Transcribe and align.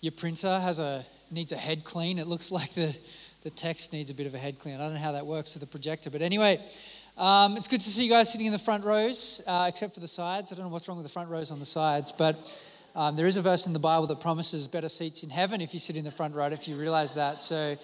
your 0.00 0.10
printer 0.10 0.58
has 0.58 0.80
a 0.80 1.04
needs 1.30 1.52
a 1.52 1.56
head 1.56 1.84
clean, 1.84 2.18
it 2.18 2.26
looks 2.26 2.50
like 2.50 2.74
the, 2.74 2.96
the 3.42 3.50
text 3.50 3.92
needs 3.92 4.10
a 4.10 4.14
bit 4.14 4.26
of 4.26 4.34
a 4.34 4.38
head 4.38 4.58
clean. 4.58 4.76
I 4.76 4.78
don't 4.78 4.94
know 4.94 5.00
how 5.00 5.12
that 5.12 5.26
works 5.26 5.54
with 5.54 5.62
the 5.62 5.66
projector. 5.66 6.10
But 6.10 6.22
anyway, 6.22 6.60
um, 7.18 7.56
it's 7.56 7.68
good 7.68 7.80
to 7.80 7.90
see 7.90 8.04
you 8.04 8.10
guys 8.10 8.30
sitting 8.30 8.46
in 8.46 8.52
the 8.52 8.58
front 8.58 8.84
rows, 8.84 9.42
uh, 9.46 9.66
except 9.68 9.94
for 9.94 10.00
the 10.00 10.08
sides. 10.08 10.52
I 10.52 10.56
don't 10.56 10.66
know 10.66 10.70
what's 10.70 10.88
wrong 10.88 10.96
with 10.96 11.06
the 11.06 11.12
front 11.12 11.28
rows 11.28 11.50
on 11.50 11.58
the 11.58 11.66
sides, 11.66 12.12
but 12.12 12.36
um, 12.94 13.16
there 13.16 13.26
is 13.26 13.36
a 13.36 13.42
verse 13.42 13.66
in 13.66 13.72
the 13.72 13.78
Bible 13.78 14.06
that 14.06 14.20
promises 14.20 14.68
better 14.68 14.88
seats 14.88 15.24
in 15.24 15.30
heaven 15.30 15.60
if 15.60 15.74
you 15.74 15.80
sit 15.80 15.96
in 15.96 16.04
the 16.04 16.10
front 16.10 16.34
row, 16.34 16.46
if 16.46 16.68
you 16.68 16.76
realize 16.76 17.14
that. 17.14 17.42
So 17.42 17.76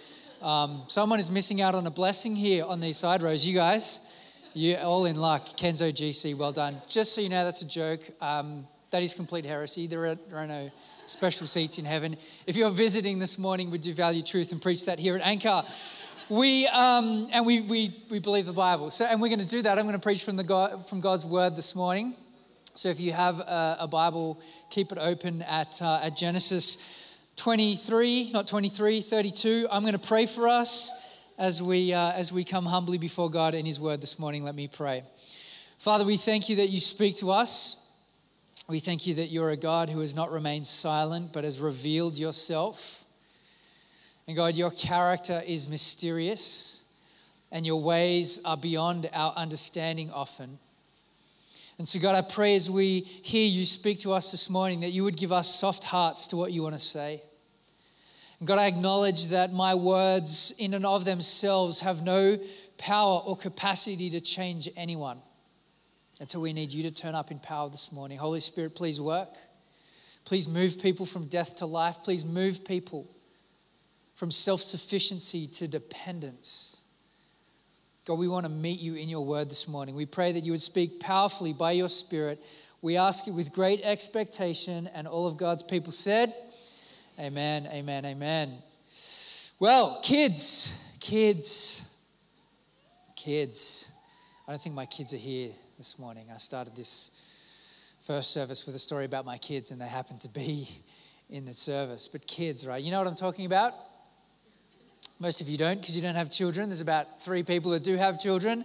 um, 0.43 0.83
someone 0.87 1.19
is 1.19 1.31
missing 1.31 1.61
out 1.61 1.75
on 1.75 1.87
a 1.87 1.91
blessing 1.91 2.37
here 2.37 2.65
on 2.65 2.81
these 2.81 2.97
side 2.97 3.23
rows. 3.23 3.47
You 3.47 3.55
guys, 3.55 4.15
you're 4.55 4.79
all 4.81 5.07
in 5.07 5.17
luck. 5.17 5.45
Kenzo 5.57 5.91
GC, 5.91 6.37
well 6.37 6.53
done. 6.53 6.81
Just 6.87 7.15
so 7.15 7.21
you 7.21 7.29
know, 7.29 7.45
that's 7.45 7.63
a 7.63 7.69
joke. 7.69 8.01
Um, 8.21 8.67
that 8.91 9.03
is 9.03 9.13
complete 9.13 9.45
heresy. 9.45 9.87
There 9.87 10.07
are, 10.07 10.15
there 10.15 10.39
are 10.39 10.47
no 10.47 10.71
special 11.11 11.47
seats 11.47 11.79
in 11.79 11.85
heaven. 11.85 12.17
If 12.47 12.57
you're 12.57 12.71
visiting 12.71 13.19
this 13.19 13.39
morning, 13.39 13.71
we 13.71 13.79
do 13.79 13.93
value 13.93 14.23
truth 14.23 14.53
and 14.53 14.61
preach 14.61 14.87
that 14.87 14.99
here 14.99 15.17
at 15.17 15.23
Anchor. 15.23 15.63
We 16.29 16.67
um, 16.69 17.27
and 17.33 17.47
we, 17.47 17.63
we 17.63 17.95
we 18.11 18.19
believe 18.19 18.47
the 18.47 18.53
Bible. 18.53 18.91
So, 18.91 19.07
and 19.07 19.21
we're 19.21 19.29
going 19.29 19.41
to 19.41 19.47
do 19.47 19.63
that. 19.63 19.79
I'm 19.79 19.85
going 19.85 19.95
to 19.95 20.03
preach 20.03 20.25
from 20.25 20.37
the 20.37 20.45
God, 20.45 20.87
from 20.87 21.01
God's 21.01 21.25
word 21.25 21.57
this 21.57 21.75
morning. 21.75 22.15
So, 22.75 22.91
if 22.91 23.01
you 23.01 23.13
have 23.13 23.41
a, 23.41 23.79
a 23.81 23.89
Bible, 23.89 24.41
keep 24.71 24.93
it 24.93 24.99
open 24.99 25.43
at 25.43 25.81
uh, 25.81 26.01
at 26.03 26.17
Genesis 26.17 27.19
23, 27.37 28.33
not 28.33 28.47
23, 28.47 29.01
32. 29.01 29.69
I'm 29.71 29.83
going 29.83 29.93
to 29.93 29.99
pray 29.99 30.27
for 30.27 30.49
us 30.49 30.91
as 31.39 31.63
we, 31.63 31.95
uh, 31.95 32.13
as 32.13 32.33
we 32.33 32.43
come 32.43 32.67
humbly 32.67 32.99
before 32.99 33.31
God 33.31 33.55
in 33.55 33.65
His 33.65 33.79
Word 33.79 34.01
this 34.01 34.19
morning. 34.19 34.43
Let 34.43 34.57
me 34.57 34.69
pray. 34.69 35.05
Father, 35.79 36.05
we 36.05 36.17
thank 36.17 36.49
you 36.49 36.57
that 36.57 36.71
you 36.71 36.81
speak 36.81 37.17
to 37.19 37.31
us. 37.31 37.78
We 38.69 38.81
thank 38.81 39.07
you 39.07 39.15
that 39.15 39.29
you're 39.29 39.49
a 39.49 39.57
God 39.57 39.89
who 39.89 40.01
has 40.01 40.15
not 40.15 40.31
remained 40.31 40.67
silent, 40.67 41.33
but 41.33 41.45
has 41.45 41.59
revealed 41.59 42.19
yourself. 42.19 43.07
And 44.27 44.37
God, 44.37 44.57
your 44.57 44.71
character 44.71 45.41
is 45.47 45.71
mysterious, 45.71 46.87
and 47.51 47.67
your 47.67 47.81
ways 47.81 48.45
are 48.45 48.59
beyond 48.59 49.09
our 49.15 49.33
understanding 49.37 50.11
often. 50.11 50.59
And 51.79 51.89
so, 51.89 51.99
God, 51.99 52.15
I 52.15 52.21
pray 52.21 52.57
as 52.57 52.71
we 52.71 53.01
hear 53.01 53.49
you 53.49 53.65
speak 53.65 54.01
to 54.01 54.13
us 54.13 54.33
this 54.33 54.51
morning 54.51 54.81
that 54.81 54.91
you 54.91 55.03
would 55.03 55.17
give 55.17 55.33
us 55.33 55.55
soft 55.55 55.85
hearts 55.85 56.27
to 56.27 56.37
what 56.37 56.53
you 56.53 56.63
want 56.63 56.75
to 56.75 56.79
say. 56.79 57.23
And 58.39 58.47
God, 58.47 58.59
I 58.59 58.67
acknowledge 58.67 59.29
that 59.29 59.51
my 59.51 59.75
words, 59.75 60.55
in 60.59 60.75
and 60.75 60.85
of 60.85 61.07
themselves, 61.07 61.81
have 61.81 62.03
no 62.03 62.39
power 62.77 63.21
or 63.21 63.35
capacity 63.35 64.11
to 64.11 64.21
change 64.21 64.69
anyone. 64.77 65.23
And 66.21 66.29
so 66.29 66.41
we 66.41 66.53
need 66.53 66.73
you 66.73 66.83
to 66.85 66.91
turn 66.91 67.15
up 67.15 67.31
in 67.31 67.39
power 67.39 67.71
this 67.71 67.93
morning. 67.93 68.19
Holy 68.19 68.41
Spirit, 68.41 68.75
please 68.75 69.01
work. 69.01 69.29
Please 70.25 70.49
move 70.49 70.81
people 70.81 71.07
from 71.07 71.27
death 71.27 71.57
to 71.57 71.67
life. 71.67 71.99
Please 72.03 72.25
move 72.25 72.65
people 72.65 73.07
from 74.15 74.31
self 74.31 74.61
sufficiency 74.61 75.47
to 75.47 75.69
dependence. 75.69 76.85
God, 78.05 78.19
we 78.19 78.27
want 78.27 78.47
to 78.47 78.51
meet 78.51 78.81
you 78.81 78.95
in 78.95 79.09
your 79.09 79.25
word 79.25 79.49
this 79.49 79.69
morning. 79.69 79.95
We 79.95 80.07
pray 80.07 80.33
that 80.33 80.41
you 80.41 80.53
would 80.53 80.61
speak 80.61 80.99
powerfully 80.99 81.53
by 81.53 81.73
your 81.73 81.89
Spirit. 81.89 82.43
We 82.83 82.97
ask 82.97 83.29
it 83.29 83.33
with 83.33 83.53
great 83.53 83.81
expectation, 83.85 84.89
and 84.95 85.07
all 85.07 85.27
of 85.27 85.37
God's 85.37 85.63
people 85.63 85.93
said, 85.93 86.33
Amen, 87.19 87.69
amen, 87.73 88.05
amen. 88.05 88.55
Well, 89.61 90.01
kids, 90.03 90.97
kids, 91.01 91.95
kids. 93.15 93.93
I 94.47 94.53
don't 94.53 94.61
think 94.61 94.75
my 94.75 94.87
kids 94.87 95.13
are 95.15 95.19
here 95.19 95.51
this 95.79 95.97
morning. 95.97 96.25
I 96.35 96.39
started 96.39 96.75
this 96.75 97.95
first 98.01 98.33
service 98.33 98.67
with 98.67 98.75
a 98.75 98.81
story 98.81 99.05
about 99.05 99.25
my 99.25 99.39
kids, 99.39 99.71
and 99.71 99.81
they 99.81 99.87
happened 99.87 100.21
to 100.23 100.29
be 100.29 100.69
in 101.31 101.45
the 101.45 101.55
service. 101.55 102.09
But 102.09 102.27
kids, 102.27 102.67
right? 102.67 102.83
You 102.83 102.91
know 102.91 102.99
what 102.99 103.07
I'm 103.07 103.15
talking 103.15 103.47
about? 103.47 103.75
Most 105.21 105.41
of 105.41 105.49
you 105.49 105.57
don't 105.57 105.81
because 105.81 105.95
you 105.95 106.03
don't 106.03 106.17
have 106.17 106.31
children. 106.31 106.69
There's 106.69 106.81
about 106.81 107.23
three 107.23 107.45
people 107.45 107.71
that 107.73 107.85
do 107.85 107.95
have 107.95 108.19
children, 108.19 108.65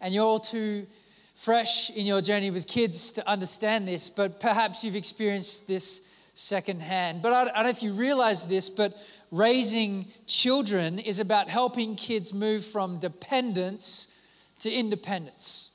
and 0.00 0.14
you're 0.14 0.24
all 0.24 0.40
too 0.40 0.86
fresh 1.34 1.94
in 1.94 2.06
your 2.06 2.22
journey 2.22 2.50
with 2.50 2.66
kids 2.66 3.12
to 3.12 3.28
understand 3.28 3.86
this, 3.86 4.08
but 4.08 4.40
perhaps 4.40 4.84
you've 4.84 4.96
experienced 4.96 5.68
this 5.68 6.30
secondhand. 6.32 7.20
But 7.20 7.34
I, 7.34 7.44
don't 7.44 7.64
know 7.64 7.68
if 7.68 7.82
you 7.82 7.92
realize 7.92 8.46
this, 8.46 8.70
but 8.70 8.94
raising 9.30 10.06
children 10.26 10.98
is 10.98 11.20
about 11.20 11.48
helping 11.48 11.94
kids 11.94 12.32
move 12.32 12.64
from 12.64 13.00
dependence 13.00 14.18
to 14.60 14.72
independence. 14.72 15.73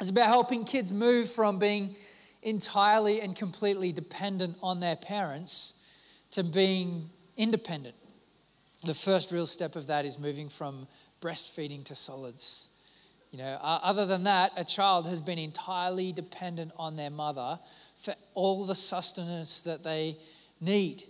It's 0.00 0.10
about 0.10 0.26
helping 0.26 0.64
kids 0.64 0.92
move 0.92 1.28
from 1.30 1.58
being 1.58 1.94
entirely 2.42 3.20
and 3.20 3.34
completely 3.34 3.92
dependent 3.92 4.58
on 4.62 4.80
their 4.80 4.96
parents 4.96 5.84
to 6.32 6.44
being 6.44 7.08
independent. 7.36 7.94
The 8.84 8.94
first 8.94 9.32
real 9.32 9.46
step 9.46 9.74
of 9.74 9.86
that 9.86 10.04
is 10.04 10.18
moving 10.18 10.48
from 10.48 10.86
breastfeeding 11.20 11.84
to 11.84 11.94
solids. 11.94 12.70
You 13.30 13.38
know, 13.38 13.58
other 13.60 14.06
than 14.06 14.24
that, 14.24 14.52
a 14.56 14.64
child 14.64 15.06
has 15.08 15.20
been 15.20 15.38
entirely 15.38 16.12
dependent 16.12 16.72
on 16.78 16.96
their 16.96 17.10
mother 17.10 17.58
for 17.96 18.14
all 18.34 18.64
the 18.64 18.74
sustenance 18.74 19.62
that 19.62 19.82
they 19.82 20.16
need. 20.60 21.04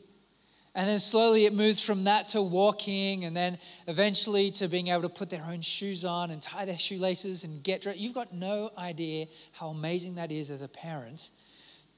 And 0.76 0.86
then 0.86 1.00
slowly 1.00 1.46
it 1.46 1.54
moves 1.54 1.82
from 1.82 2.04
that 2.04 2.28
to 2.28 2.42
walking, 2.42 3.24
and 3.24 3.34
then 3.34 3.58
eventually 3.88 4.50
to 4.52 4.68
being 4.68 4.88
able 4.88 5.02
to 5.02 5.08
put 5.08 5.30
their 5.30 5.42
own 5.48 5.62
shoes 5.62 6.04
on 6.04 6.30
and 6.30 6.42
tie 6.42 6.66
their 6.66 6.76
shoelaces 6.76 7.44
and 7.44 7.64
get 7.64 7.80
dressed. 7.80 7.98
You've 7.98 8.14
got 8.14 8.34
no 8.34 8.70
idea 8.76 9.26
how 9.52 9.68
amazing 9.68 10.16
that 10.16 10.30
is 10.30 10.50
as 10.50 10.60
a 10.60 10.68
parent 10.68 11.30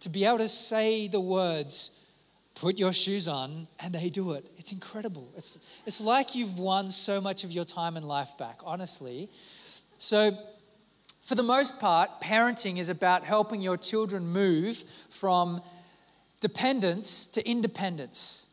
to 0.01 0.09
be 0.09 0.25
able 0.25 0.39
to 0.39 0.49
say 0.49 1.09
the 1.09 1.21
words, 1.21 2.09
put 2.55 2.79
your 2.79 2.93
shoes 2.93 3.27
on, 3.27 3.67
and 3.81 3.93
they 3.93 4.11
do 4.11 4.35
it. 4.35 4.49
It's 4.59 4.71
incredible. 4.71 5.29
It's, 5.37 5.59
it's 5.85 6.01
like 6.01 6.37
you've 6.37 6.61
won 6.61 6.89
so 6.89 7.21
much 7.21 7.43
of 7.43 7.51
your 7.51 7.65
time 7.65 7.97
and 7.97 8.07
life 8.07 8.39
back, 8.39 8.61
honestly. 8.65 9.29
So, 9.99 10.31
for 11.23 11.35
the 11.35 11.43
most 11.43 11.81
part, 11.81 12.21
parenting 12.23 12.79
is 12.79 12.91
about 12.91 13.25
helping 13.25 13.61
your 13.61 13.77
children 13.77 14.25
move 14.29 14.83
from 15.11 15.63
dependence 16.41 17.27
to 17.33 17.45
independence. 17.47 18.48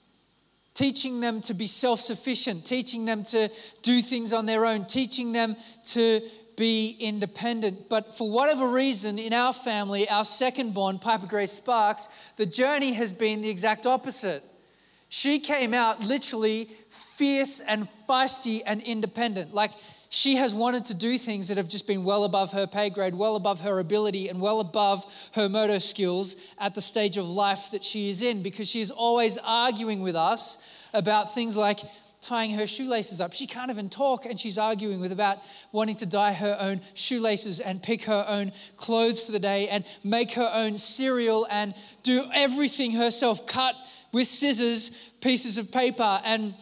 Teaching 0.76 1.22
them 1.22 1.42
to 1.42 1.56
be 1.56 1.66
self 1.66 2.00
sufficient, 2.00 2.66
teaching 2.66 3.06
them 3.06 3.24
to 3.24 3.50
do 3.82 4.02
things 4.02 4.32
on 4.34 4.46
their 4.46 4.66
own, 4.66 4.86
teaching 4.86 5.32
them 5.32 5.56
to 5.86 6.22
be 6.56 6.96
independent. 7.00 7.90
But 7.90 8.16
for 8.16 8.30
whatever 8.30 8.68
reason, 8.68 9.18
in 9.18 9.34
our 9.34 9.54
family, 9.54 10.08
our 10.10 10.26
second 10.26 10.74
born, 10.74 11.00
Piper 11.00 11.28
Grace 11.28 11.54
Sparks, 11.54 12.10
the 12.38 12.46
journey 12.46 12.94
has 12.94 13.14
been 13.14 13.42
the 13.42 13.50
exact 13.50 13.86
opposite. 13.86 14.44
She 15.10 15.40
came 15.40 15.74
out 15.74 16.02
literally 16.02 16.66
fierce 16.90 17.62
and 17.62 17.84
feisty 17.84 18.62
and 18.66 18.82
independent. 18.82 19.54
Like 19.54 19.72
she 20.16 20.38
has 20.38 20.56
wanted 20.56 20.86
to 20.86 20.96
do 20.96 21.18
things 21.18 21.50
that 21.50 21.58
have 21.58 21.68
just 21.68 21.88
been 21.88 22.06
well 22.06 22.24
above 22.24 22.54
her 22.54 22.66
pay 22.66 22.90
grade, 22.90 23.14
well 23.14 23.36
above 23.36 23.60
her 23.60 23.80
ability, 23.80 24.30
and 24.30 24.40
well 24.40 24.62
above 24.62 25.04
her 25.34 25.50
motor 25.50 25.82
skills 25.82 26.38
at 26.58 26.74
the 26.74 26.82
stage 26.82 27.18
of 27.18 27.30
life 27.30 27.72
that 27.72 27.84
she 27.84 28.10
is 28.10 28.22
in 28.22 28.42
because 28.42 28.70
she 28.70 28.80
is 28.80 28.92
always 28.92 29.38
arguing 29.40 30.02
with 30.02 30.16
us 30.16 30.88
about 30.94 31.34
things 31.34 31.58
like 31.58 31.80
tying 32.22 32.52
her 32.52 32.66
shoelaces 32.66 33.20
up. 33.20 33.34
She 33.34 33.46
can't 33.46 33.70
even 33.70 33.90
talk, 33.90 34.26
and 34.26 34.40
she's 34.40 34.58
arguing 34.58 35.02
with 35.02 35.12
about 35.12 35.40
wanting 35.74 35.98
to 35.98 36.06
dye 36.06 36.32
her 36.32 36.56
own 36.62 36.80
shoelaces 36.94 37.60
and 37.60 37.84
pick 37.84 38.06
her 38.06 38.26
own 38.26 38.54
clothes 38.78 39.20
for 39.22 39.34
the 39.34 39.40
day 39.40 39.68
and 39.68 39.84
make 40.02 40.32
her 40.32 40.50
own 40.54 40.78
cereal 40.78 41.46
and 41.52 41.76
do 42.04 42.24
everything 42.34 42.94
herself, 42.94 43.46
cut 43.48 43.76
with 44.14 44.28
scissors 44.28 45.10
pieces 45.22 45.58
of 45.58 45.74
paper 45.74 46.22
and 46.24 46.54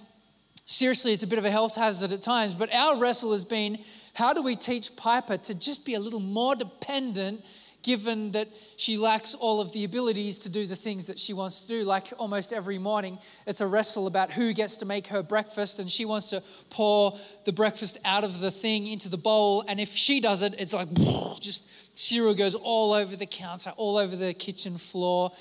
seriously, 0.65 1.13
it's 1.13 1.24
a 1.24 1.27
bit 1.27 1.39
of 1.39 1.45
a 1.45 1.51
health 1.51 1.75
hazard 1.75 2.12
at 2.12 2.21
times, 2.21 2.56
but 2.56 2.74
our 2.74 2.98
wrestle 2.98 3.31
has 3.31 3.45
been 3.45 3.77
how 4.15 4.33
do 4.33 4.42
we 4.42 4.56
teach 4.56 4.95
Piper 4.95 5.38
to 5.38 5.60
just 5.60 5.86
be 5.86 5.95
a 5.95 6.00
little 6.00 6.19
more 6.19 6.56
dependent 6.56 7.44
given 7.83 8.31
that 8.31 8.48
she 8.77 8.98
lacks 8.98 9.36
all 9.36 9.60
of 9.60 9.71
the 9.74 9.83
abilities 9.83 10.39
to 10.39 10.50
do 10.50 10.65
the 10.65 10.75
things 10.75 11.07
that 11.07 11.19
she 11.19 11.33
wants 11.33 11.62
to 11.62 11.68
do. 11.68 11.83
Like 11.83 12.07
almost 12.18 12.54
every 12.54 12.77
morning, 12.77 13.19
it's 13.45 13.62
a 13.62 13.68
wrestle 13.68 14.07
about 14.07 14.31
who 14.31 14.54
gets 14.54 14.77
to 14.77 14.86
make 14.86 15.07
her 15.07 15.21
breakfast, 15.21 15.80
and 15.80 15.92
she 15.92 16.06
wants 16.06 16.30
to 16.31 16.42
pour 16.69 17.13
the 17.45 17.51
breakfast 17.51 17.98
out 18.06 18.24
of 18.24 18.39
the 18.39 18.50
thing 18.50 18.88
into 18.88 19.10
the 19.10 19.18
bowl. 19.18 19.65
And 19.68 19.80
if 19.80 19.89
she 19.89 20.21
does 20.21 20.42
it, 20.42 20.56
it's 20.57 20.74
like 20.74 20.88
just 21.42 21.98
cereal 21.98 22.33
goes 22.33 22.56
all 22.56 22.94
over 22.94 23.15
the 23.15 23.25
counter, 23.25 23.71
all 23.75 23.98
over 23.98 24.15
the 24.15 24.33
kitchen 24.33 24.77
floor. 24.77 25.31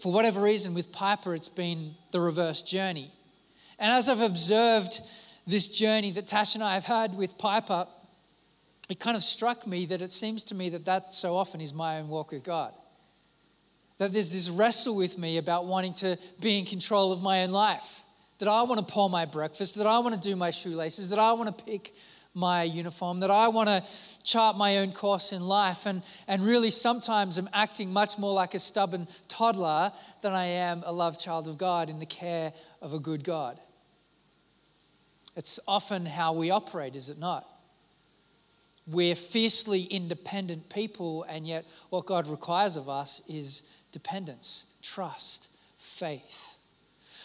For 0.00 0.12
whatever 0.12 0.42
reason, 0.42 0.74
with 0.74 0.92
Piper, 0.92 1.34
it's 1.34 1.48
been 1.48 1.94
the 2.10 2.20
reverse 2.20 2.60
journey. 2.60 3.10
And 3.78 3.92
as 3.92 4.08
I've 4.08 4.20
observed 4.20 5.00
this 5.46 5.68
journey 5.68 6.10
that 6.12 6.26
Tash 6.26 6.54
and 6.54 6.64
I 6.64 6.74
have 6.74 6.84
had 6.84 7.16
with 7.16 7.36
Piper, 7.38 7.86
it 8.88 9.00
kind 9.00 9.16
of 9.16 9.22
struck 9.22 9.66
me 9.66 9.86
that 9.86 10.02
it 10.02 10.12
seems 10.12 10.44
to 10.44 10.54
me 10.54 10.68
that 10.70 10.84
that 10.84 11.12
so 11.12 11.36
often 11.36 11.60
is 11.60 11.72
my 11.72 11.98
own 11.98 12.08
walk 12.08 12.32
with 12.32 12.44
God. 12.44 12.72
That 13.98 14.12
there's 14.12 14.32
this 14.32 14.50
wrestle 14.50 14.96
with 14.96 15.18
me 15.18 15.38
about 15.38 15.66
wanting 15.66 15.94
to 15.94 16.18
be 16.40 16.58
in 16.58 16.66
control 16.66 17.12
of 17.12 17.22
my 17.22 17.42
own 17.42 17.50
life. 17.50 18.02
That 18.38 18.48
I 18.48 18.62
want 18.64 18.86
to 18.86 18.92
pour 18.92 19.08
my 19.08 19.24
breakfast, 19.24 19.76
that 19.76 19.86
I 19.86 19.98
want 20.00 20.14
to 20.14 20.20
do 20.20 20.36
my 20.36 20.50
shoelaces, 20.50 21.10
that 21.10 21.18
I 21.18 21.32
want 21.32 21.56
to 21.56 21.64
pick 21.64 21.94
my 22.34 22.64
uniform, 22.64 23.20
that 23.20 23.30
I 23.30 23.48
want 23.48 23.68
to 23.68 23.82
chart 24.24 24.56
my 24.56 24.78
own 24.78 24.90
course 24.90 25.32
in 25.32 25.40
life. 25.40 25.86
And, 25.86 26.02
and 26.26 26.42
really, 26.42 26.70
sometimes 26.70 27.38
I'm 27.38 27.48
acting 27.54 27.92
much 27.92 28.18
more 28.18 28.34
like 28.34 28.54
a 28.54 28.58
stubborn 28.58 29.06
toddler 29.28 29.92
than 30.20 30.32
I 30.32 30.46
am 30.46 30.82
a 30.84 30.92
loved 30.92 31.20
child 31.20 31.46
of 31.46 31.56
God 31.56 31.88
in 31.88 32.00
the 32.00 32.06
care 32.06 32.52
of 32.82 32.92
a 32.92 32.98
good 32.98 33.22
God. 33.22 33.58
It's 35.36 35.60
often 35.66 36.06
how 36.06 36.32
we 36.32 36.50
operate, 36.50 36.94
is 36.94 37.10
it 37.10 37.18
not? 37.18 37.46
We're 38.86 39.14
fiercely 39.14 39.82
independent 39.84 40.68
people, 40.68 41.24
and 41.24 41.46
yet 41.46 41.64
what 41.90 42.06
God 42.06 42.28
requires 42.28 42.76
of 42.76 42.88
us 42.88 43.22
is 43.28 43.74
dependence, 43.92 44.78
trust, 44.82 45.50
faith. 45.78 46.58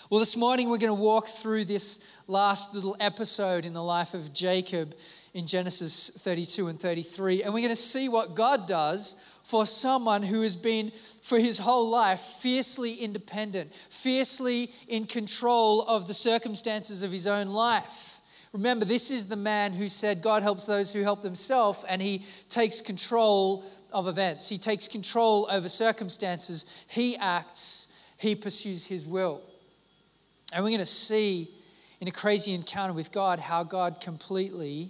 Well, 0.10 0.20
this 0.20 0.38
morning 0.38 0.70
we're 0.70 0.78
going 0.78 0.96
to 0.96 1.02
walk 1.02 1.28
through 1.28 1.66
this 1.66 2.20
last 2.28 2.74
little 2.74 2.96
episode 3.00 3.66
in 3.66 3.74
the 3.74 3.84
life 3.84 4.14
of 4.14 4.34
Jacob 4.34 4.96
in 5.34 5.46
Genesis 5.46 6.24
32 6.24 6.68
and 6.68 6.80
33, 6.80 7.44
and 7.44 7.54
we're 7.54 7.60
going 7.60 7.70
to 7.70 7.76
see 7.76 8.10
what 8.10 8.34
God 8.34 8.68
does 8.68 9.24
for 9.44 9.66
someone 9.66 10.24
who 10.24 10.42
has 10.42 10.56
been 10.56 10.92
for 11.30 11.38
his 11.38 11.60
whole 11.60 11.92
life 11.92 12.20
fiercely 12.20 12.96
independent, 12.96 13.72
fiercely 13.72 14.72
in 14.88 15.06
control 15.06 15.84
of 15.84 16.08
the 16.08 16.14
circumstances 16.14 17.04
of 17.04 17.12
his 17.12 17.28
own 17.28 17.48
life. 17.50 18.20
Remember, 18.52 18.84
this 18.84 19.12
is 19.12 19.28
the 19.28 19.36
man 19.36 19.72
who 19.72 19.88
said, 19.90 20.24
God 20.24 20.42
helps 20.42 20.66
those 20.66 20.92
who 20.92 21.04
help 21.04 21.22
themselves, 21.22 21.86
and 21.88 22.02
he 22.02 22.26
takes 22.50 22.82
control 22.82 23.64
of 23.94 24.08
events. 24.08 24.50
He 24.50 24.58
takes 24.58 24.88
control 24.88 25.48
over 25.52 25.70
circumstances. 25.70 26.84
He 26.90 27.16
acts, 27.18 27.96
he 28.18 28.34
pursues 28.34 28.88
his 28.88 29.06
will. 29.06 29.44
And 30.52 30.64
we're 30.64 30.72
going 30.72 30.80
to 30.80 30.86
see 30.88 31.48
in 32.02 32.08
a 32.08 32.12
crazy 32.12 32.56
encounter 32.56 32.94
with 32.94 33.12
God 33.12 33.40
how 33.40 33.64
God 33.64 34.02
completely 34.02 34.90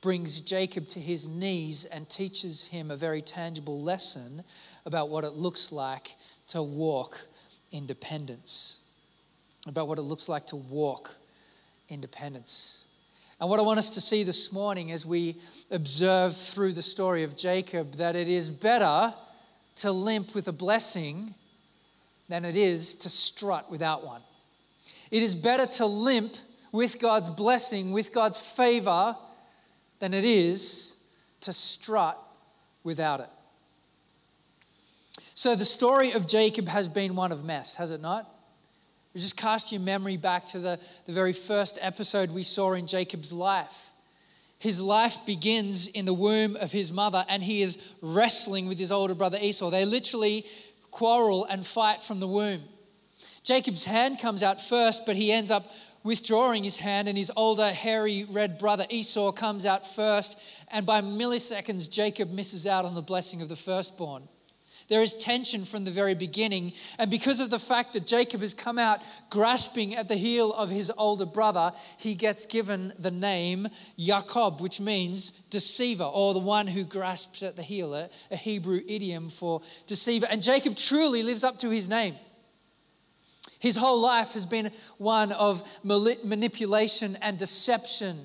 brings 0.00 0.40
Jacob 0.40 0.88
to 0.88 0.98
his 0.98 1.28
knees 1.28 1.84
and 1.84 2.08
teaches 2.08 2.66
him 2.68 2.90
a 2.90 2.96
very 2.96 3.22
tangible 3.22 3.80
lesson 3.80 4.42
about 4.86 5.08
what 5.08 5.24
it 5.24 5.32
looks 5.32 5.72
like 5.72 6.14
to 6.48 6.62
walk 6.62 7.20
independence, 7.72 8.90
about 9.66 9.88
what 9.88 9.98
it 9.98 10.02
looks 10.02 10.28
like 10.28 10.46
to 10.48 10.56
walk 10.56 11.16
independence. 11.88 12.86
And 13.40 13.48
what 13.48 13.58
I 13.58 13.62
want 13.62 13.78
us 13.78 13.90
to 13.90 14.00
see 14.00 14.22
this 14.22 14.52
morning 14.52 14.92
as 14.92 15.06
we 15.06 15.36
observe 15.70 16.36
through 16.36 16.72
the 16.72 16.82
story 16.82 17.22
of 17.22 17.36
Jacob 17.36 17.94
that 17.94 18.14
it 18.14 18.28
is 18.28 18.50
better 18.50 19.14
to 19.76 19.92
limp 19.92 20.34
with 20.34 20.48
a 20.48 20.52
blessing 20.52 21.34
than 22.28 22.44
it 22.44 22.56
is 22.56 22.94
to 22.96 23.08
strut 23.08 23.70
without 23.70 24.04
one. 24.04 24.20
It 25.10 25.22
is 25.22 25.34
better 25.34 25.66
to 25.66 25.86
limp 25.86 26.34
with 26.70 27.00
God's 27.00 27.28
blessing, 27.28 27.92
with 27.92 28.12
God's 28.12 28.38
favor, 28.38 29.16
than 29.98 30.14
it 30.14 30.24
is 30.24 31.08
to 31.40 31.52
strut 31.52 32.18
without 32.84 33.20
it. 33.20 33.30
So 35.34 35.54
the 35.54 35.64
story 35.64 36.12
of 36.12 36.26
Jacob 36.26 36.68
has 36.68 36.88
been 36.88 37.16
one 37.16 37.32
of 37.32 37.44
mess, 37.44 37.76
has 37.76 37.92
it 37.92 38.00
not? 38.00 38.26
We 39.14 39.20
just 39.20 39.36
cast 39.36 39.72
your 39.72 39.80
memory 39.80 40.16
back 40.16 40.44
to 40.46 40.58
the, 40.58 40.78
the 41.06 41.12
very 41.12 41.32
first 41.32 41.78
episode 41.80 42.30
we 42.30 42.42
saw 42.42 42.74
in 42.74 42.86
Jacob's 42.86 43.32
life. 43.32 43.92
His 44.58 44.80
life 44.80 45.24
begins 45.26 45.88
in 45.88 46.04
the 46.04 46.14
womb 46.14 46.56
of 46.56 46.70
his 46.70 46.92
mother, 46.92 47.24
and 47.28 47.42
he 47.42 47.62
is 47.62 47.94
wrestling 48.02 48.68
with 48.68 48.78
his 48.78 48.92
older 48.92 49.14
brother 49.14 49.38
Esau. 49.40 49.70
They 49.70 49.84
literally 49.84 50.44
quarrel 50.90 51.46
and 51.46 51.64
fight 51.64 52.02
from 52.02 52.20
the 52.20 52.28
womb. 52.28 52.62
Jacob's 53.42 53.86
hand 53.86 54.18
comes 54.20 54.42
out 54.42 54.60
first, 54.60 55.06
but 55.06 55.16
he 55.16 55.32
ends 55.32 55.50
up 55.50 55.64
withdrawing 56.04 56.62
his 56.62 56.76
hand, 56.76 57.08
and 57.08 57.16
his 57.16 57.32
older, 57.36 57.72
hairy, 57.72 58.24
red 58.30 58.58
brother 58.58 58.84
Esau 58.90 59.32
comes 59.32 59.66
out 59.66 59.86
first. 59.86 60.40
And 60.68 60.86
by 60.86 61.00
milliseconds, 61.00 61.90
Jacob 61.90 62.30
misses 62.30 62.66
out 62.66 62.84
on 62.84 62.94
the 62.94 63.02
blessing 63.02 63.42
of 63.42 63.48
the 63.48 63.56
firstborn. 63.56 64.22
There 64.90 65.02
is 65.02 65.14
tension 65.14 65.64
from 65.64 65.84
the 65.84 65.90
very 65.92 66.14
beginning. 66.14 66.72
And 66.98 67.12
because 67.12 67.38
of 67.38 67.48
the 67.48 67.60
fact 67.60 67.92
that 67.92 68.08
Jacob 68.08 68.40
has 68.40 68.54
come 68.54 68.76
out 68.76 69.00
grasping 69.30 69.94
at 69.94 70.08
the 70.08 70.16
heel 70.16 70.52
of 70.52 70.68
his 70.68 70.90
older 70.98 71.24
brother, 71.24 71.72
he 71.96 72.16
gets 72.16 72.44
given 72.44 72.92
the 72.98 73.12
name 73.12 73.68
Jacob, 73.96 74.60
which 74.60 74.80
means 74.80 75.30
deceiver, 75.30 76.04
or 76.04 76.34
the 76.34 76.40
one 76.40 76.66
who 76.66 76.82
grasps 76.82 77.44
at 77.44 77.54
the 77.54 77.62
heel, 77.62 77.94
a 77.94 78.36
Hebrew 78.36 78.80
idiom 78.88 79.28
for 79.28 79.62
deceiver. 79.86 80.26
And 80.28 80.42
Jacob 80.42 80.76
truly 80.76 81.22
lives 81.22 81.44
up 81.44 81.58
to 81.60 81.70
his 81.70 81.88
name. 81.88 82.16
His 83.60 83.76
whole 83.76 84.02
life 84.02 84.32
has 84.32 84.44
been 84.44 84.72
one 84.98 85.30
of 85.30 85.62
manipulation 85.84 87.16
and 87.22 87.38
deception. 87.38 88.16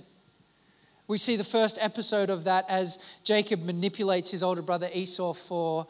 We 1.08 1.20
see 1.20 1.36
the 1.36 1.44
first 1.44 1.78
episode 1.80 2.32
of 2.32 2.46
that 2.46 2.66
as 2.68 3.20
Jacob 3.24 3.64
manipulates 3.64 4.32
his 4.32 4.42
older 4.42 4.64
brother 4.64 4.90
Esau 4.92 5.34
for 5.34 5.86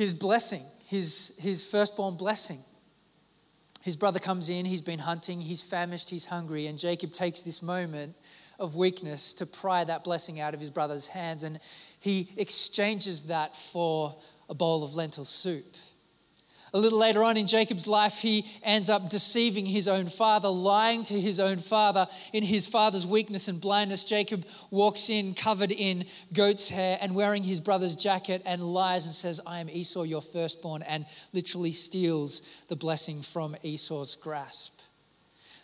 his 0.00 0.14
blessing, 0.14 0.62
his, 0.86 1.38
his 1.42 1.62
firstborn 1.62 2.16
blessing. 2.16 2.56
His 3.82 3.96
brother 3.96 4.18
comes 4.18 4.48
in, 4.48 4.64
he's 4.64 4.80
been 4.80 4.98
hunting, 4.98 5.42
he's 5.42 5.60
famished, 5.60 6.08
he's 6.08 6.24
hungry, 6.24 6.68
and 6.68 6.78
Jacob 6.78 7.12
takes 7.12 7.42
this 7.42 7.60
moment 7.60 8.16
of 8.58 8.76
weakness 8.76 9.34
to 9.34 9.44
pry 9.44 9.84
that 9.84 10.02
blessing 10.02 10.40
out 10.40 10.54
of 10.54 10.60
his 10.60 10.70
brother's 10.70 11.06
hands, 11.06 11.44
and 11.44 11.60
he 11.98 12.30
exchanges 12.38 13.24
that 13.24 13.54
for 13.54 14.16
a 14.48 14.54
bowl 14.54 14.82
of 14.82 14.94
lentil 14.94 15.26
soup. 15.26 15.76
A 16.72 16.78
little 16.78 16.98
later 16.98 17.24
on 17.24 17.36
in 17.36 17.46
Jacob's 17.46 17.88
life, 17.88 18.20
he 18.20 18.46
ends 18.62 18.88
up 18.88 19.10
deceiving 19.10 19.66
his 19.66 19.88
own 19.88 20.06
father, 20.06 20.48
lying 20.48 21.02
to 21.04 21.20
his 21.20 21.40
own 21.40 21.58
father. 21.58 22.06
In 22.32 22.44
his 22.44 22.66
father's 22.66 23.06
weakness 23.06 23.48
and 23.48 23.60
blindness, 23.60 24.04
Jacob 24.04 24.46
walks 24.70 25.10
in 25.10 25.34
covered 25.34 25.72
in 25.72 26.04
goat's 26.32 26.68
hair 26.68 26.98
and 27.00 27.14
wearing 27.14 27.42
his 27.42 27.60
brother's 27.60 27.96
jacket 27.96 28.42
and 28.44 28.62
lies 28.62 29.06
and 29.06 29.14
says, 29.14 29.40
I 29.46 29.60
am 29.60 29.68
Esau, 29.68 30.02
your 30.02 30.22
firstborn, 30.22 30.82
and 30.82 31.06
literally 31.32 31.72
steals 31.72 32.42
the 32.68 32.76
blessing 32.76 33.22
from 33.22 33.56
Esau's 33.62 34.14
grasp. 34.14 34.79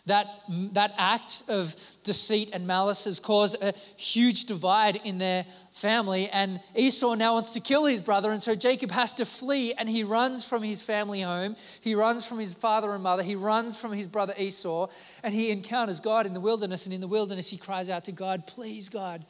That, 0.07 0.27
that 0.73 0.93
act 0.97 1.43
of 1.47 1.75
deceit 2.03 2.49
and 2.53 2.65
malice 2.65 3.05
has 3.05 3.19
caused 3.19 3.61
a 3.61 3.73
huge 3.97 4.45
divide 4.45 4.99
in 5.03 5.17
their 5.17 5.45
family, 5.71 6.29
and 6.29 6.59
Esau 6.75 7.13
now 7.15 7.35
wants 7.35 7.53
to 7.53 7.59
kill 7.59 7.85
his 7.85 8.01
brother, 8.01 8.31
and 8.31 8.41
so 8.41 8.55
Jacob 8.55 8.91
has 8.91 9.13
to 9.13 9.25
flee 9.25 9.73
and 9.77 9.87
he 9.87 10.03
runs 10.03 10.47
from 10.47 10.63
his 10.63 10.81
family 10.81 11.21
home. 11.21 11.55
He 11.81 11.93
runs 11.93 12.27
from 12.27 12.39
his 12.39 12.53
father 12.53 12.91
and 12.93 13.03
mother. 13.03 13.21
He 13.23 13.35
runs 13.35 13.79
from 13.79 13.91
his 13.93 14.07
brother 14.07 14.33
Esau, 14.37 14.87
and 15.23 15.33
he 15.33 15.51
encounters 15.51 15.99
God 15.99 16.25
in 16.25 16.33
the 16.33 16.39
wilderness. 16.39 16.85
And 16.85 16.93
in 16.93 17.01
the 17.01 17.07
wilderness, 17.07 17.49
he 17.49 17.57
cries 17.57 17.89
out 17.89 18.05
to 18.05 18.11
God, 18.11 18.47
Please, 18.47 18.89
God, 18.89 19.23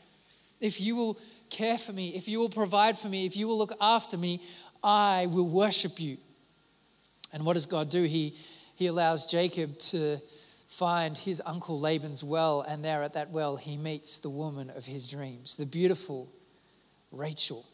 if 0.62 0.80
you 0.80 0.96
will 0.96 1.20
care 1.50 1.78
for 1.78 1.94
me, 1.94 2.10
if 2.10 2.28
you 2.28 2.40
will 2.40 2.50
provide 2.50 2.98
for 2.98 3.10
me, 3.10 3.26
if 3.26 3.36
you 3.36 3.48
will 3.48 3.58
look 3.58 3.74
after 3.82 4.18
me, 4.18 4.42
I 4.84 5.28
will 5.30 5.48
worship 5.48 6.00
you. 6.00 6.18
And 7.34 7.46
what 7.46 7.54
does 7.54 7.66
God 7.66 7.90
do? 7.90 8.04
He, 8.04 8.36
he 8.76 8.88
allows 8.88 9.26
Jacob 9.26 9.80
to 9.80 10.18
find 10.78 11.18
his 11.18 11.42
uncle 11.44 11.80
Laban's 11.80 12.24
well, 12.24 12.62
and 12.62 12.86
there 12.86 13.02
at 13.02 13.14
that 13.16 13.32
well, 13.32 13.58
he 13.58 13.78
meets 13.78 14.20
the 14.20 14.30
woman 14.30 14.70
of 14.76 14.86
his 14.86 15.10
dreams, 15.10 15.56
the 15.56 15.66
beautiful 15.66 16.32
Rachel. 17.12 17.66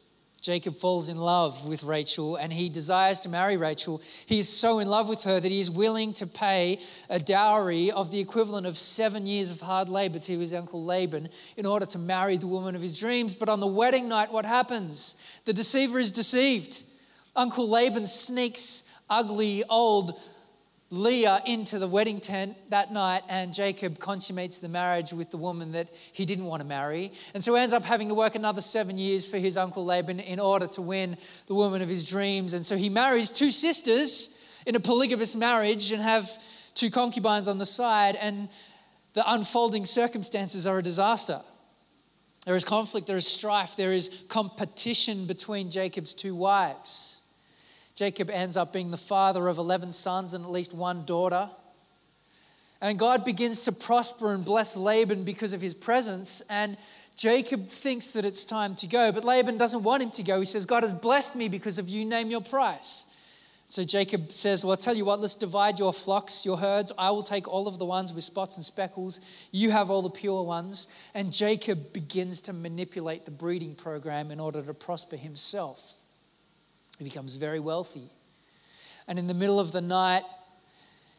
Jacob 0.41 0.75
falls 0.75 1.07
in 1.07 1.17
love 1.17 1.65
with 1.65 1.83
Rachel 1.83 2.35
and 2.35 2.51
he 2.51 2.67
desires 2.67 3.21
to 3.21 3.29
marry 3.29 3.55
Rachel. 3.55 4.01
He 4.25 4.39
is 4.39 4.49
so 4.49 4.79
in 4.79 4.89
love 4.89 5.07
with 5.07 5.23
her 5.23 5.39
that 5.39 5.51
he 5.51 5.61
is 5.61 5.71
willing 5.71 6.11
to 6.13 6.27
pay 6.27 6.81
a 7.09 7.17
dowry 7.17 7.91
of 7.91 8.11
the 8.11 8.19
equivalent 8.19 8.67
of 8.67 8.77
seven 8.77 9.25
years 9.25 9.49
of 9.49 9.61
hard 9.61 9.87
labor 9.87 10.19
to 10.19 10.39
his 10.39 10.53
uncle 10.53 10.83
Laban 10.83 11.29
in 11.55 11.65
order 11.65 11.85
to 11.85 11.97
marry 11.97 12.35
the 12.35 12.47
woman 12.47 12.75
of 12.75 12.81
his 12.81 12.99
dreams. 12.99 13.35
But 13.35 13.47
on 13.47 13.61
the 13.61 13.67
wedding 13.67 14.09
night, 14.09 14.33
what 14.33 14.45
happens? 14.45 15.41
The 15.45 15.53
deceiver 15.53 15.97
is 15.97 16.11
deceived. 16.11 16.83
Uncle 17.37 17.69
Laban 17.69 18.05
sneaks 18.05 18.93
ugly, 19.09 19.63
old 19.69 20.19
Leah 20.93 21.41
into 21.47 21.79
the 21.79 21.87
wedding 21.87 22.19
tent 22.19 22.55
that 22.69 22.93
night, 22.93 23.23
and 23.27 23.51
Jacob 23.51 23.97
consummates 23.97 24.59
the 24.59 24.69
marriage 24.69 25.11
with 25.11 25.31
the 25.31 25.37
woman 25.37 25.71
that 25.71 25.87
he 25.89 26.23
didn't 26.23 26.45
want 26.45 26.61
to 26.61 26.67
marry. 26.67 27.11
And 27.33 27.43
so 27.43 27.55
ends 27.55 27.73
up 27.73 27.83
having 27.83 28.09
to 28.09 28.13
work 28.13 28.35
another 28.35 28.61
seven 28.61 28.99
years 28.99 29.25
for 29.25 29.39
his 29.39 29.57
uncle 29.57 29.83
Laban 29.83 30.19
in 30.19 30.39
order 30.39 30.67
to 30.67 30.83
win 30.83 31.17
the 31.47 31.55
woman 31.55 31.81
of 31.81 31.89
his 31.89 32.07
dreams. 32.07 32.53
And 32.53 32.63
so 32.63 32.77
he 32.77 32.89
marries 32.89 33.31
two 33.31 33.49
sisters 33.49 34.61
in 34.67 34.75
a 34.75 34.79
polygamous 34.79 35.35
marriage 35.35 35.91
and 35.91 35.99
have 35.99 36.29
two 36.75 36.91
concubines 36.91 37.47
on 37.47 37.57
the 37.57 37.65
side, 37.65 38.15
and 38.15 38.47
the 39.13 39.23
unfolding 39.25 39.87
circumstances 39.87 40.67
are 40.67 40.77
a 40.77 40.83
disaster. 40.83 41.39
There 42.45 42.55
is 42.55 42.65
conflict, 42.65 43.07
there 43.07 43.17
is 43.17 43.25
strife, 43.25 43.75
there 43.75 43.93
is 43.93 44.25
competition 44.29 45.25
between 45.25 45.71
Jacob's 45.71 46.13
two 46.13 46.35
wives. 46.35 47.22
Jacob 47.95 48.29
ends 48.29 48.57
up 48.57 48.73
being 48.73 48.91
the 48.91 48.97
father 48.97 49.47
of 49.47 49.57
11 49.57 49.91
sons 49.91 50.33
and 50.33 50.43
at 50.43 50.51
least 50.51 50.73
one 50.73 51.05
daughter. 51.05 51.49
And 52.81 52.99
God 52.99 53.23
begins 53.23 53.63
to 53.63 53.71
prosper 53.71 54.33
and 54.33 54.43
bless 54.43 54.75
Laban 54.75 55.23
because 55.23 55.53
of 55.53 55.61
his 55.61 55.73
presence. 55.73 56.41
And 56.49 56.75
Jacob 57.15 57.67
thinks 57.67 58.11
that 58.11 58.25
it's 58.25 58.43
time 58.43 58.75
to 58.75 58.87
go, 58.87 59.11
but 59.11 59.23
Laban 59.23 59.57
doesn't 59.57 59.83
want 59.83 60.03
him 60.03 60.11
to 60.11 60.23
go. 60.23 60.39
He 60.39 60.45
says, 60.45 60.65
God 60.65 60.83
has 60.83 60.93
blessed 60.93 61.35
me 61.35 61.47
because 61.47 61.77
of 61.77 61.87
you, 61.87 62.03
name 62.03 62.29
your 62.29 62.41
price. 62.41 63.05
So 63.67 63.83
Jacob 63.83 64.31
says, 64.31 64.63
Well, 64.63 64.71
I'll 64.71 64.77
tell 64.77 64.95
you 64.95 65.05
what, 65.05 65.19
let's 65.19 65.35
divide 65.35 65.79
your 65.79 65.93
flocks, 65.93 66.45
your 66.45 66.57
herds. 66.57 66.91
I 66.97 67.11
will 67.11 67.23
take 67.23 67.47
all 67.47 67.67
of 67.67 67.79
the 67.79 67.85
ones 67.85 68.13
with 68.13 68.23
spots 68.23 68.57
and 68.57 68.65
speckles. 68.65 69.21
You 69.51 69.71
have 69.71 69.89
all 69.89 70.01
the 70.01 70.09
pure 70.09 70.43
ones. 70.43 71.09
And 71.15 71.31
Jacob 71.31 71.93
begins 71.93 72.41
to 72.41 72.53
manipulate 72.53 73.25
the 73.25 73.31
breeding 73.31 73.75
program 73.75 74.29
in 74.29 74.39
order 74.39 74.61
to 74.61 74.73
prosper 74.73 75.15
himself. 75.15 76.02
He 76.97 77.03
becomes 77.03 77.35
very 77.35 77.59
wealthy. 77.59 78.09
And 79.07 79.19
in 79.19 79.27
the 79.27 79.33
middle 79.33 79.59
of 79.59 79.71
the 79.71 79.81
night, 79.81 80.23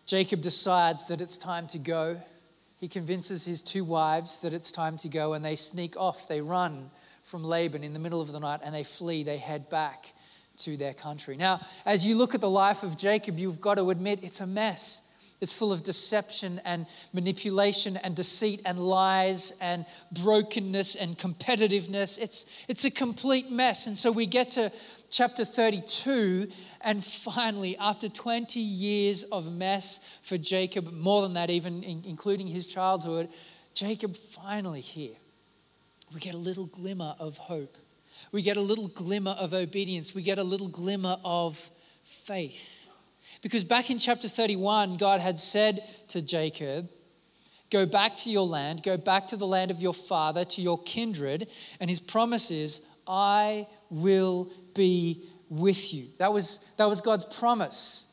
Jacob 0.06 0.40
decides 0.40 1.06
that 1.08 1.20
it's 1.20 1.38
time 1.38 1.66
to 1.68 1.78
go. 1.78 2.16
He 2.78 2.88
convinces 2.88 3.44
his 3.44 3.62
two 3.62 3.84
wives 3.84 4.40
that 4.40 4.52
it's 4.52 4.70
time 4.70 4.96
to 4.98 5.08
go, 5.08 5.32
and 5.32 5.44
they 5.44 5.56
sneak 5.56 5.96
off. 5.96 6.28
They 6.28 6.40
run 6.40 6.90
from 7.24 7.42
Laban 7.42 7.82
in 7.82 7.94
the 7.94 7.98
middle 7.98 8.20
of 8.20 8.30
the 8.32 8.38
night 8.38 8.60
and 8.62 8.74
they 8.74 8.84
flee. 8.84 9.24
They 9.24 9.38
head 9.38 9.68
back 9.70 10.12
to 10.58 10.76
their 10.76 10.94
country. 10.94 11.36
Now, 11.36 11.60
as 11.84 12.06
you 12.06 12.16
look 12.16 12.34
at 12.34 12.40
the 12.40 12.50
life 12.50 12.82
of 12.82 12.96
Jacob, 12.96 13.38
you've 13.38 13.60
got 13.60 13.78
to 13.78 13.90
admit 13.90 14.22
it's 14.22 14.40
a 14.40 14.46
mess. 14.46 15.10
It's 15.40 15.54
full 15.54 15.72
of 15.72 15.82
deception 15.82 16.60
and 16.64 16.86
manipulation 17.12 17.98
and 18.04 18.14
deceit 18.14 18.62
and 18.64 18.78
lies 18.78 19.58
and 19.60 19.84
brokenness 20.12 20.94
and 20.94 21.18
competitiveness. 21.18 22.20
It's, 22.20 22.64
it's 22.68 22.84
a 22.84 22.90
complete 22.90 23.50
mess. 23.50 23.86
And 23.86 23.96
so 23.96 24.12
we 24.12 24.26
get 24.26 24.50
to 24.50 24.70
chapter 25.14 25.44
32, 25.44 26.48
and 26.80 27.02
finally, 27.02 27.76
after 27.78 28.08
20 28.08 28.58
years 28.58 29.22
of 29.24 29.52
mess 29.52 30.18
for 30.24 30.36
Jacob, 30.36 30.92
more 30.92 31.22
than 31.22 31.34
that, 31.34 31.50
even 31.50 31.84
including 31.84 32.48
his 32.48 32.66
childhood, 32.66 33.28
Jacob 33.74 34.16
finally 34.16 34.80
here, 34.80 35.14
we 36.12 36.18
get 36.18 36.34
a 36.34 36.38
little 36.38 36.66
glimmer 36.66 37.14
of 37.20 37.38
hope. 37.38 37.78
We 38.32 38.42
get 38.42 38.56
a 38.56 38.60
little 38.60 38.88
glimmer 38.88 39.36
of 39.38 39.54
obedience. 39.54 40.16
We 40.16 40.22
get 40.22 40.38
a 40.38 40.42
little 40.42 40.68
glimmer 40.68 41.16
of 41.24 41.70
faith. 42.02 42.90
Because 43.40 43.62
back 43.62 43.90
in 43.90 43.98
chapter 43.98 44.26
31, 44.26 44.94
God 44.94 45.20
had 45.20 45.38
said 45.38 45.80
to 46.08 46.24
Jacob, 46.24 46.88
Go 47.70 47.86
back 47.86 48.16
to 48.18 48.30
your 48.30 48.46
land, 48.46 48.82
go 48.82 48.96
back 48.96 49.26
to 49.28 49.36
the 49.36 49.46
land 49.46 49.70
of 49.70 49.80
your 49.80 49.94
father, 49.94 50.44
to 50.44 50.62
your 50.62 50.80
kindred. 50.82 51.48
And 51.80 51.90
his 51.90 51.98
promise 51.98 52.50
is, 52.50 52.88
I 53.06 53.66
will 53.94 54.50
be 54.74 55.22
with 55.48 55.94
you. 55.94 56.06
That 56.18 56.32
was, 56.32 56.74
that 56.78 56.86
was 56.86 57.00
God's 57.00 57.24
promise 57.38 58.10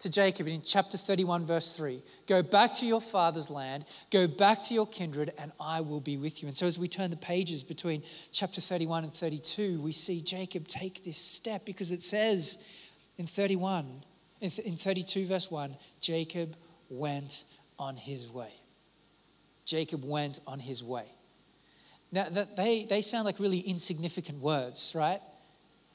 to 0.00 0.10
Jacob 0.10 0.48
in 0.48 0.62
chapter 0.62 0.98
31, 0.98 1.44
verse 1.44 1.76
3. 1.76 2.00
Go 2.26 2.42
back 2.42 2.74
to 2.74 2.86
your 2.86 3.00
father's 3.00 3.50
land, 3.50 3.84
go 4.10 4.26
back 4.26 4.62
to 4.64 4.74
your 4.74 4.86
kindred, 4.86 5.32
and 5.38 5.52
I 5.60 5.80
will 5.80 6.00
be 6.00 6.16
with 6.16 6.42
you. 6.42 6.48
And 6.48 6.56
so, 6.56 6.66
as 6.66 6.78
we 6.78 6.88
turn 6.88 7.10
the 7.10 7.16
pages 7.16 7.62
between 7.62 8.02
chapter 8.32 8.60
31 8.60 9.04
and 9.04 9.12
32, 9.12 9.80
we 9.80 9.92
see 9.92 10.20
Jacob 10.20 10.66
take 10.66 11.04
this 11.04 11.18
step 11.18 11.64
because 11.64 11.92
it 11.92 12.02
says 12.02 12.68
in 13.16 13.26
31, 13.26 13.86
in 14.40 14.50
32, 14.50 15.26
verse 15.26 15.50
1, 15.50 15.76
Jacob 16.00 16.56
went 16.90 17.44
on 17.78 17.96
his 17.96 18.28
way. 18.28 18.52
Jacob 19.64 20.04
went 20.04 20.40
on 20.48 20.58
his 20.58 20.82
way. 20.82 21.06
Now, 22.12 22.26
they, 22.28 22.84
they 22.84 23.00
sound 23.00 23.24
like 23.24 23.40
really 23.40 23.60
insignificant 23.60 24.40
words, 24.40 24.92
right? 24.94 25.20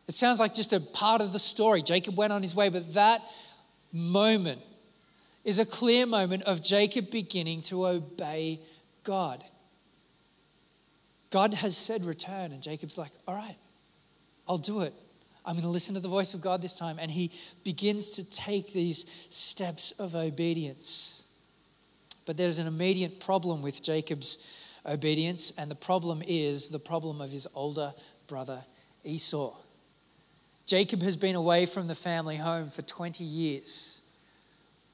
It 0.07 0.15
sounds 0.15 0.39
like 0.39 0.55
just 0.55 0.73
a 0.73 0.79
part 0.79 1.21
of 1.21 1.31
the 1.31 1.39
story. 1.39 1.83
Jacob 1.83 2.17
went 2.17 2.33
on 2.33 2.41
his 2.41 2.55
way, 2.55 2.69
but 2.69 2.93
that 2.95 3.21
moment 3.93 4.61
is 5.45 5.59
a 5.59 5.65
clear 5.65 6.05
moment 6.05 6.43
of 6.43 6.63
Jacob 6.63 7.11
beginning 7.11 7.61
to 7.63 7.85
obey 7.85 8.59
God. 9.03 9.43
God 11.29 11.53
has 11.53 11.77
said 11.77 12.03
return, 12.03 12.51
and 12.51 12.63
Jacob's 12.63 12.97
like, 12.97 13.11
all 13.27 13.35
right, 13.35 13.55
I'll 14.47 14.57
do 14.57 14.81
it. 14.81 14.93
I'm 15.45 15.53
going 15.53 15.63
to 15.63 15.69
listen 15.69 15.95
to 15.95 16.01
the 16.01 16.09
voice 16.09 16.33
of 16.33 16.41
God 16.41 16.61
this 16.61 16.77
time. 16.77 16.97
And 16.99 17.09
he 17.09 17.31
begins 17.63 18.11
to 18.11 18.29
take 18.29 18.73
these 18.73 19.05
steps 19.29 19.91
of 19.91 20.15
obedience. 20.15 21.25
But 22.25 22.35
there's 22.35 22.59
an 22.59 22.67
immediate 22.67 23.21
problem 23.21 23.61
with 23.61 23.81
Jacob's 23.81 24.56
obedience, 24.87 25.51
and 25.57 25.69
the 25.69 25.75
problem 25.75 26.23
is 26.25 26.69
the 26.69 26.79
problem 26.79 27.21
of 27.21 27.29
his 27.29 27.47
older 27.53 27.93
brother 28.27 28.63
Esau. 29.03 29.53
Jacob 30.65 31.01
has 31.01 31.15
been 31.15 31.35
away 31.35 31.65
from 31.65 31.87
the 31.87 31.95
family 31.95 32.35
home 32.35 32.69
for 32.69 32.81
20 32.81 33.23
years. 33.23 34.01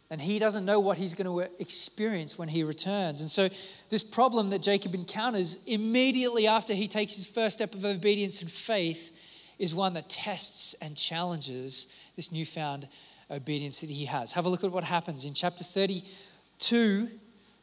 And 0.10 0.22
he 0.22 0.38
doesn't 0.38 0.66
know 0.66 0.80
what 0.80 1.00
he's 1.00 1.16
going 1.16 1.26
to 1.26 1.52
experience 1.60 2.38
when 2.38 2.48
he 2.48 2.64
returns. 2.64 3.22
And 3.22 3.32
so, 3.32 3.48
this 3.90 4.04
problem 4.04 4.52
that 4.52 4.62
Jacob 4.62 4.94
encounters 4.94 5.64
immediately 5.66 6.46
after 6.46 6.76
he 6.76 6.88
takes 6.88 7.16
his 7.16 7.26
first 7.26 7.58
step 7.58 7.74
of 7.74 7.84
obedience 7.84 8.42
and 8.44 8.52
faith 8.52 9.56
is 9.58 9.74
one 9.74 9.96
that 9.96 10.10
tests 10.10 10.76
and 10.76 10.96
challenges 10.96 11.98
this 12.16 12.32
newfound 12.32 12.88
obedience 13.32 13.82
that 13.82 13.90
he 13.90 14.06
has. 14.06 14.34
Have 14.34 14.46
a 14.46 14.50
look 14.50 14.64
at 14.64 14.72
what 14.72 14.84
happens 14.84 15.26
in 15.26 15.34
chapter 15.34 15.64
32, 15.64 17.10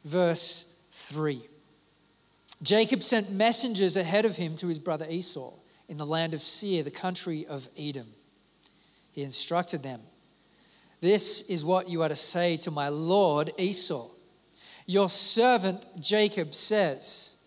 verse 0.04 0.80
3. 0.90 1.40
Jacob 2.62 3.02
sent 3.02 3.32
messengers 3.32 3.96
ahead 3.96 4.24
of 4.24 4.36
him 4.36 4.54
to 4.56 4.66
his 4.66 4.78
brother 4.78 5.06
Esau 5.08 5.52
in 5.88 5.96
the 5.96 6.06
land 6.06 6.34
of 6.34 6.40
Seir, 6.40 6.82
the 6.82 6.90
country 6.90 7.46
of 7.46 7.68
Edom. 7.78 8.06
He 9.12 9.22
instructed 9.22 9.82
them 9.82 10.00
This 11.00 11.48
is 11.50 11.64
what 11.64 11.88
you 11.88 12.02
are 12.02 12.08
to 12.08 12.16
say 12.16 12.56
to 12.58 12.70
my 12.70 12.88
lord 12.88 13.50
Esau. 13.58 14.08
Your 14.86 15.08
servant 15.08 15.86
Jacob 16.00 16.54
says, 16.54 17.40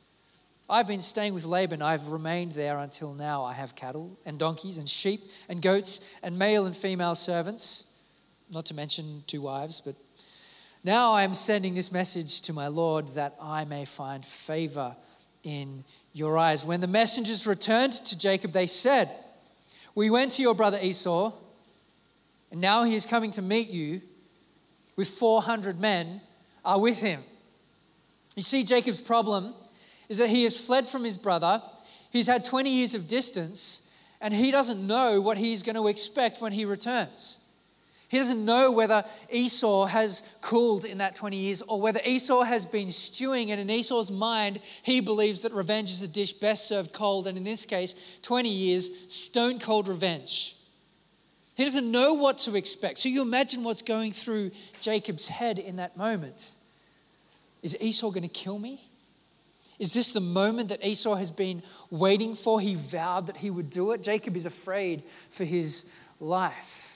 I've 0.69 0.87
been 0.87 1.01
staying 1.01 1.33
with 1.33 1.45
Laban. 1.45 1.81
I've 1.81 2.07
remained 2.07 2.53
there 2.53 2.79
until 2.79 3.13
now. 3.13 3.43
I 3.43 3.53
have 3.53 3.75
cattle 3.75 4.17
and 4.25 4.39
donkeys 4.39 4.77
and 4.77 4.87
sheep 4.87 5.19
and 5.49 5.61
goats 5.61 6.15
and 6.23 6.39
male 6.39 6.65
and 6.65 6.75
female 6.75 7.15
servants, 7.15 8.01
not 8.51 8.65
to 8.67 8.73
mention 8.73 9.23
two 9.27 9.41
wives, 9.41 9.81
but 9.81 9.95
now 10.83 11.13
I 11.13 11.23
am 11.23 11.33
sending 11.33 11.75
this 11.75 11.91
message 11.93 12.41
to 12.41 12.53
my 12.53 12.67
Lord 12.67 13.07
that 13.09 13.35
I 13.41 13.63
may 13.63 13.85
find 13.85 14.25
favor 14.25 14.95
in 15.43 15.85
your 16.13 16.37
eyes. 16.37 16.65
When 16.65 16.81
the 16.81 16.87
messengers 16.87 17.47
returned 17.47 17.93
to 17.93 18.17
Jacob, 18.17 18.51
they 18.51 18.67
said, 18.67 19.09
We 19.95 20.09
went 20.09 20.31
to 20.33 20.41
your 20.41 20.55
brother 20.55 20.77
Esau, 20.81 21.31
and 22.51 22.59
now 22.59 22.83
he 22.83 22.95
is 22.95 23.05
coming 23.05 23.31
to 23.31 23.41
meet 23.41 23.69
you 23.69 24.01
with 24.97 25.07
400 25.07 25.79
men 25.79 26.21
are 26.65 26.79
with 26.79 27.01
him. 27.01 27.21
You 28.35 28.43
see, 28.43 28.63
Jacob's 28.63 29.01
problem 29.01 29.53
is 30.09 30.17
that 30.17 30.29
he 30.29 30.43
has 30.43 30.65
fled 30.65 30.87
from 30.87 31.03
his 31.03 31.17
brother, 31.17 31.61
he's 32.11 32.27
had 32.27 32.43
20 32.43 32.69
years 32.69 32.93
of 32.93 33.07
distance, 33.07 33.97
and 34.19 34.33
he 34.33 34.51
doesn't 34.51 34.85
know 34.85 35.21
what 35.21 35.37
he's 35.37 35.63
going 35.63 35.75
to 35.75 35.87
expect 35.87 36.41
when 36.41 36.51
he 36.51 36.65
returns. 36.65 37.42
He 38.13 38.19
doesn't 38.19 38.45
know 38.45 38.71
whether 38.71 39.03
Esau 39.31 39.87
has 39.87 40.37
cooled 40.43 40.85
in 40.85 40.99
that 40.99 41.15
20 41.15 41.35
years 41.35 41.63
or 41.63 41.81
whether 41.81 41.99
Esau 42.05 42.43
has 42.43 42.63
been 42.63 42.89
stewing. 42.89 43.49
And 43.49 43.59
in 43.59 43.71
Esau's 43.71 44.11
mind, 44.11 44.59
he 44.83 44.99
believes 44.99 45.41
that 45.41 45.51
revenge 45.51 45.89
is 45.89 46.03
a 46.03 46.07
dish 46.07 46.33
best 46.33 46.67
served 46.67 46.93
cold. 46.93 47.25
And 47.25 47.39
in 47.39 47.43
this 47.43 47.65
case, 47.65 48.19
20 48.21 48.49
years, 48.49 49.11
stone 49.11 49.57
cold 49.57 49.87
revenge. 49.87 50.55
He 51.55 51.63
doesn't 51.63 51.91
know 51.91 52.13
what 52.13 52.37
to 52.39 52.55
expect. 52.55 52.99
So 52.99 53.09
you 53.09 53.23
imagine 53.23 53.63
what's 53.63 53.81
going 53.81 54.11
through 54.11 54.51
Jacob's 54.79 55.27
head 55.27 55.57
in 55.57 55.77
that 55.77 55.97
moment. 55.97 56.51
Is 57.63 57.75
Esau 57.81 58.11
going 58.11 58.21
to 58.21 58.29
kill 58.29 58.59
me? 58.59 58.79
Is 59.79 59.91
this 59.91 60.13
the 60.13 60.19
moment 60.19 60.69
that 60.69 60.85
Esau 60.85 61.15
has 61.15 61.31
been 61.31 61.63
waiting 61.89 62.35
for? 62.35 62.61
He 62.61 62.75
vowed 62.75 63.25
that 63.25 63.37
he 63.37 63.49
would 63.49 63.71
do 63.71 63.91
it. 63.91 64.03
Jacob 64.03 64.37
is 64.37 64.45
afraid 64.45 65.01
for 65.31 65.45
his 65.45 65.97
life. 66.19 66.92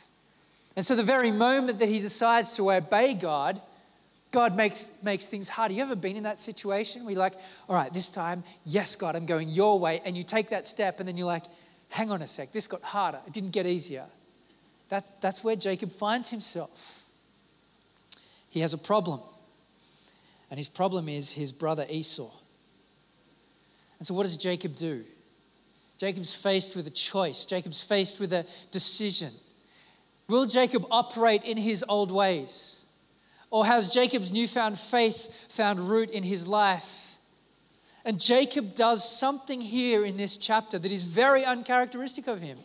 And 0.78 0.86
so, 0.86 0.96
the 0.96 1.02
very 1.02 1.32
moment 1.32 1.80
that 1.80 1.90
he 1.90 2.00
decides 2.00 2.56
to 2.58 2.72
obey 2.72 3.16
God, 3.16 3.60
God 4.30 4.56
makes, 4.56 4.94
makes 5.02 5.28
things 5.28 5.50
harder. 5.50 5.74
You 5.74 5.82
ever 5.82 5.96
been 5.96 6.16
in 6.16 6.24
that 6.24 6.38
situation 6.38 7.04
where 7.04 7.14
you're 7.14 7.20
like, 7.20 7.34
all 7.68 7.76
right, 7.76 7.92
this 7.92 8.10
time, 8.10 8.44
yes, 8.64 8.96
God, 8.96 9.16
I'm 9.16 9.26
going 9.26 9.50
your 9.50 9.80
way. 9.80 10.04
And 10.06 10.16
you 10.16 10.22
take 10.22 10.50
that 10.50 10.68
step, 10.68 11.00
and 11.00 11.08
then 11.10 11.18
you're 11.18 11.26
like, 11.26 11.46
hang 11.90 12.12
on 12.12 12.22
a 12.22 12.28
sec, 12.28 12.52
this 12.52 12.68
got 12.68 12.84
harder. 12.84 13.20
It 13.26 13.34
didn't 13.34 13.54
get 13.54 13.66
easier. 13.66 14.06
That's, 14.88 15.10
that's 15.20 15.44
where 15.44 15.56
Jacob 15.56 15.92
finds 15.92 16.30
himself. 16.30 17.04
He 18.52 18.60
has 18.60 18.74
a 18.74 18.78
problem. 18.78 19.20
And 20.52 20.60
his 20.60 20.70
problem 20.70 21.10
is 21.10 21.32
his 21.32 21.52
brother 21.52 21.88
Esau. 21.90 22.30
And 23.98 24.06
so, 24.06 24.14
what 24.14 24.24
does 24.24 24.38
Jacob 24.38 24.76
do? 24.76 25.04
Jacob's 25.98 26.36
faced 26.36 26.76
with 26.76 26.86
a 26.86 26.92
choice, 26.92 27.48
Jacob's 27.48 27.84
faced 27.84 28.20
with 28.20 28.32
a 28.32 28.46
decision. 28.70 29.32
Will 30.30 30.46
Jacob 30.46 30.86
operate 30.92 31.44
in 31.44 31.58
his 31.58 31.86
old 31.88 32.12
ways? 32.12 32.88
Or 33.50 33.66
has 33.66 33.94
Jacob's 33.94 34.34
newfound 34.34 34.78
faith 34.78 35.48
found 35.50 35.80
root 35.80 36.10
in 36.10 36.24
his 36.24 36.48
life? 36.48 37.16
And 38.04 38.20
Jacob 38.20 38.76
does 38.76 39.08
something 39.08 39.62
here 39.62 40.06
in 40.06 40.18
this 40.18 40.38
chapter 40.38 40.80
that 40.80 40.92
is 40.92 41.04
very 41.04 41.46
uncharacteristic 41.46 42.28
of 42.28 42.42
him. 42.42 42.58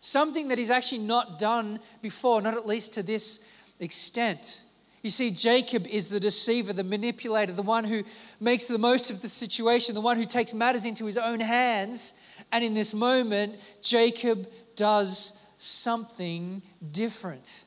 Something 0.00 0.48
that 0.48 0.58
he's 0.58 0.70
actually 0.70 1.06
not 1.06 1.38
done 1.38 1.78
before, 2.02 2.42
not 2.42 2.54
at 2.54 2.66
least 2.66 2.94
to 2.94 3.02
this 3.02 3.50
extent. 3.80 4.62
You 5.02 5.10
see, 5.10 5.30
Jacob 5.30 5.86
is 5.86 6.08
the 6.08 6.20
deceiver, 6.20 6.72
the 6.72 6.84
manipulator, 6.84 7.52
the 7.52 7.62
one 7.62 7.84
who 7.84 8.02
makes 8.40 8.64
the 8.64 8.78
most 8.78 9.10
of 9.10 9.20
the 9.20 9.28
situation, 9.28 9.94
the 9.94 10.00
one 10.00 10.16
who 10.16 10.24
takes 10.24 10.54
matters 10.54 10.86
into 10.86 11.04
his 11.04 11.18
own 11.18 11.40
hands. 11.40 12.38
And 12.52 12.64
in 12.64 12.72
this 12.72 12.94
moment, 12.94 13.56
Jacob 13.82 14.46
does 14.76 15.46
something 15.58 16.62
different. 16.92 17.64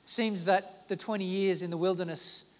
It 0.00 0.08
seems 0.08 0.44
that 0.44 0.88
the 0.88 0.96
20 0.96 1.24
years 1.24 1.62
in 1.62 1.70
the 1.70 1.76
wilderness 1.76 2.52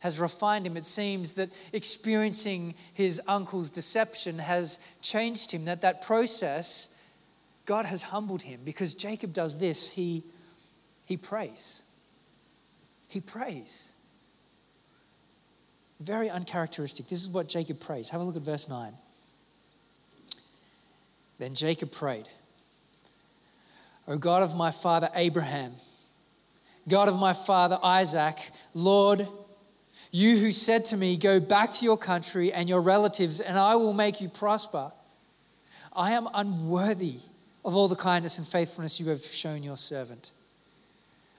has 0.00 0.18
refined 0.18 0.66
him. 0.66 0.76
It 0.76 0.84
seems 0.84 1.34
that 1.34 1.50
experiencing 1.72 2.74
his 2.94 3.20
uncle's 3.28 3.70
deception 3.70 4.38
has 4.38 4.94
changed 5.02 5.52
him, 5.52 5.66
that 5.66 5.82
that 5.82 6.02
process, 6.02 6.98
God 7.66 7.84
has 7.84 8.02
humbled 8.04 8.42
him 8.42 8.60
because 8.64 8.94
Jacob 8.94 9.32
does 9.32 9.58
this. 9.58 9.92
He, 9.92 10.24
he 11.04 11.16
prays. 11.16 11.84
He 13.08 13.20
prays. 13.20 13.92
Very 16.00 16.30
uncharacteristic. 16.30 17.08
This 17.08 17.22
is 17.22 17.28
what 17.28 17.48
Jacob 17.48 17.78
prays. 17.78 18.08
Have 18.10 18.22
a 18.22 18.24
look 18.24 18.36
at 18.36 18.42
verse 18.42 18.68
9. 18.68 18.92
Then 21.38 21.54
Jacob 21.54 21.92
prayed, 21.92 22.28
O 24.10 24.18
God 24.18 24.42
of 24.42 24.56
my 24.56 24.72
father 24.72 25.08
Abraham, 25.14 25.72
God 26.88 27.06
of 27.06 27.20
my 27.20 27.32
father 27.32 27.78
Isaac, 27.80 28.50
Lord, 28.74 29.26
you 30.10 30.36
who 30.36 30.50
said 30.50 30.84
to 30.86 30.96
me, 30.96 31.16
Go 31.16 31.38
back 31.38 31.70
to 31.74 31.84
your 31.84 31.96
country 31.96 32.52
and 32.52 32.68
your 32.68 32.80
relatives, 32.82 33.38
and 33.38 33.56
I 33.56 33.76
will 33.76 33.92
make 33.92 34.20
you 34.20 34.28
prosper. 34.28 34.90
I 35.94 36.10
am 36.10 36.28
unworthy 36.34 37.18
of 37.64 37.76
all 37.76 37.86
the 37.86 37.94
kindness 37.94 38.36
and 38.38 38.46
faithfulness 38.48 38.98
you 38.98 39.08
have 39.10 39.22
shown 39.22 39.62
your 39.62 39.76
servant. 39.76 40.32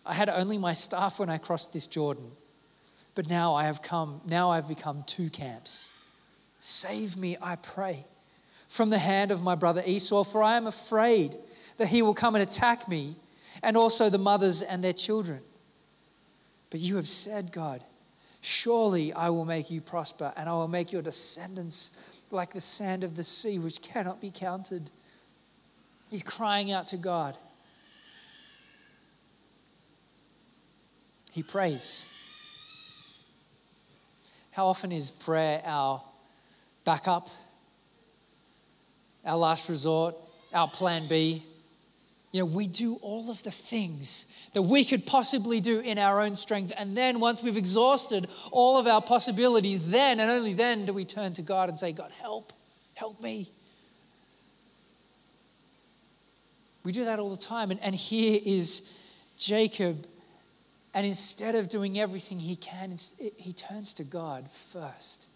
I 0.06 0.14
had 0.14 0.30
only 0.30 0.58
my 0.58 0.72
staff 0.72 1.20
when 1.20 1.30
I 1.30 1.40
crossed 1.40 1.74
this 1.74 1.88
Jordan, 1.88 2.32
but 3.16 3.30
now 3.30 3.54
I 3.54 3.66
have 3.66 3.82
come, 3.82 4.22
now 4.26 4.50
I've 4.50 4.70
become 4.70 5.04
two 5.06 5.30
camps. 5.30 5.92
Save 6.62 7.18
me, 7.18 7.36
I 7.42 7.58
pray, 7.58 8.06
from 8.70 8.92
the 8.92 8.98
hand 8.98 9.30
of 9.30 9.44
my 9.44 9.56
brother 9.56 9.84
Esau, 9.86 10.24
for 10.24 10.42
I 10.42 10.56
am 10.56 10.68
afraid 10.68 11.36
that 11.78 11.88
he 11.88 12.02
will 12.02 12.14
come 12.14 12.36
and 12.36 12.44
attack 12.44 12.88
me 12.88 13.16
and 13.64 13.78
also 13.78 14.10
the 14.10 14.18
mothers 14.18 14.62
and 14.62 14.84
their 14.84 14.94
children. 14.94 15.40
But 16.70 16.80
you 16.80 16.96
have 16.96 17.08
said, 17.08 17.52
God, 17.52 17.84
surely 18.42 19.14
I 19.14 19.30
will 19.30 19.46
make 19.46 19.70
you 19.70 19.82
prosper, 19.82 20.34
and 20.36 20.48
I 20.48 20.54
will 20.54 20.68
make 20.68 20.92
your 20.92 21.02
descendants 21.02 22.02
like 22.32 22.54
the 22.54 22.62
sand 22.62 23.04
of 23.04 23.16
the 23.16 23.24
sea, 23.24 23.60
which 23.60 23.82
cannot 23.82 24.22
be 24.22 24.32
counted. 24.34 24.90
He's 26.10 26.24
crying 26.24 26.72
out 26.72 26.88
to 26.88 26.98
God. 26.98 27.36
He 31.32 31.44
prays. 31.44 32.10
How 34.52 34.68
often 34.68 34.92
is 34.92 35.12
prayer 35.12 35.62
our 35.66 36.02
backup, 36.84 37.30
our 39.26 39.38
last 39.38 39.70
resort, 39.70 40.16
our 40.54 40.68
plan 40.68 41.04
B? 41.08 41.44
You 42.32 42.42
know, 42.42 42.46
we 42.46 42.68
do 42.68 42.96
all 43.02 43.30
of 43.30 43.44
the 43.44 43.52
things 43.52 44.28
that 44.54 44.62
we 44.62 44.86
could 44.86 45.06
possibly 45.06 45.60
do 45.60 45.80
in 45.80 45.98
our 45.98 46.22
own 46.22 46.34
strength. 46.34 46.72
And 46.78 46.96
then 46.96 47.20
once 47.20 47.44
we've 47.44 47.58
exhausted 47.58 48.28
all 48.52 48.78
of 48.78 48.88
our 48.88 49.02
possibilities, 49.02 49.92
then 49.92 50.20
and 50.20 50.32
only 50.32 50.54
then 50.54 50.86
do 50.86 50.94
we 50.94 51.04
turn 51.04 51.34
to 51.34 51.42
God 51.42 51.70
and 51.70 51.78
say, 51.78 51.92
God, 51.92 52.12
help, 52.22 52.54
help 52.94 53.22
me. 53.22 53.50
We 56.84 56.92
do 56.92 57.06
that 57.06 57.20
all 57.20 57.30
the 57.30 57.38
time. 57.38 57.70
And, 57.72 57.80
and 57.82 57.94
here 57.94 58.40
is 58.44 58.98
Jacob 59.38 60.08
and 60.94 61.06
instead 61.06 61.56
of 61.56 61.70
doing 61.70 62.00
everything 62.00 62.40
he 62.40 62.56
can, 62.56 62.96
he 63.38 63.54
turns 63.54 63.94
to 63.96 64.04
God 64.04 64.50
first. 64.50 65.30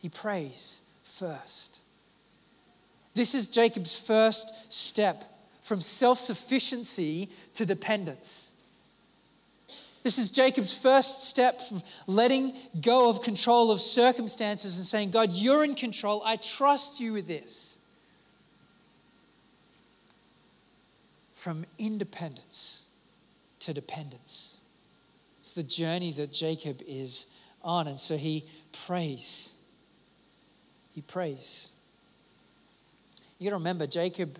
He 0.00 0.08
prays 0.08 0.82
first. 1.02 1.80
This 3.14 3.34
is 3.34 3.48
Jacob's 3.48 3.98
first 3.98 4.70
step 4.72 5.24
from 5.68 5.82
self 5.82 6.18
sufficiency 6.18 7.28
to 7.52 7.66
dependence. 7.66 8.54
This 10.02 10.16
is 10.16 10.30
Jacob's 10.30 10.72
first 10.72 11.28
step 11.28 11.60
from 11.60 11.82
letting 12.06 12.54
go 12.80 13.10
of 13.10 13.20
control 13.20 13.70
of 13.70 13.80
circumstances 13.80 14.78
and 14.78 14.86
saying, 14.86 15.10
God, 15.10 15.30
you're 15.32 15.64
in 15.64 15.74
control. 15.74 16.22
I 16.24 16.36
trust 16.36 17.00
you 17.00 17.12
with 17.12 17.26
this. 17.26 17.78
From 21.34 21.66
independence 21.78 22.86
to 23.60 23.74
dependence. 23.74 24.62
It's 25.40 25.52
the 25.52 25.62
journey 25.62 26.12
that 26.12 26.32
Jacob 26.32 26.80
is 26.86 27.38
on. 27.62 27.88
And 27.88 28.00
so 28.00 28.16
he 28.16 28.44
prays. 28.86 29.54
He 30.94 31.02
prays. 31.02 31.70
You 33.38 33.44
got 33.44 33.50
to 33.50 33.58
remember, 33.58 33.86
Jacob 33.86 34.38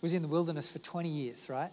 was 0.00 0.14
in 0.14 0.22
the 0.22 0.28
wilderness 0.28 0.70
for 0.70 0.78
20 0.78 1.08
years, 1.08 1.48
right? 1.50 1.70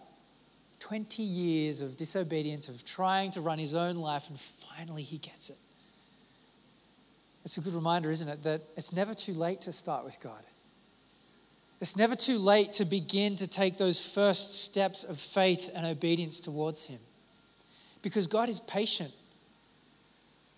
20 0.80 1.22
years 1.22 1.80
of 1.80 1.96
disobedience, 1.96 2.68
of 2.68 2.84
trying 2.84 3.30
to 3.32 3.40
run 3.40 3.58
his 3.58 3.74
own 3.74 3.96
life, 3.96 4.28
and 4.28 4.38
finally 4.38 5.02
he 5.02 5.18
gets 5.18 5.50
it. 5.50 5.56
It's 7.44 7.58
a 7.58 7.60
good 7.60 7.74
reminder, 7.74 8.10
isn't 8.10 8.28
it, 8.28 8.42
that 8.42 8.62
it's 8.76 8.92
never 8.92 9.14
too 9.14 9.32
late 9.32 9.60
to 9.62 9.72
start 9.72 10.04
with 10.04 10.20
God. 10.20 10.42
It's 11.80 11.96
never 11.96 12.16
too 12.16 12.38
late 12.38 12.72
to 12.74 12.84
begin 12.84 13.36
to 13.36 13.46
take 13.46 13.78
those 13.78 14.00
first 14.00 14.64
steps 14.64 15.04
of 15.04 15.18
faith 15.18 15.70
and 15.74 15.86
obedience 15.86 16.40
towards 16.40 16.86
Him 16.86 16.98
because 18.02 18.26
God 18.26 18.48
is 18.48 18.60
patient. 18.60 19.12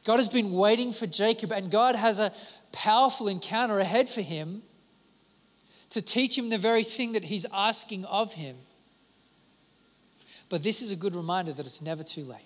God 0.05 0.17
has 0.17 0.29
been 0.29 0.53
waiting 0.53 0.93
for 0.93 1.07
Jacob, 1.07 1.53
and 1.53 1.71
God 1.71 1.95
has 1.95 2.21
a 2.21 2.33
powerful 2.73 3.29
encounter 3.29 3.79
ahead 3.79 4.09
for 4.09 4.21
him 4.21 4.63
to 5.91 6.03
teach 6.03 6.37
him 6.37 6.51
the 6.51 6.59
very 6.59 6.85
thing 6.85 7.13
that 7.13 7.25
he's 7.25 7.47
asking 7.53 8.05
of 8.05 8.35
him. 8.35 8.57
But 10.49 10.63
this 10.63 10.83
is 10.83 10.91
a 10.91 10.97
good 10.97 11.15
reminder 11.15 11.53
that 11.53 11.67
it's 11.67 11.83
never 11.83 12.03
too 12.03 12.23
late. 12.23 12.41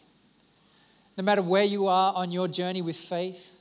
No 1.16 1.24
matter 1.24 1.42
where 1.42 1.64
you 1.64 1.86
are 1.86 2.12
on 2.14 2.32
your 2.32 2.48
journey 2.48 2.82
with 2.82 2.96
faith, 2.96 3.60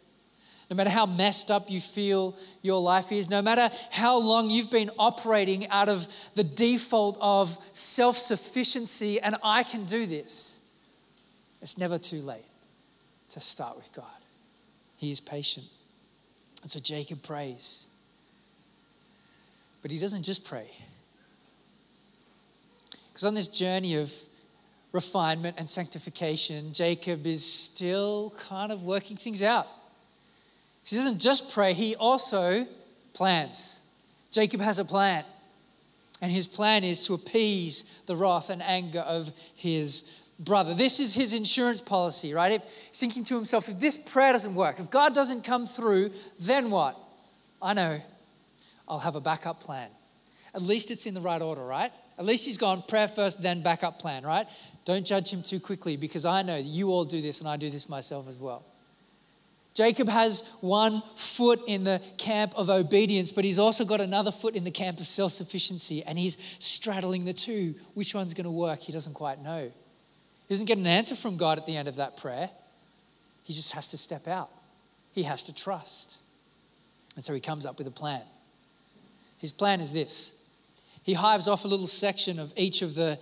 no 0.70 0.76
matter 0.78 0.90
how 0.90 1.06
messed 1.06 1.52
up 1.52 1.70
you 1.70 1.82
feel 1.82 2.36
your 2.62 2.82
life 2.82 3.12
is, 3.12 3.30
no 3.30 3.42
matter 3.42 3.70
how 3.92 4.18
long 4.20 4.50
you've 4.50 4.72
been 4.72 4.90
operating 4.98 5.68
out 5.68 5.90
of 5.90 6.08
the 6.36 6.46
default 6.46 7.18
of 7.20 7.58
self 7.74 8.18
sufficiency 8.18 9.20
and 9.20 9.36
I 9.44 9.64
can 9.64 9.84
do 9.84 10.06
this, 10.06 10.62
it's 11.62 11.78
never 11.78 11.98
too 11.98 12.22
late 12.22 12.46
to 13.32 13.42
start 13.42 13.76
with 13.76 13.92
God. 13.94 14.06
He 14.98 15.12
is 15.12 15.20
patient. 15.20 15.66
And 16.62 16.72
so 16.72 16.80
Jacob 16.80 17.22
prays. 17.22 17.88
But 19.82 19.92
he 19.92 19.98
doesn't 19.98 20.24
just 20.24 20.46
pray. 20.46 20.70
Because 23.10 23.26
on 23.26 23.34
this 23.34 23.48
journey 23.48 23.96
of 23.96 24.14
refinement 24.92 25.56
and 25.58 25.70
sanctification, 25.70 26.74
Jacob 26.74 27.26
is 27.26 27.46
still 27.46 28.34
kind 28.38 28.72
of 28.72 28.84
working 28.84 29.18
things 29.18 29.42
out. 29.42 29.68
He 30.84 30.96
doesn't 30.96 31.20
just 31.20 31.54
pray, 31.54 31.74
he 31.74 31.96
also 31.96 32.66
plans. 33.14 33.84
Jacob 34.32 34.62
has 34.62 34.80
a 34.80 34.86
plan. 34.86 35.24
And 36.22 36.32
his 36.32 36.48
plan 36.48 36.84
is 36.84 37.04
to 37.04 37.16
appease 37.16 38.02
the 38.06 38.16
wrath 38.16 38.50
and 38.50 38.62
anger 38.62 39.00
of 39.00 39.32
his 39.56 40.20
brother. 40.40 40.74
This 40.74 41.00
is 41.00 41.16
his 41.16 41.34
insurance 41.34 41.82
policy, 41.82 42.34
right? 42.34 42.52
If 42.52 42.64
thinking 42.94 43.24
to 43.26 43.36
himself, 43.36 43.70
if 43.70 43.80
this 43.80 43.98
prayer 43.98 44.34
doesn't 44.34 44.54
work, 44.54 44.80
if 44.80 44.92
God 44.92 45.16
doesn't 45.16 45.44
come 45.44 45.66
through, 45.66 46.12
then 46.40 46.70
what? 46.70 46.98
I 47.62 47.74
know 47.74 48.00
I'll 48.88 49.00
have 49.00 49.16
a 49.16 49.22
backup 49.22 49.60
plan. 49.60 49.90
At 50.54 50.62
least 50.62 50.92
it's 50.92 51.06
in 51.06 51.14
the 51.14 51.22
right 51.22 51.42
order, 51.42 51.64
right? 51.66 51.92
At 52.18 52.26
least 52.26 52.46
he's 52.46 52.58
gone 52.58 52.84
prayer 52.88 53.08
first, 53.08 53.42
then 53.42 53.64
backup 53.64 54.00
plan, 54.00 54.24
right? 54.24 54.48
Don't 54.86 55.06
judge 55.06 55.32
him 55.32 55.42
too 55.42 55.60
quickly 55.60 55.98
because 55.98 56.26
I 56.26 56.42
know 56.42 56.58
you 56.58 56.90
all 56.90 57.06
do 57.06 57.22
this 57.22 57.40
and 57.40 57.50
I 57.50 57.58
do 57.58 57.70
this 57.70 57.90
myself 57.90 58.28
as 58.28 58.38
well. 58.38 58.64
Jacob 59.74 60.10
has 60.10 60.58
one 60.60 61.02
foot 61.16 61.62
in 61.66 61.86
the 61.86 62.02
camp 62.18 62.52
of 62.58 62.70
obedience, 62.70 63.32
but 63.32 63.46
he's 63.46 63.58
also 63.58 63.86
got 63.86 64.02
another 64.02 64.32
foot 64.32 64.56
in 64.56 64.66
the 64.66 64.72
camp 64.72 65.00
of 65.00 65.08
self 65.08 65.32
sufficiency, 65.32 66.04
and 66.04 66.20
he's 66.20 66.38
straddling 66.60 67.24
the 67.24 67.34
two. 67.34 67.74
Which 67.94 68.14
one's 68.14 68.34
going 68.34 68.46
to 68.46 68.52
work? 68.52 68.80
He 68.82 68.92
doesn't 68.92 69.14
quite 69.14 69.42
know. 69.42 69.72
He 70.48 70.54
doesn't 70.54 70.66
get 70.66 70.78
an 70.78 70.88
answer 70.88 71.16
from 71.16 71.38
God 71.38 71.58
at 71.58 71.66
the 71.66 71.78
end 71.78 71.88
of 71.88 71.96
that 71.96 72.18
prayer. 72.18 72.50
He 73.44 73.54
just 73.54 73.74
has 73.74 73.88
to 73.92 73.98
step 73.98 74.28
out, 74.28 74.50
he 75.14 75.24
has 75.24 75.44
to 75.44 75.56
trust. 75.56 76.20
And 77.16 77.26
so 77.26 77.34
he 77.34 77.42
comes 77.42 77.66
up 77.66 77.78
with 77.78 77.88
a 77.88 77.92
plan. 77.92 78.22
His 79.42 79.52
plan 79.52 79.82
is 79.82 79.92
this 79.92 80.38
he 81.04 81.14
hives 81.14 81.48
off 81.48 81.66
a 81.66 81.68
little 81.68 81.88
section 81.88 82.40
of 82.40 82.54
each 82.56 82.84
of 82.84 82.94
the 82.94 83.18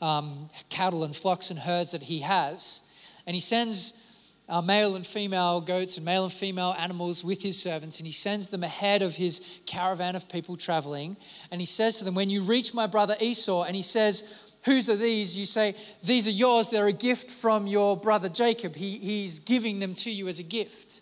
um, 0.00 0.48
cattle 0.68 1.02
and 1.02 1.14
flocks 1.14 1.50
and 1.50 1.58
herds 1.58 1.92
that 1.92 2.02
he 2.02 2.20
has, 2.20 2.90
and 3.26 3.34
he 3.34 3.40
sends 3.40 4.00
uh, 4.48 4.60
male 4.60 4.94
and 4.94 5.06
female 5.06 5.60
goats 5.60 5.96
and 5.96 6.04
male 6.04 6.24
and 6.24 6.32
female 6.32 6.76
animals 6.78 7.24
with 7.24 7.42
his 7.42 7.60
servants, 7.60 7.98
and 7.98 8.06
he 8.06 8.12
sends 8.12 8.50
them 8.50 8.62
ahead 8.62 9.02
of 9.02 9.16
his 9.16 9.62
caravan 9.66 10.14
of 10.14 10.28
people 10.28 10.54
traveling. 10.54 11.16
And 11.50 11.60
he 11.60 11.66
says 11.66 11.98
to 11.98 12.04
them, 12.04 12.14
When 12.14 12.30
you 12.30 12.42
reach 12.42 12.74
my 12.74 12.86
brother 12.86 13.16
Esau, 13.20 13.64
and 13.64 13.74
he 13.74 13.82
says, 13.82 14.52
Whose 14.64 14.88
are 14.88 14.96
these? 14.96 15.38
You 15.38 15.46
say, 15.46 15.74
These 16.02 16.28
are 16.28 16.32
yours. 16.32 16.70
They're 16.70 16.86
a 16.86 16.92
gift 16.92 17.30
from 17.30 17.66
your 17.66 17.96
brother 17.96 18.28
Jacob. 18.28 18.76
He, 18.76 18.98
he's 18.98 19.38
giving 19.38 19.80
them 19.80 19.94
to 19.94 20.10
you 20.10 20.28
as 20.28 20.38
a 20.38 20.44
gift. 20.44 21.00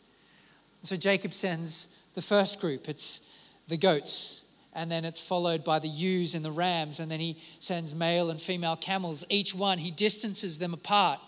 So 0.82 0.96
Jacob 0.96 1.32
sends 1.32 2.02
the 2.14 2.22
first 2.22 2.61
group 2.61 2.88
it's 2.88 3.28
the 3.68 3.76
goats, 3.76 4.41
and 4.74 4.90
then 4.90 5.04
it's 5.04 5.20
followed 5.20 5.64
by 5.64 5.78
the 5.78 5.88
ewes 5.88 6.35
and 6.35 6.44
the 6.44 6.50
rams, 6.50 6.98
and 7.00 7.11
then 7.11 7.20
he 7.20 7.37
sends 7.58 7.94
male 7.94 8.30
and 8.30 8.40
female 8.40 8.76
camels. 8.76 9.24
Each 9.28 9.54
one, 9.54 9.78
he 9.78 9.90
distances 9.90 10.58
them 10.58 10.72
apart. 10.72 11.20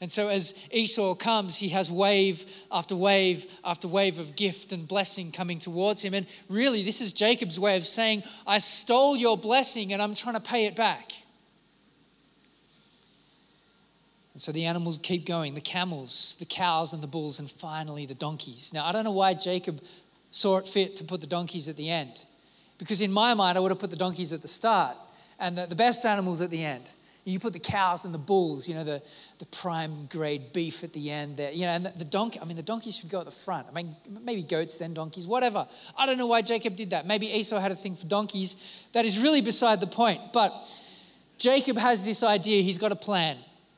And 0.00 0.10
so 0.10 0.28
as 0.28 0.68
Esau 0.72 1.14
comes, 1.14 1.58
he 1.58 1.68
has 1.68 1.90
wave 1.90 2.46
after 2.72 2.96
wave 2.96 3.46
after 3.62 3.86
wave 3.86 4.18
of 4.18 4.34
gift 4.34 4.72
and 4.72 4.88
blessing 4.88 5.30
coming 5.30 5.58
towards 5.58 6.00
him. 6.02 6.14
And 6.14 6.26
really, 6.48 6.82
this 6.82 7.02
is 7.02 7.12
Jacob's 7.12 7.60
way 7.60 7.76
of 7.76 7.84
saying, 7.84 8.22
I 8.46 8.58
stole 8.58 9.14
your 9.14 9.36
blessing 9.36 9.92
and 9.92 10.00
I'm 10.00 10.14
trying 10.14 10.36
to 10.36 10.40
pay 10.40 10.64
it 10.64 10.74
back. 10.74 11.12
And 14.32 14.40
so 14.40 14.52
the 14.52 14.64
animals 14.64 14.98
keep 15.02 15.26
going 15.26 15.54
the 15.54 15.60
camels, 15.60 16.36
the 16.38 16.46
cows, 16.46 16.94
and 16.94 17.02
the 17.02 17.06
bulls, 17.06 17.38
and 17.38 17.50
finally 17.50 18.06
the 18.06 18.14
donkeys. 18.14 18.72
Now, 18.72 18.86
I 18.86 18.92
don't 18.92 19.04
know 19.04 19.10
why 19.12 19.34
Jacob 19.34 19.82
saw 20.30 20.56
it 20.56 20.66
fit 20.66 20.96
to 20.96 21.04
put 21.04 21.20
the 21.20 21.26
donkeys 21.26 21.68
at 21.68 21.76
the 21.76 21.90
end. 21.90 22.24
Because 22.80 23.02
in 23.02 23.12
my 23.12 23.34
mind, 23.34 23.56
I 23.56 23.60
would 23.60 23.70
have 23.70 23.78
put 23.78 23.90
the 23.90 23.96
donkeys 23.96 24.32
at 24.32 24.42
the 24.42 24.48
start 24.48 24.96
and 25.38 25.56
the, 25.56 25.66
the 25.66 25.76
best 25.76 26.04
animals 26.04 26.40
at 26.42 26.50
the 26.50 26.64
end. 26.64 26.90
You 27.24 27.38
put 27.38 27.52
the 27.52 27.60
cows 27.60 28.06
and 28.06 28.14
the 28.14 28.18
bulls, 28.18 28.68
you 28.68 28.74
know, 28.74 28.82
the, 28.82 29.02
the 29.38 29.46
prime 29.46 30.06
grade 30.06 30.52
beef 30.52 30.82
at 30.82 30.92
the 30.94 31.10
end 31.10 31.36
there, 31.36 31.52
you 31.52 31.66
know, 31.66 31.72
and 31.72 31.84
the, 31.84 31.90
the 31.98 32.04
donkey, 32.04 32.40
I 32.40 32.44
mean, 32.46 32.56
the 32.56 32.62
donkeys 32.62 32.98
should 32.98 33.10
go 33.10 33.20
at 33.20 33.26
the 33.26 33.30
front. 33.30 33.68
I 33.70 33.72
mean, 33.72 33.94
maybe 34.24 34.42
goats, 34.42 34.78
then 34.78 34.94
donkeys, 34.94 35.26
whatever. 35.26 35.68
I 35.96 36.06
don't 36.06 36.16
know 36.16 36.26
why 36.26 36.42
Jacob 36.42 36.74
did 36.74 36.90
that. 36.90 37.06
Maybe 37.06 37.26
Esau 37.26 37.60
had 37.60 37.70
a 37.70 37.76
thing 37.76 37.94
for 37.94 38.06
donkeys. 38.06 38.88
That 38.94 39.04
is 39.04 39.20
really 39.20 39.42
beside 39.42 39.80
the 39.80 39.86
point. 39.86 40.20
But 40.32 40.52
Jacob 41.38 41.76
has 41.76 42.02
this 42.02 42.22
idea, 42.22 42.62
he's 42.62 42.78
got 42.78 42.90
a 42.90 42.96
plan. 42.96 43.36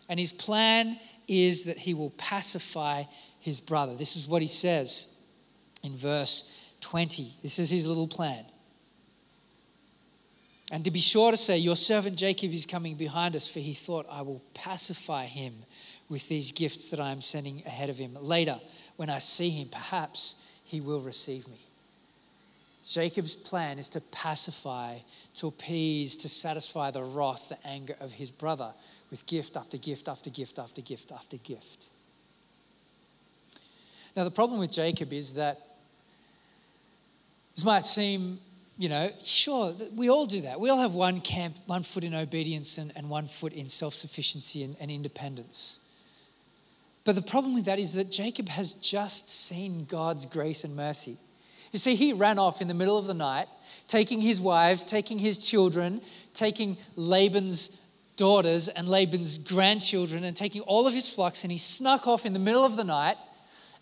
And 0.08 0.20
his 0.20 0.32
plan 0.32 0.98
is 1.26 1.64
that 1.64 1.78
he 1.78 1.94
will 1.94 2.10
pacify 2.10 3.04
his 3.40 3.60
brother. 3.60 3.94
This 3.96 4.14
is 4.14 4.28
what 4.28 4.40
he 4.40 4.48
says 4.48 5.20
in 5.82 5.96
verse 5.96 6.70
20. 6.80 7.26
This 7.42 7.58
is 7.58 7.70
his 7.70 7.88
little 7.88 8.08
plan. 8.08 8.44
And 10.72 10.86
to 10.86 10.90
be 10.90 11.00
sure 11.00 11.30
to 11.30 11.36
say, 11.36 11.58
Your 11.58 11.76
servant 11.76 12.16
Jacob 12.16 12.50
is 12.50 12.64
coming 12.64 12.94
behind 12.94 13.36
us, 13.36 13.46
for 13.46 13.60
he 13.60 13.74
thought, 13.74 14.06
I 14.10 14.22
will 14.22 14.40
pacify 14.54 15.26
him 15.26 15.52
with 16.08 16.28
these 16.30 16.50
gifts 16.50 16.88
that 16.88 16.98
I 16.98 17.10
am 17.10 17.20
sending 17.20 17.62
ahead 17.66 17.90
of 17.90 17.98
him. 17.98 18.16
Later, 18.18 18.58
when 18.96 19.10
I 19.10 19.18
see 19.18 19.50
him, 19.50 19.68
perhaps 19.68 20.42
he 20.64 20.80
will 20.80 21.00
receive 21.00 21.46
me. 21.46 21.60
Jacob's 22.82 23.36
plan 23.36 23.78
is 23.78 23.90
to 23.90 24.00
pacify, 24.00 24.96
to 25.36 25.48
appease, 25.48 26.16
to 26.16 26.28
satisfy 26.30 26.90
the 26.90 27.02
wrath, 27.02 27.50
the 27.50 27.68
anger 27.68 27.94
of 28.00 28.12
his 28.12 28.30
brother 28.30 28.72
with 29.10 29.26
gift 29.26 29.58
after 29.58 29.76
gift 29.76 30.08
after 30.08 30.30
gift 30.30 30.58
after 30.58 30.80
gift 30.80 31.12
after 31.12 31.36
gift. 31.36 31.84
Now, 34.16 34.24
the 34.24 34.30
problem 34.30 34.58
with 34.58 34.72
Jacob 34.72 35.12
is 35.12 35.34
that 35.34 35.60
this 37.54 37.64
might 37.64 37.84
seem 37.84 38.38
you 38.82 38.88
know, 38.88 39.12
sure, 39.22 39.72
we 39.94 40.10
all 40.10 40.26
do 40.26 40.40
that. 40.40 40.58
We 40.58 40.68
all 40.68 40.80
have 40.80 40.92
one 40.92 41.20
camp, 41.20 41.54
one 41.66 41.84
foot 41.84 42.02
in 42.02 42.16
obedience 42.16 42.78
and, 42.78 42.90
and 42.96 43.08
one 43.08 43.28
foot 43.28 43.52
in 43.52 43.68
self 43.68 43.94
sufficiency 43.94 44.64
and, 44.64 44.74
and 44.80 44.90
independence. 44.90 45.88
But 47.04 47.14
the 47.14 47.22
problem 47.22 47.54
with 47.54 47.66
that 47.66 47.78
is 47.78 47.94
that 47.94 48.10
Jacob 48.10 48.48
has 48.48 48.72
just 48.72 49.30
seen 49.30 49.84
God's 49.84 50.26
grace 50.26 50.64
and 50.64 50.74
mercy. 50.74 51.16
You 51.70 51.78
see, 51.78 51.94
he 51.94 52.12
ran 52.12 52.40
off 52.40 52.60
in 52.60 52.66
the 52.66 52.74
middle 52.74 52.98
of 52.98 53.06
the 53.06 53.14
night, 53.14 53.46
taking 53.86 54.20
his 54.20 54.40
wives, 54.40 54.84
taking 54.84 55.20
his 55.20 55.38
children, 55.38 56.00
taking 56.34 56.76
Laban's 56.96 57.86
daughters 58.16 58.66
and 58.66 58.88
Laban's 58.88 59.38
grandchildren, 59.38 60.24
and 60.24 60.36
taking 60.36 60.62
all 60.62 60.88
of 60.88 60.94
his 60.94 61.08
flocks, 61.08 61.44
and 61.44 61.52
he 61.52 61.58
snuck 61.58 62.08
off 62.08 62.26
in 62.26 62.32
the 62.32 62.40
middle 62.40 62.64
of 62.64 62.74
the 62.74 62.84
night 62.84 63.16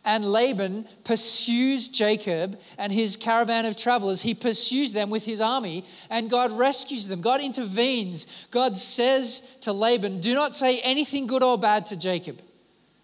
and 0.05 0.25
Laban 0.25 0.87
pursues 1.05 1.89
Jacob 1.89 2.59
and 2.79 2.93
his 2.93 3.17
caravan 3.17 3.67
of 3.67 3.77
travelers. 3.77 4.23
He 4.23 4.35
pursues 4.35 4.93
them 4.93 5.11
with 5.11 5.27
his 5.27 5.41
army, 5.41 5.85
and 6.09 6.31
God 6.31 6.53
rescues 6.53 7.07
them. 7.07 7.21
God 7.21 7.41
intervenes. 7.41 8.47
God 8.51 8.77
says 8.77 9.59
to 9.61 9.73
Laban, 9.73 10.21
Do 10.21 10.35
not 10.35 10.55
say 10.55 10.81
anything 10.81 11.27
good 11.27 11.43
or 11.43 11.59
bad 11.59 11.87
to 11.87 11.99
Jacob. 11.99 12.41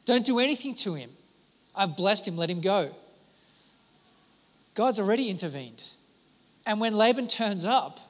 Don't 0.06 0.24
do 0.24 0.38
anything 0.38 0.74
to 0.74 0.94
him. 0.94 1.10
I've 1.74 1.96
blessed 1.96 2.28
him, 2.28 2.36
let 2.36 2.48
him 2.48 2.62
go. 2.62 2.90
God's 4.74 4.98
already 4.98 5.28
intervened. 5.28 5.90
And 6.64 6.80
when 6.80 6.94
Laban 6.94 7.28
turns 7.28 7.66
up, 7.66 8.00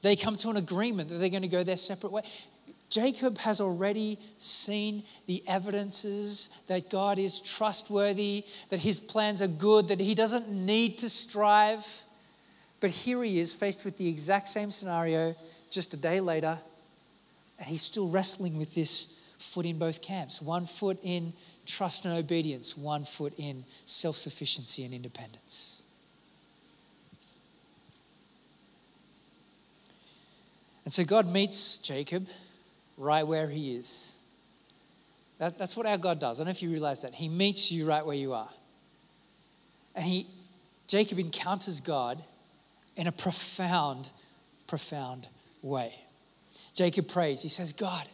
they 0.00 0.16
come 0.16 0.36
to 0.36 0.50
an 0.50 0.56
agreement 0.56 1.10
that 1.10 1.16
they're 1.16 1.28
going 1.28 1.42
to 1.42 1.48
go 1.48 1.62
their 1.62 1.76
separate 1.76 2.12
way. 2.12 2.22
Jacob 2.92 3.38
has 3.38 3.58
already 3.58 4.18
seen 4.36 5.02
the 5.26 5.42
evidences 5.48 6.62
that 6.68 6.90
God 6.90 7.18
is 7.18 7.40
trustworthy, 7.40 8.44
that 8.68 8.80
his 8.80 9.00
plans 9.00 9.40
are 9.40 9.48
good, 9.48 9.88
that 9.88 9.98
he 9.98 10.14
doesn't 10.14 10.50
need 10.50 10.98
to 10.98 11.08
strive. 11.08 11.86
But 12.80 12.90
here 12.90 13.24
he 13.24 13.38
is 13.38 13.54
faced 13.54 13.86
with 13.86 13.96
the 13.96 14.06
exact 14.06 14.50
same 14.50 14.70
scenario 14.70 15.34
just 15.70 15.94
a 15.94 15.96
day 15.96 16.20
later, 16.20 16.58
and 17.58 17.66
he's 17.66 17.80
still 17.80 18.10
wrestling 18.10 18.58
with 18.58 18.74
this 18.74 19.24
foot 19.38 19.64
in 19.64 19.78
both 19.78 20.02
camps 20.02 20.42
one 20.42 20.66
foot 20.66 20.98
in 21.02 21.32
trust 21.64 22.04
and 22.04 22.12
obedience, 22.12 22.76
one 22.76 23.04
foot 23.04 23.32
in 23.38 23.64
self 23.86 24.18
sufficiency 24.18 24.84
and 24.84 24.92
independence. 24.92 25.82
And 30.84 30.92
so 30.92 31.04
God 31.04 31.26
meets 31.32 31.78
Jacob 31.78 32.26
right 33.02 33.26
where 33.26 33.48
he 33.48 33.74
is. 33.74 34.16
That, 35.38 35.58
that's 35.58 35.76
what 35.76 35.86
our 35.86 35.98
God 35.98 36.20
does. 36.20 36.38
I 36.38 36.42
don't 36.42 36.46
know 36.46 36.50
if 36.52 36.62
you 36.62 36.70
realize 36.70 37.02
that. 37.02 37.14
He 37.14 37.28
meets 37.28 37.72
you 37.72 37.86
right 37.86 38.04
where 38.06 38.16
you 38.16 38.32
are. 38.32 38.48
And 39.94 40.04
he, 40.04 40.26
Jacob 40.86 41.18
encounters 41.18 41.80
God 41.80 42.22
in 42.96 43.06
a 43.08 43.12
profound, 43.12 44.10
profound 44.66 45.26
way. 45.62 45.94
Jacob 46.74 47.08
prays. 47.08 47.42
He 47.42 47.48
says, 47.48 47.72
God, 47.72 48.08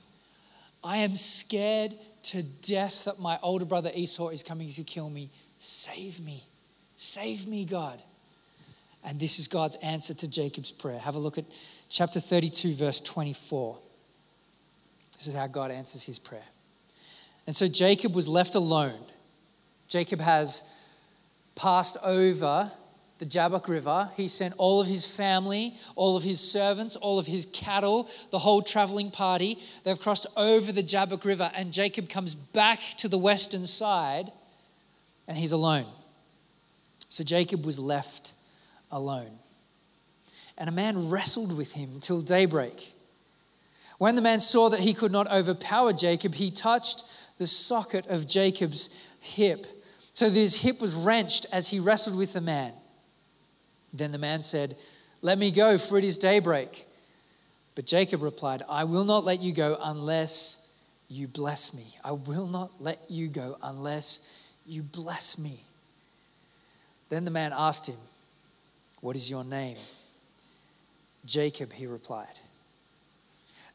I 0.83 0.99
am 0.99 1.17
scared 1.17 1.95
to 2.25 2.43
death 2.43 3.05
that 3.05 3.19
my 3.19 3.39
older 3.43 3.65
brother 3.65 3.91
Esau 3.95 4.29
is 4.29 4.43
coming 4.43 4.69
to 4.71 4.85
kill 4.85 5.11
me. 5.11 5.29
Save 5.59 6.21
me. 6.21 6.45
Save 6.97 7.47
me, 7.47 7.65
God. 7.65 8.01
And 9.05 9.21
this 9.21 9.39
is 9.39 9.49
God's 9.49 9.77
answer 9.77 10.15
to 10.15 10.31
Jacob's 10.31 10.73
prayer. 10.73 10.99
Have 10.99 11.15
a 11.15 11.19
look 11.19 11.39
at 11.39 11.45
chapter 11.89 12.21
32, 12.21 12.75
verse 12.75 13.01
24. 13.01 13.79
This 15.19 15.27
is 15.27 15.35
how 15.35 15.49
God 15.49 15.71
answers 15.71 16.07
his 16.07 16.19
prayer. 16.19 16.41
And 17.47 17.55
so 17.55 17.67
Jacob 17.67 18.15
was 18.15 18.29
left 18.29 18.55
alone. 18.55 18.99
Jacob 19.89 20.21
has 20.21 20.81
passed 21.57 21.97
over 22.05 22.71
the 23.19 23.27
Jabbok 23.27 23.69
River. 23.69 24.11
He 24.17 24.29
sent 24.29 24.55
all 24.59 24.81
of 24.81 24.87
his 24.87 25.05
family, 25.05 25.75
all 25.97 26.17
of 26.17 26.23
his 26.23 26.41
servants, 26.41 26.95
all 26.95 27.19
of 27.19 27.27
his 27.27 27.47
cattle, 27.47 28.09
the 28.31 28.39
whole 28.39 28.63
traveling 28.63 29.11
party. 29.11 29.59
They've 29.83 29.99
crossed 29.99 30.27
over 30.37 30.71
the 30.71 30.85
Jabbok 30.85 31.25
River, 31.25 31.51
and 31.55 31.73
Jacob 31.73 32.09
comes 32.09 32.37
back 32.37 32.79
to 32.99 33.09
the 33.09 33.19
western 33.19 33.67
side, 33.67 34.31
and 35.27 35.37
he's 35.37 35.53
alone. 35.53 35.87
So 37.09 37.25
Jacob 37.25 37.67
was 37.67 37.81
left 37.81 38.35
alone. 38.93 39.39
And 40.57 40.69
a 40.69 40.73
man 40.73 41.11
wrestled 41.11 41.57
with 41.57 41.73
him 41.73 41.99
till 42.01 42.21
daybreak. 42.21 42.93
When 43.99 44.15
the 44.15 44.23
man 44.23 44.41
saw 44.41 44.69
that 44.71 44.81
he 44.81 44.95
could 44.95 45.13
not 45.13 45.31
overpower 45.31 45.93
Jacob, 45.93 46.35
he 46.35 46.51
touched 46.51 47.05
the 47.39 47.47
socket 47.47 48.07
of 48.07 48.27
Jacob's 48.27 49.15
hip, 49.21 49.67
so 50.13 50.29
that 50.31 50.39
his 50.39 50.57
hip 50.57 50.81
was 50.81 50.95
wrenched 50.95 51.47
as 51.53 51.69
he 51.69 51.81
wrestled 51.81 52.17
with 52.17 52.33
the 52.33 52.41
man. 52.41 52.73
Then 53.93 54.13
the 54.13 54.19
man 54.19 54.43
said, 54.43 54.77
Let 55.23 55.39
me 55.39 55.51
go, 55.51 55.79
for 55.79 55.99
it 55.99 56.05
is 56.05 56.19
daybreak. 56.19 56.85
But 57.75 57.87
Jacob 57.87 58.23
replied, 58.23 58.63
I 58.69 58.85
will 58.85 59.05
not 59.05 59.25
let 59.25 59.41
you 59.41 59.53
go 59.53 59.79
unless 59.83 60.77
you 61.09 61.29
bless 61.29 61.75
me. 61.75 61.97
I 62.05 62.13
will 62.13 62.47
not 62.47 62.81
let 62.81 62.99
you 63.09 63.29
go 63.29 63.57
unless 63.63 64.53
you 64.67 64.83
bless 64.83 65.39
me. 65.39 65.61
Then 67.09 67.25
the 67.25 67.31
man 67.31 67.53
asked 67.57 67.89
him, 67.89 67.97
What 69.01 69.17
is 69.17 69.31
your 69.31 69.45
name? 69.45 69.77
Jacob, 71.25 71.73
he 71.73 71.87
replied. 71.87 72.27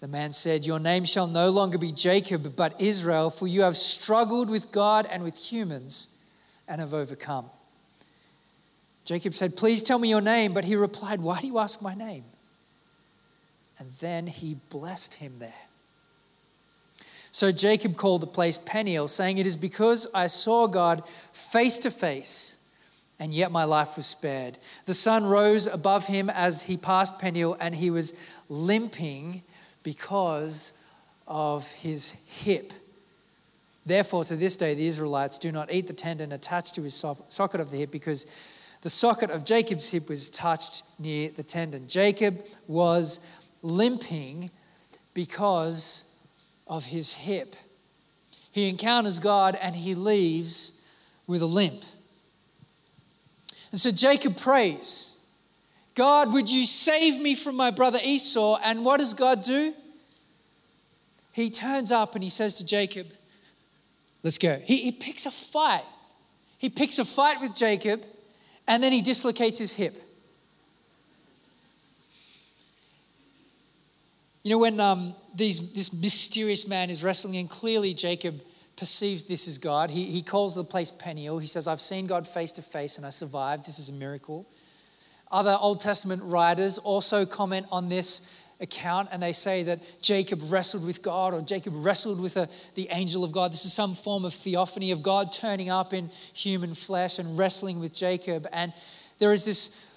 The 0.03 0.09
man 0.09 0.33
said, 0.33 0.65
Your 0.65 0.79
name 0.79 1.05
shall 1.05 1.27
no 1.27 1.49
longer 1.49 1.77
be 1.77 1.93
Jacob, 1.93 2.57
but 2.57 2.75
Israel, 2.81 3.29
for 3.29 3.47
you 3.47 3.61
have 3.61 3.77
struggled 3.77 4.49
with 4.49 4.69
God 4.69 5.07
and 5.09 5.23
with 5.23 5.39
humans 5.39 6.21
and 6.67 6.81
have 6.81 6.93
overcome. 6.93 7.45
Jacob 9.05 9.33
said, 9.33 9.55
Please 9.55 9.81
tell 9.81 9.99
me 9.99 10.09
your 10.09 10.19
name. 10.19 10.53
But 10.53 10.65
he 10.65 10.75
replied, 10.75 11.21
Why 11.21 11.39
do 11.39 11.47
you 11.47 11.57
ask 11.57 11.81
my 11.81 11.93
name? 11.93 12.25
And 13.79 13.89
then 13.91 14.27
he 14.27 14.57
blessed 14.69 15.13
him 15.13 15.35
there. 15.39 15.53
So 17.31 17.53
Jacob 17.53 17.95
called 17.95 18.23
the 18.23 18.27
place 18.27 18.57
Peniel, 18.57 19.07
saying, 19.07 19.37
It 19.37 19.47
is 19.47 19.55
because 19.55 20.05
I 20.13 20.27
saw 20.27 20.67
God 20.67 21.01
face 21.31 21.79
to 21.79 21.89
face, 21.89 22.69
and 23.21 23.33
yet 23.33 23.53
my 23.53 23.63
life 23.63 23.95
was 23.95 24.07
spared. 24.07 24.59
The 24.85 24.95
sun 24.95 25.23
rose 25.23 25.65
above 25.65 26.07
him 26.07 26.29
as 26.29 26.63
he 26.63 26.75
passed 26.75 27.19
Peniel, 27.19 27.55
and 27.61 27.73
he 27.73 27.89
was 27.89 28.21
limping 28.49 29.43
because 29.83 30.81
of 31.27 31.71
his 31.71 32.11
hip. 32.27 32.73
Therefore, 33.85 34.23
to 34.25 34.35
this 34.35 34.55
day, 34.55 34.73
the 34.73 34.87
Israelites 34.87 35.37
do 35.37 35.51
not 35.51 35.71
eat 35.71 35.87
the 35.87 35.93
tendon 35.93 36.31
attached 36.31 36.75
to 36.75 36.81
his 36.81 36.95
socket 37.27 37.59
of 37.59 37.69
the 37.69 37.77
hip 37.77 37.91
because 37.91 38.25
the 38.81 38.89
socket 38.89 39.29
of 39.29 39.45
Jacob's 39.45 39.91
hip 39.91 40.09
was 40.09 40.29
touched 40.29 40.83
near 40.99 41.29
the 41.29 41.43
tendon. 41.43 41.87
Jacob 41.87 42.45
was 42.67 43.31
limping 43.61 44.51
because 45.13 46.17
of 46.67 46.85
his 46.85 47.13
hip. 47.13 47.55
He 48.51 48.69
encounters 48.69 49.19
God 49.19 49.57
and 49.61 49.75
he 49.75 49.95
leaves 49.95 50.87
with 51.27 51.41
a 51.41 51.45
limp. 51.45 51.83
And 53.71 53.79
so 53.79 53.89
Jacob 53.89 54.37
prays, 54.37 55.12
God, 55.95 56.33
would 56.33 56.49
you 56.49 56.65
save 56.65 57.21
me 57.21 57.35
from 57.35 57.55
my 57.55 57.71
brother 57.71 57.99
Esau? 58.03 58.57
And 58.63 58.83
what 58.83 58.99
does 58.99 59.13
God 59.13 59.43
do? 59.43 59.73
He 61.33 61.49
turns 61.49 61.91
up 61.91 62.15
and 62.15 62.23
he 62.23 62.29
says 62.29 62.55
to 62.55 62.65
Jacob, 62.65 63.07
Let's 64.23 64.37
go. 64.37 64.55
He, 64.63 64.77
he 64.77 64.91
picks 64.91 65.25
a 65.25 65.31
fight. 65.31 65.83
He 66.57 66.69
picks 66.69 66.97
a 66.97 67.05
fight 67.05 67.41
with 67.41 67.53
Jacob 67.53 68.03
and 68.67 68.81
then 68.81 68.93
he 68.93 69.01
dislocates 69.01 69.59
his 69.59 69.75
hip. 69.75 69.95
You 74.43 74.51
know, 74.51 74.59
when 74.59 74.79
um, 74.79 75.15
these, 75.35 75.73
this 75.73 75.93
mysterious 75.93 76.67
man 76.67 76.89
is 76.89 77.03
wrestling, 77.03 77.37
and 77.37 77.49
clearly 77.49 77.93
Jacob 77.93 78.41
perceives 78.75 79.23
this 79.23 79.47
as 79.47 79.57
God, 79.57 79.89
he, 79.89 80.05
he 80.05 80.21
calls 80.21 80.55
the 80.55 80.63
place 80.63 80.91
Peniel. 80.91 81.39
He 81.39 81.47
says, 81.47 81.67
I've 81.67 81.79
seen 81.79 82.07
God 82.07 82.27
face 82.27 82.51
to 82.53 82.61
face 82.61 82.97
and 82.97 83.05
I 83.05 83.09
survived. 83.09 83.65
This 83.65 83.79
is 83.79 83.89
a 83.89 83.93
miracle. 83.93 84.45
Other 85.33 85.57
Old 85.59 85.79
Testament 85.79 86.21
writers 86.23 86.77
also 86.77 87.25
comment 87.25 87.65
on 87.71 87.89
this 87.89 88.39
account 88.61 89.09
and 89.11 89.21
they 89.21 89.33
say 89.33 89.63
that 89.63 89.81
Jacob 89.99 90.39
wrestled 90.43 90.85
with 90.85 91.01
God 91.01 91.33
or 91.33 91.41
Jacob 91.41 91.73
wrestled 91.75 92.21
with 92.21 92.37
a, 92.37 92.47
the 92.75 92.87
angel 92.91 93.23
of 93.23 93.31
God. 93.31 93.51
This 93.51 93.65
is 93.65 93.73
some 93.73 93.95
form 93.95 94.25
of 94.25 94.33
theophany 94.33 94.91
of 94.91 95.01
God 95.01 95.33
turning 95.33 95.71
up 95.71 95.91
in 95.91 96.11
human 96.33 96.75
flesh 96.75 97.17
and 97.17 97.35
wrestling 97.35 97.79
with 97.79 97.93
Jacob. 97.93 98.47
And 98.53 98.73
there 99.17 99.33
is 99.33 99.43
this 99.43 99.92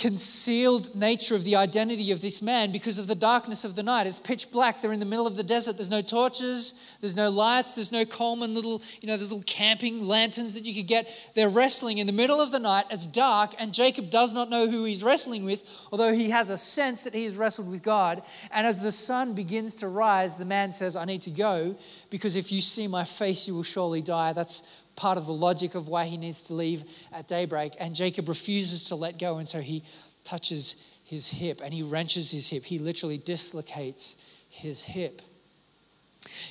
concealed 0.00 0.94
nature 0.96 1.34
of 1.34 1.44
the 1.44 1.54
identity 1.54 2.10
of 2.10 2.22
this 2.22 2.40
man 2.40 2.72
because 2.72 2.96
of 2.96 3.06
the 3.06 3.14
darkness 3.14 3.66
of 3.66 3.76
the 3.76 3.82
night. 3.82 4.06
It's 4.06 4.18
pitch 4.18 4.50
black. 4.50 4.80
They're 4.80 4.94
in 4.94 4.98
the 4.98 5.04
middle 5.04 5.26
of 5.26 5.36
the 5.36 5.42
desert. 5.42 5.76
There's 5.76 5.90
no 5.90 6.00
torches, 6.00 6.96
there's 7.02 7.14
no 7.14 7.28
lights, 7.28 7.74
there's 7.74 7.92
no 7.92 8.06
Coleman 8.06 8.54
little, 8.54 8.80
you 9.02 9.06
know, 9.06 9.18
there's 9.18 9.30
little 9.30 9.44
camping 9.46 10.08
lanterns 10.08 10.54
that 10.54 10.64
you 10.64 10.74
could 10.74 10.86
get. 10.86 11.30
They're 11.34 11.50
wrestling 11.50 11.98
in 11.98 12.06
the 12.06 12.14
middle 12.14 12.40
of 12.40 12.50
the 12.50 12.58
night. 12.58 12.86
It's 12.90 13.04
dark, 13.04 13.52
and 13.58 13.74
Jacob 13.74 14.08
does 14.08 14.32
not 14.32 14.48
know 14.48 14.70
who 14.70 14.84
he's 14.84 15.04
wrestling 15.04 15.44
with, 15.44 15.86
although 15.92 16.14
he 16.14 16.30
has 16.30 16.48
a 16.48 16.56
sense 16.56 17.04
that 17.04 17.12
he 17.12 17.24
has 17.24 17.36
wrestled 17.36 17.70
with 17.70 17.82
God. 17.82 18.22
And 18.52 18.66
as 18.66 18.80
the 18.80 18.92
sun 18.92 19.34
begins 19.34 19.74
to 19.76 19.88
rise, 19.88 20.36
the 20.36 20.46
man 20.46 20.72
says, 20.72 20.96
I 20.96 21.04
need 21.04 21.20
to 21.22 21.30
go 21.30 21.76
because 22.08 22.36
if 22.36 22.50
you 22.50 22.62
see 22.62 22.88
my 22.88 23.04
face, 23.04 23.46
you 23.46 23.54
will 23.54 23.62
surely 23.64 24.00
die. 24.00 24.32
That's 24.32 24.79
part 25.00 25.16
of 25.16 25.24
the 25.24 25.32
logic 25.32 25.74
of 25.74 25.88
why 25.88 26.04
he 26.04 26.18
needs 26.18 26.42
to 26.42 26.52
leave 26.52 26.84
at 27.10 27.26
daybreak. 27.26 27.72
And 27.80 27.94
Jacob 27.94 28.28
refuses 28.28 28.84
to 28.84 28.96
let 28.96 29.18
go, 29.18 29.38
and 29.38 29.48
so 29.48 29.60
he 29.60 29.82
touches 30.24 30.98
his 31.06 31.26
hip 31.26 31.62
and 31.64 31.72
he 31.72 31.82
wrenches 31.82 32.30
his 32.30 32.48
hip. 32.48 32.64
He 32.64 32.78
literally 32.78 33.16
dislocates 33.16 34.22
his 34.50 34.82
hip. 34.82 35.22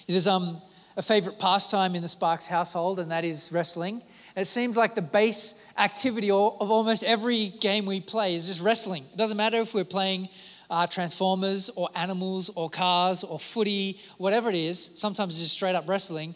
There's 0.07 0.27
um, 0.27 0.59
a 0.97 1.03
favorite 1.03 1.37
pastime 1.37 1.93
in 1.93 2.01
the 2.01 2.07
Sparks 2.07 2.47
household, 2.47 2.99
and 2.99 3.11
that 3.11 3.23
is 3.23 3.51
wrestling. 3.53 4.01
It 4.35 4.45
seems 4.45 4.75
like 4.75 4.95
the 4.95 5.03
base 5.03 5.71
activity 5.77 6.31
of 6.31 6.71
almost 6.71 7.03
every 7.03 7.49
game 7.61 7.85
we 7.85 8.01
play 8.01 8.33
is 8.33 8.47
just 8.47 8.63
wrestling. 8.63 9.03
It 9.13 9.17
doesn't 9.17 9.37
matter 9.37 9.57
if 9.57 9.75
we're 9.75 9.83
playing 9.83 10.27
uh, 10.71 10.87
Transformers 10.87 11.69
or 11.69 11.87
animals 11.95 12.49
or 12.55 12.69
cars 12.69 13.23
or 13.23 13.39
footy, 13.39 13.99
whatever 14.17 14.49
it 14.49 14.55
is, 14.55 14.83
sometimes 14.99 15.35
it's 15.35 15.43
just 15.43 15.55
straight 15.55 15.75
up 15.75 15.87
wrestling 15.87 16.33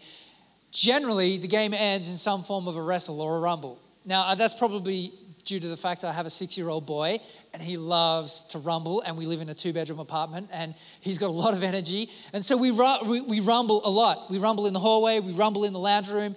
generally 0.73 1.38
the 1.38 1.47
game 1.47 1.73
ends 1.73 2.09
in 2.09 2.17
some 2.17 2.43
form 2.43 2.67
of 2.67 2.75
a 2.75 2.81
wrestle 2.81 3.21
or 3.21 3.38
a 3.38 3.39
rumble. 3.39 3.79
Now, 4.05 4.23
uh, 4.27 4.36
that's 4.36 4.55
probably 4.55 5.13
due 5.45 5.59
to 5.59 5.67
the 5.67 5.77
fact 5.77 6.03
I 6.03 6.12
have 6.12 6.25
a 6.25 6.29
six 6.29 6.57
year 6.57 6.69
old 6.69 6.86
boy 6.86 7.19
and 7.53 7.62
he 7.62 7.77
loves 7.77 8.41
to 8.49 8.59
rumble, 8.59 9.01
and 9.01 9.17
we 9.17 9.25
live 9.25 9.41
in 9.41 9.49
a 9.49 9.53
two 9.53 9.73
bedroom 9.73 9.99
apartment, 9.99 10.49
and 10.51 10.73
he's 10.99 11.19
got 11.19 11.27
a 11.27 11.33
lot 11.33 11.53
of 11.53 11.62
energy. 11.62 12.09
And 12.33 12.43
so 12.43 12.57
we, 12.57 12.71
we, 12.71 13.21
we 13.21 13.39
rumble 13.41 13.86
a 13.86 13.89
lot. 13.89 14.31
We 14.31 14.39
rumble 14.39 14.65
in 14.65 14.73
the 14.73 14.79
hallway, 14.79 15.19
we 15.19 15.33
rumble 15.33 15.63
in 15.63 15.73
the 15.73 15.79
lounge 15.79 16.09
room. 16.09 16.36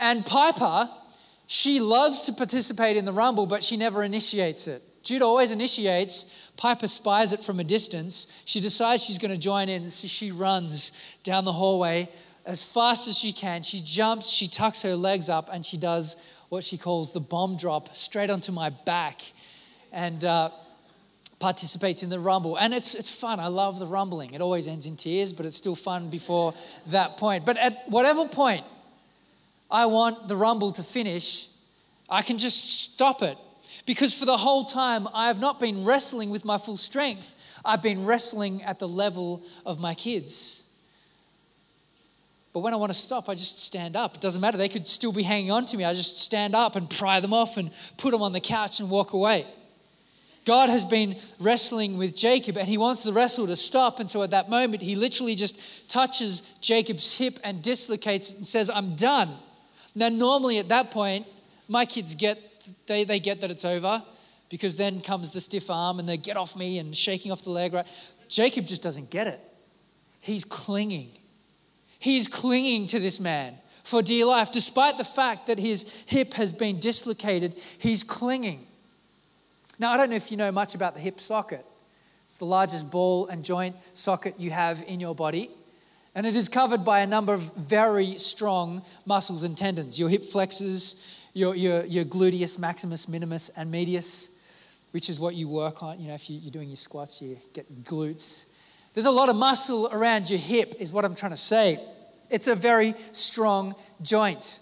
And 0.00 0.26
Piper, 0.26 0.90
she 1.46 1.78
loves 1.78 2.22
to 2.22 2.32
participate 2.32 2.96
in 2.96 3.04
the 3.04 3.12
rumble, 3.12 3.46
but 3.46 3.62
she 3.62 3.76
never 3.76 4.02
initiates 4.02 4.66
it. 4.66 4.82
Jude 5.04 5.22
always 5.22 5.52
initiates. 5.52 6.50
Piper 6.56 6.88
spies 6.88 7.32
it 7.32 7.40
from 7.40 7.60
a 7.60 7.64
distance. 7.64 8.42
She 8.44 8.60
decides 8.60 9.04
she's 9.04 9.18
going 9.18 9.32
to 9.32 9.40
join 9.40 9.68
in, 9.68 9.86
so 9.88 10.08
she 10.08 10.32
runs 10.32 11.16
down 11.22 11.44
the 11.44 11.52
hallway 11.52 12.08
as 12.48 12.64
fast 12.64 13.06
as 13.06 13.16
she 13.16 13.30
can. 13.30 13.62
She 13.62 13.80
jumps, 13.84 14.30
she 14.30 14.48
tucks 14.48 14.82
her 14.82 14.96
legs 14.96 15.28
up, 15.28 15.50
and 15.52 15.64
she 15.64 15.76
does 15.76 16.16
what 16.48 16.64
she 16.64 16.78
calls 16.78 17.12
the 17.12 17.20
bomb 17.20 17.58
drop 17.58 17.94
straight 17.94 18.30
onto 18.30 18.52
my 18.52 18.70
back 18.70 19.20
and 19.92 20.24
uh, 20.24 20.48
participates 21.38 22.02
in 22.02 22.08
the 22.08 22.18
rumble. 22.18 22.56
And 22.56 22.72
it's, 22.72 22.94
it's 22.94 23.10
fun. 23.10 23.38
I 23.38 23.48
love 23.48 23.78
the 23.78 23.86
rumbling. 23.86 24.32
It 24.32 24.40
always 24.40 24.66
ends 24.66 24.86
in 24.86 24.96
tears, 24.96 25.34
but 25.34 25.44
it's 25.44 25.58
still 25.58 25.76
fun 25.76 26.08
before 26.08 26.54
that 26.86 27.18
point. 27.18 27.44
But 27.44 27.58
at 27.58 27.86
whatever 27.90 28.26
point 28.26 28.64
I 29.70 29.84
want 29.84 30.26
the 30.26 30.36
rumble 30.36 30.72
to 30.72 30.82
finish, 30.82 31.48
I 32.08 32.22
can 32.22 32.38
just 32.38 32.92
stop 32.94 33.22
it. 33.22 33.36
Because 33.84 34.18
for 34.18 34.24
the 34.24 34.38
whole 34.38 34.64
time, 34.64 35.06
I 35.12 35.26
have 35.26 35.38
not 35.38 35.60
been 35.60 35.84
wrestling 35.84 36.30
with 36.30 36.46
my 36.46 36.56
full 36.56 36.78
strength. 36.78 37.60
I've 37.62 37.82
been 37.82 38.06
wrestling 38.06 38.62
at 38.62 38.78
the 38.78 38.88
level 38.88 39.42
of 39.66 39.78
my 39.78 39.94
kids. 39.94 40.67
But 42.52 42.60
when 42.60 42.72
I 42.72 42.76
want 42.76 42.90
to 42.90 42.98
stop, 42.98 43.28
I 43.28 43.34
just 43.34 43.62
stand 43.62 43.94
up. 43.94 44.14
It 44.14 44.20
doesn't 44.20 44.40
matter. 44.40 44.56
They 44.56 44.68
could 44.68 44.86
still 44.86 45.12
be 45.12 45.22
hanging 45.22 45.50
on 45.50 45.66
to 45.66 45.76
me. 45.76 45.84
I 45.84 45.92
just 45.92 46.18
stand 46.18 46.54
up 46.54 46.76
and 46.76 46.88
pry 46.88 47.20
them 47.20 47.32
off 47.32 47.56
and 47.56 47.70
put 47.98 48.10
them 48.10 48.22
on 48.22 48.32
the 48.32 48.40
couch 48.40 48.80
and 48.80 48.90
walk 48.90 49.12
away. 49.12 49.44
God 50.44 50.70
has 50.70 50.82
been 50.82 51.14
wrestling 51.38 51.98
with 51.98 52.16
Jacob 52.16 52.56
and 52.56 52.66
he 52.66 52.78
wants 52.78 53.02
the 53.02 53.12
wrestle 53.12 53.46
to 53.46 53.54
stop. 53.54 54.00
And 54.00 54.08
so 54.08 54.22
at 54.22 54.30
that 54.30 54.48
moment, 54.48 54.82
he 54.82 54.94
literally 54.94 55.34
just 55.34 55.90
touches 55.90 56.40
Jacob's 56.62 57.18
hip 57.18 57.34
and 57.44 57.62
dislocates 57.62 58.32
it 58.32 58.38
and 58.38 58.46
says, 58.46 58.70
I'm 58.70 58.94
done. 58.94 59.28
Now, 59.94 60.08
normally 60.08 60.58
at 60.58 60.70
that 60.70 60.90
point, 60.90 61.26
my 61.68 61.84
kids 61.84 62.14
get, 62.14 62.38
they, 62.86 63.04
they 63.04 63.20
get 63.20 63.42
that 63.42 63.50
it's 63.50 63.66
over 63.66 64.02
because 64.48 64.76
then 64.76 65.02
comes 65.02 65.32
the 65.32 65.40
stiff 65.40 65.70
arm 65.70 65.98
and 65.98 66.08
they 66.08 66.16
get 66.16 66.38
off 66.38 66.56
me 66.56 66.78
and 66.78 66.96
shaking 66.96 67.30
off 67.30 67.42
the 67.42 67.50
leg, 67.50 67.74
right? 67.74 67.86
Jacob 68.28 68.66
just 68.66 68.82
doesn't 68.82 69.10
get 69.10 69.26
it. 69.26 69.40
He's 70.20 70.46
clinging. 70.46 71.10
He's 71.98 72.28
clinging 72.28 72.86
to 72.88 73.00
this 73.00 73.18
man 73.18 73.54
for 73.82 74.02
dear 74.02 74.26
life. 74.26 74.52
Despite 74.52 74.98
the 74.98 75.04
fact 75.04 75.46
that 75.46 75.58
his 75.58 76.04
hip 76.06 76.34
has 76.34 76.52
been 76.52 76.78
dislocated, 76.78 77.54
he's 77.78 78.04
clinging. 78.04 78.66
Now, 79.78 79.92
I 79.92 79.96
don't 79.96 80.10
know 80.10 80.16
if 80.16 80.30
you 80.30 80.36
know 80.36 80.52
much 80.52 80.74
about 80.74 80.94
the 80.94 81.00
hip 81.00 81.20
socket. 81.20 81.64
It's 82.24 82.36
the 82.36 82.44
largest 82.44 82.92
ball 82.92 83.26
and 83.28 83.44
joint 83.44 83.76
socket 83.94 84.34
you 84.38 84.50
have 84.50 84.84
in 84.86 85.00
your 85.00 85.14
body. 85.14 85.50
And 86.14 86.26
it 86.26 86.36
is 86.36 86.48
covered 86.48 86.84
by 86.84 87.00
a 87.00 87.06
number 87.06 87.32
of 87.32 87.54
very 87.56 88.18
strong 88.18 88.82
muscles 89.06 89.44
and 89.44 89.56
tendons 89.56 90.00
your 90.00 90.08
hip 90.08 90.24
flexors, 90.24 91.26
your, 91.32 91.54
your, 91.54 91.84
your 91.84 92.04
gluteus 92.04 92.58
maximus, 92.58 93.08
minimus, 93.08 93.50
and 93.50 93.70
medius, 93.70 94.44
which 94.90 95.08
is 95.08 95.20
what 95.20 95.36
you 95.36 95.48
work 95.48 95.82
on. 95.82 96.00
You 96.00 96.08
know, 96.08 96.14
if 96.14 96.28
you, 96.28 96.46
are 96.48 96.50
doing 96.50 96.68
your 96.68 96.76
squats, 96.76 97.22
you 97.22 97.38
get 97.52 97.70
your 97.70 97.84
glutes. 97.84 98.47
There's 98.98 99.06
a 99.06 99.12
lot 99.12 99.28
of 99.28 99.36
muscle 99.36 99.88
around 99.92 100.28
your 100.28 100.40
hip, 100.40 100.74
is 100.80 100.92
what 100.92 101.04
I'm 101.04 101.14
trying 101.14 101.30
to 101.30 101.36
say. 101.36 101.78
It's 102.30 102.48
a 102.48 102.56
very 102.56 102.94
strong 103.12 103.76
joint. 104.02 104.58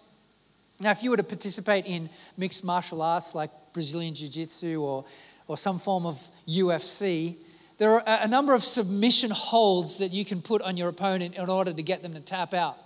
Now, 0.78 0.90
if 0.90 1.02
you 1.02 1.08
were 1.08 1.16
to 1.16 1.22
participate 1.22 1.86
in 1.86 2.10
mixed 2.36 2.62
martial 2.62 3.00
arts 3.00 3.34
like 3.34 3.48
Brazilian 3.72 4.14
Jiu 4.14 4.28
Jitsu 4.28 4.82
or, 4.82 5.06
or 5.48 5.56
some 5.56 5.78
form 5.78 6.04
of 6.04 6.22
UFC, 6.46 7.36
there 7.78 7.92
are 7.92 8.02
a 8.06 8.28
number 8.28 8.52
of 8.52 8.62
submission 8.62 9.30
holds 9.30 9.96
that 9.96 10.12
you 10.12 10.22
can 10.22 10.42
put 10.42 10.60
on 10.60 10.76
your 10.76 10.90
opponent 10.90 11.34
in 11.36 11.48
order 11.48 11.72
to 11.72 11.82
get 11.82 12.02
them 12.02 12.12
to 12.12 12.20
tap 12.20 12.52
out. 12.52 12.76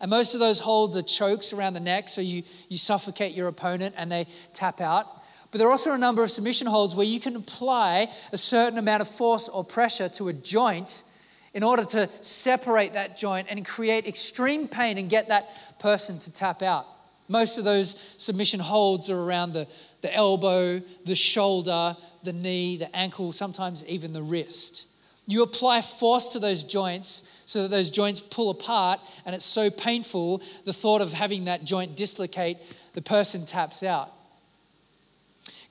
And 0.00 0.08
most 0.08 0.34
of 0.34 0.38
those 0.38 0.60
holds 0.60 0.96
are 0.96 1.02
chokes 1.02 1.52
around 1.52 1.74
the 1.74 1.80
neck, 1.80 2.08
so 2.08 2.20
you, 2.20 2.44
you 2.68 2.78
suffocate 2.78 3.34
your 3.34 3.48
opponent 3.48 3.96
and 3.98 4.12
they 4.12 4.28
tap 4.52 4.80
out. 4.80 5.08
But 5.54 5.60
there 5.60 5.68
are 5.68 5.70
also 5.70 5.92
a 5.92 5.98
number 5.98 6.24
of 6.24 6.32
submission 6.32 6.66
holds 6.66 6.96
where 6.96 7.06
you 7.06 7.20
can 7.20 7.36
apply 7.36 8.08
a 8.32 8.36
certain 8.36 8.76
amount 8.76 9.02
of 9.02 9.08
force 9.08 9.48
or 9.48 9.62
pressure 9.62 10.08
to 10.08 10.26
a 10.26 10.32
joint 10.32 11.04
in 11.52 11.62
order 11.62 11.84
to 11.84 12.10
separate 12.22 12.94
that 12.94 13.16
joint 13.16 13.46
and 13.48 13.64
create 13.64 14.04
extreme 14.04 14.66
pain 14.66 14.98
and 14.98 15.08
get 15.08 15.28
that 15.28 15.48
person 15.78 16.18
to 16.18 16.32
tap 16.32 16.60
out. 16.60 16.86
Most 17.28 17.56
of 17.56 17.64
those 17.64 17.90
submission 18.18 18.58
holds 18.58 19.08
are 19.08 19.16
around 19.16 19.52
the, 19.52 19.68
the 20.00 20.12
elbow, 20.12 20.80
the 21.06 21.14
shoulder, 21.14 21.96
the 22.24 22.32
knee, 22.32 22.76
the 22.76 22.96
ankle, 22.96 23.32
sometimes 23.32 23.86
even 23.86 24.12
the 24.12 24.22
wrist. 24.22 24.88
You 25.28 25.44
apply 25.44 25.82
force 25.82 26.30
to 26.30 26.40
those 26.40 26.64
joints 26.64 27.44
so 27.46 27.62
that 27.62 27.70
those 27.70 27.92
joints 27.92 28.18
pull 28.18 28.50
apart, 28.50 28.98
and 29.24 29.36
it's 29.36 29.44
so 29.44 29.70
painful, 29.70 30.42
the 30.64 30.72
thought 30.72 31.00
of 31.00 31.12
having 31.12 31.44
that 31.44 31.64
joint 31.64 31.96
dislocate, 31.96 32.56
the 32.94 33.02
person 33.02 33.46
taps 33.46 33.84
out. 33.84 34.10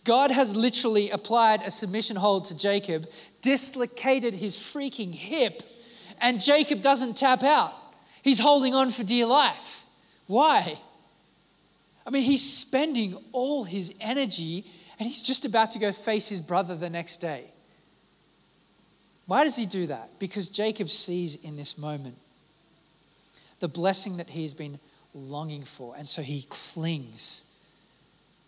God 0.03 0.31
has 0.31 0.55
literally 0.55 1.09
applied 1.09 1.61
a 1.61 1.71
submission 1.71 2.15
hold 2.15 2.45
to 2.45 2.57
Jacob, 2.57 3.07
dislocated 3.41 4.33
his 4.33 4.57
freaking 4.57 5.13
hip, 5.13 5.63
And 6.19 6.39
Jacob 6.39 6.81
doesn't 6.81 7.17
tap 7.17 7.43
out. 7.43 7.73
He's 8.21 8.39
holding 8.39 8.73
on 8.73 8.91
for 8.91 9.03
dear 9.03 9.25
life. 9.25 9.83
Why? 10.27 10.79
I 12.05 12.09
mean, 12.09 12.23
he's 12.23 12.43
spending 12.43 13.17
all 13.31 13.63
his 13.65 13.93
energy 13.99 14.65
and 14.99 15.07
he's 15.07 15.21
just 15.21 15.45
about 15.45 15.71
to 15.71 15.79
go 15.79 15.91
face 15.91 16.29
his 16.29 16.39
brother 16.39 16.75
the 16.75 16.89
next 16.89 17.17
day. 17.17 17.45
Why 19.25 19.43
does 19.43 19.55
he 19.55 19.65
do 19.65 19.87
that? 19.87 20.19
Because 20.19 20.49
Jacob 20.49 20.89
sees 20.89 21.35
in 21.43 21.57
this 21.57 21.77
moment 21.77 22.15
the 23.59 23.67
blessing 23.67 24.17
that 24.17 24.27
he's 24.27 24.53
been 24.53 24.79
longing 25.13 25.63
for. 25.63 25.95
And 25.97 26.07
so 26.07 26.21
he 26.21 26.45
clings 26.49 27.52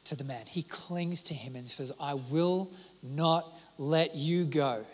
to 0.05 0.15
the 0.15 0.23
man. 0.23 0.45
He 0.47 0.63
clings 0.63 1.23
to 1.23 1.33
him 1.33 1.55
and 1.55 1.67
says, 1.67 1.91
I 1.99 2.13
will 2.13 2.71
not 3.03 3.45
let 3.77 4.15
you 4.15 4.45
go 4.45 4.85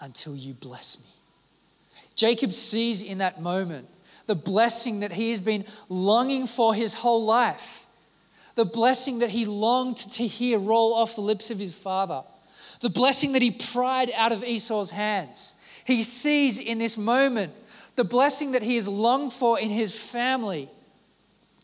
until 0.00 0.36
you 0.36 0.54
bless 0.54 0.98
me. 0.98 1.10
Jacob 2.14 2.52
sees 2.52 3.02
in 3.02 3.18
that 3.18 3.40
moment 3.40 3.88
the 4.26 4.34
blessing 4.34 5.00
that 5.00 5.12
he 5.12 5.30
has 5.30 5.40
been 5.40 5.64
longing 5.88 6.46
for 6.46 6.74
his 6.74 6.94
whole 6.94 7.24
life, 7.24 7.86
the 8.54 8.64
blessing 8.64 9.20
that 9.20 9.30
he 9.30 9.46
longed 9.46 9.96
to 9.96 10.26
hear 10.26 10.58
roll 10.58 10.94
off 10.94 11.16
the 11.16 11.20
lips 11.20 11.50
of 11.50 11.58
his 11.58 11.74
father, 11.74 12.22
the 12.80 12.90
blessing 12.90 13.32
that 13.32 13.42
he 13.42 13.50
pried 13.50 14.10
out 14.14 14.32
of 14.32 14.44
Esau's 14.44 14.90
hands. 14.90 15.60
He 15.86 16.02
sees 16.02 16.58
in 16.58 16.78
this 16.78 16.96
moment 16.96 17.52
the 17.96 18.04
blessing 18.04 18.52
that 18.52 18.62
he 18.62 18.76
has 18.76 18.88
longed 18.88 19.32
for 19.32 19.58
in 19.58 19.70
his 19.70 19.98
family. 19.98 20.68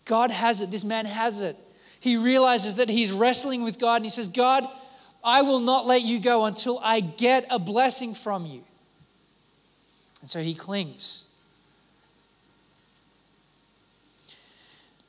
God 0.04 0.30
has 0.30 0.62
it, 0.62 0.70
this 0.70 0.84
man 0.84 1.06
has 1.06 1.40
it. 1.40 1.56
He 2.00 2.16
realizes 2.16 2.76
that 2.76 2.88
he's 2.88 3.12
wrestling 3.12 3.62
with 3.62 3.78
God 3.78 3.96
and 3.96 4.04
he 4.06 4.10
says, 4.10 4.28
God, 4.28 4.66
I 5.22 5.42
will 5.42 5.60
not 5.60 5.86
let 5.86 6.02
you 6.02 6.18
go 6.18 6.46
until 6.46 6.80
I 6.82 7.00
get 7.00 7.46
a 7.50 7.58
blessing 7.58 8.14
from 8.14 8.46
you. 8.46 8.64
And 10.22 10.30
so 10.30 10.40
he 10.40 10.54
clings. 10.54 11.26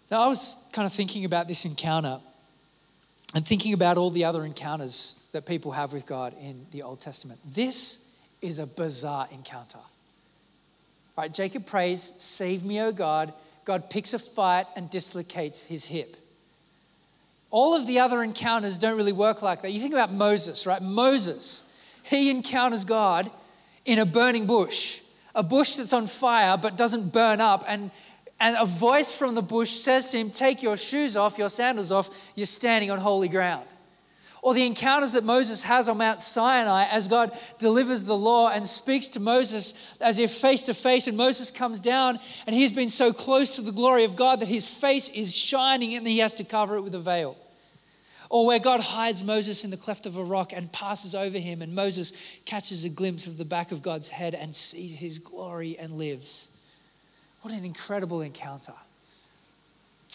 Now, 0.09 0.19
I 0.19 0.27
was 0.27 0.69
kind 0.73 0.85
of 0.85 0.91
thinking 0.91 1.23
about 1.23 1.47
this 1.47 1.63
encounter 1.63 2.19
and 3.33 3.45
thinking 3.45 3.71
about 3.71 3.97
all 3.97 4.09
the 4.09 4.25
other 4.25 4.43
encounters 4.43 5.29
that 5.31 5.45
people 5.45 5.71
have 5.71 5.93
with 5.93 6.05
God 6.05 6.35
in 6.41 6.65
the 6.71 6.81
Old 6.83 6.99
Testament. 6.99 7.39
This 7.45 8.13
is 8.41 8.59
a 8.59 8.67
bizarre 8.67 9.29
encounter. 9.31 9.77
All 9.77 11.23
right, 11.23 11.33
Jacob 11.33 11.65
prays, 11.65 12.01
Save 12.01 12.65
me, 12.65 12.81
O 12.81 12.91
God. 12.91 13.33
God 13.63 13.89
picks 13.89 14.13
a 14.13 14.19
fight 14.19 14.65
and 14.75 14.89
dislocates 14.89 15.63
his 15.63 15.85
hip. 15.85 16.17
All 17.51 17.75
of 17.75 17.85
the 17.85 17.99
other 17.99 18.23
encounters 18.23 18.79
don't 18.79 18.97
really 18.97 19.11
work 19.11 19.41
like 19.41 19.61
that. 19.61 19.71
You 19.71 19.79
think 19.79 19.93
about 19.93 20.11
Moses, 20.11 20.65
right? 20.65 20.81
Moses, 20.81 21.67
he 22.03 22.31
encounters 22.31 22.85
God 22.85 23.29
in 23.85 23.99
a 23.99 24.05
burning 24.05 24.47
bush, 24.47 25.01
a 25.35 25.43
bush 25.43 25.75
that's 25.75 25.93
on 25.93 26.07
fire 26.07 26.57
but 26.57 26.77
doesn't 26.77 27.13
burn 27.13 27.41
up. 27.41 27.63
And, 27.67 27.91
and 28.39 28.55
a 28.57 28.65
voice 28.65 29.17
from 29.17 29.35
the 29.35 29.41
bush 29.41 29.69
says 29.69 30.11
to 30.11 30.17
him, 30.17 30.29
Take 30.29 30.63
your 30.63 30.77
shoes 30.77 31.17
off, 31.17 31.37
your 31.37 31.49
sandals 31.49 31.91
off, 31.91 32.31
you're 32.35 32.45
standing 32.45 32.89
on 32.89 32.99
holy 32.99 33.27
ground. 33.27 33.65
Or 34.41 34.55
the 34.55 34.65
encounters 34.65 35.13
that 35.13 35.23
Moses 35.23 35.63
has 35.65 35.87
on 35.87 35.99
Mount 35.99 36.19
Sinai 36.19 36.85
as 36.89 37.07
God 37.07 37.31
delivers 37.59 38.05
the 38.05 38.17
law 38.17 38.49
and 38.49 38.65
speaks 38.65 39.07
to 39.09 39.19
Moses 39.19 39.97
as 40.01 40.17
if 40.17 40.31
face 40.31 40.63
to 40.63 40.73
face, 40.73 41.07
and 41.07 41.15
Moses 41.15 41.51
comes 41.51 41.79
down 41.79 42.17
and 42.47 42.55
he's 42.55 42.71
been 42.71 42.89
so 42.89 43.13
close 43.13 43.55
to 43.55 43.61
the 43.61 43.71
glory 43.71 44.03
of 44.03 44.15
God 44.15 44.39
that 44.39 44.47
his 44.47 44.67
face 44.67 45.09
is 45.09 45.35
shining 45.35 45.95
and 45.95 46.07
he 46.07 46.19
has 46.19 46.33
to 46.35 46.43
cover 46.43 46.75
it 46.75 46.81
with 46.81 46.95
a 46.95 46.99
veil. 46.99 47.37
Or 48.31 48.47
where 48.47 48.59
God 48.59 48.79
hides 48.79 49.23
Moses 49.23 49.63
in 49.63 49.71
the 49.71 49.77
cleft 49.77 50.05
of 50.05 50.17
a 50.17 50.23
rock 50.23 50.53
and 50.53 50.71
passes 50.71 51.13
over 51.13 51.37
him, 51.37 51.61
and 51.61 51.75
Moses 51.75 52.39
catches 52.45 52.85
a 52.85 52.89
glimpse 52.89 53.27
of 53.27 53.37
the 53.37 53.45
back 53.45 53.71
of 53.71 53.83
God's 53.83 54.07
head 54.07 54.33
and 54.33 54.55
sees 54.55 54.97
his 54.97 55.19
glory 55.19 55.77
and 55.77 55.97
lives. 55.97 56.57
What 57.41 57.53
an 57.53 57.65
incredible 57.65 58.21
encounter. 58.21 58.73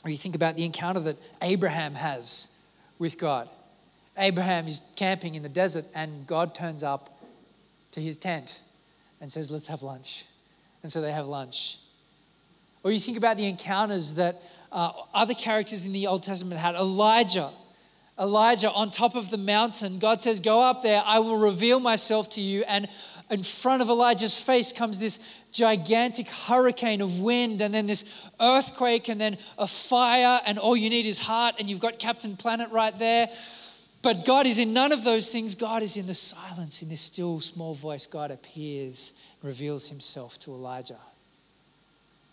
Or 0.03 0.11
you 0.11 0.17
think 0.17 0.35
about 0.35 0.57
the 0.57 0.65
encounter 0.65 1.01
that 1.01 1.17
Abraham 1.43 1.95
has 1.95 2.59
with 2.99 3.19
God. 3.19 3.51
Abraham 4.19 4.67
is 4.67 4.83
camping 4.97 5.35
in 5.35 5.43
the 5.43 5.49
desert, 5.49 5.85
and 5.95 6.27
God 6.27 6.55
turns 6.55 6.83
up 6.83 7.19
to 7.93 8.01
his 8.01 8.17
tent 8.17 8.61
and 9.21 9.31
says, 9.31 9.51
Let's 9.51 9.69
have 9.69 9.83
lunch. 9.83 10.25
And 10.83 10.91
so 10.91 11.01
they 11.01 11.13
have 11.13 11.27
lunch. 11.27 11.79
Or 12.83 12.93
you 12.93 13.01
think 13.01 13.19
about 13.19 13.37
the 13.37 13.49
encounters 13.49 14.15
that 14.15 14.37
uh, 14.71 14.93
other 15.13 15.35
characters 15.35 15.85
in 15.85 15.93
the 15.93 16.07
Old 16.07 16.23
Testament 16.23 16.61
had. 16.61 16.75
Elijah. 16.75 17.51
Elijah 18.19 18.71
on 18.71 18.91
top 18.91 19.15
of 19.15 19.29
the 19.31 19.37
mountain, 19.37 19.99
God 19.99 20.23
says, 20.23 20.41
Go 20.41 20.63
up 20.63 20.83
there, 20.83 21.03
I 21.05 21.19
will 21.19 21.39
reveal 21.39 21.81
myself 21.81 22.31
to 22.31 22.41
you. 22.41 22.63
And 22.67 22.89
in 23.31 23.43
front 23.43 23.83
of 23.83 23.91
Elijah's 23.91 24.39
face 24.39 24.73
comes 24.73 24.99
this 24.99 25.43
gigantic 25.53 26.29
hurricane 26.29 27.01
of 27.01 27.21
wind, 27.21 27.61
and 27.61 27.75
then 27.75 27.87
this 27.87 28.31
earthquake, 28.41 29.09
and 29.09 29.21
then 29.21 29.37
a 29.59 29.67
fire, 29.67 30.41
and 30.47 30.59
all 30.59 30.77
you 30.77 30.89
need 30.89 31.07
is 31.07 31.19
heart, 31.19 31.57
and 31.59 31.69
you've 31.69 31.81
got 31.81 31.99
Captain 31.99 32.37
Planet 32.37 32.71
right 32.71 32.97
there. 32.99 33.29
But 34.07 34.25
God 34.25 34.47
is 34.47 34.61
in 34.61 34.73
none 34.73 34.92
of 34.92 35.03
those 35.03 35.33
things. 35.33 35.57
God 35.57 35.83
is 35.83 35.97
in 35.97 36.07
the 36.07 36.14
silence, 36.14 36.81
in 36.81 36.88
this 36.88 37.01
still 37.01 37.40
small 37.40 37.75
voice. 37.75 38.07
God 38.07 38.31
appears, 38.31 39.21
reveals 39.42 39.88
himself 39.88 40.38
to 40.42 40.53
Elijah. 40.53 41.01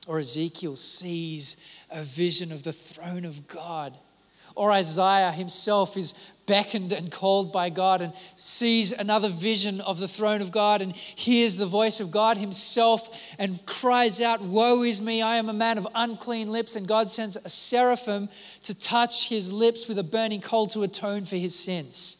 Or 0.05 0.19
Ezekiel 0.19 0.75
sees 0.75 1.75
a 1.89 2.03
vision 2.03 2.51
of 2.51 2.61
the 2.61 2.73
throne 2.73 3.25
of 3.25 3.47
God 3.47 3.97
or 4.55 4.71
Isaiah 4.71 5.31
himself 5.31 5.97
is 5.97 6.31
beckoned 6.45 6.91
and 6.93 7.11
called 7.11 7.51
by 7.51 7.69
God 7.69 8.01
and 8.01 8.13
sees 8.35 8.91
another 8.91 9.29
vision 9.29 9.81
of 9.81 9.99
the 9.99 10.07
throne 10.07 10.41
of 10.41 10.51
God 10.51 10.81
and 10.81 10.95
hears 10.95 11.55
the 11.55 11.65
voice 11.65 11.99
of 11.99 12.11
God 12.11 12.37
himself 12.37 13.33
and 13.39 13.65
cries 13.65 14.21
out, 14.21 14.41
Woe 14.41 14.83
is 14.83 15.01
me, 15.01 15.21
I 15.21 15.37
am 15.37 15.49
a 15.49 15.53
man 15.53 15.77
of 15.77 15.87
unclean 15.95 16.51
lips. 16.51 16.75
And 16.75 16.87
God 16.87 17.09
sends 17.09 17.35
a 17.35 17.49
seraphim 17.49 18.29
to 18.63 18.79
touch 18.79 19.29
his 19.29 19.53
lips 19.53 19.87
with 19.87 19.97
a 19.99 20.03
burning 20.03 20.41
coal 20.41 20.67
to 20.67 20.83
atone 20.83 21.25
for 21.25 21.37
his 21.37 21.57
sins. 21.57 22.19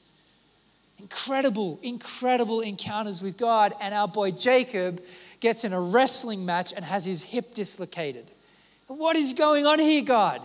Incredible, 0.99 1.79
incredible 1.83 2.61
encounters 2.61 3.21
with 3.21 3.37
God. 3.37 3.73
And 3.81 3.93
our 3.93 4.07
boy 4.07 4.31
Jacob 4.31 5.01
gets 5.41 5.65
in 5.65 5.73
a 5.73 5.81
wrestling 5.81 6.45
match 6.45 6.71
and 6.73 6.85
has 6.85 7.03
his 7.05 7.23
hip 7.23 7.53
dislocated. 7.53 8.25
What 8.87 9.15
is 9.15 9.33
going 9.33 9.65
on 9.65 9.79
here, 9.79 10.03
God? 10.03 10.41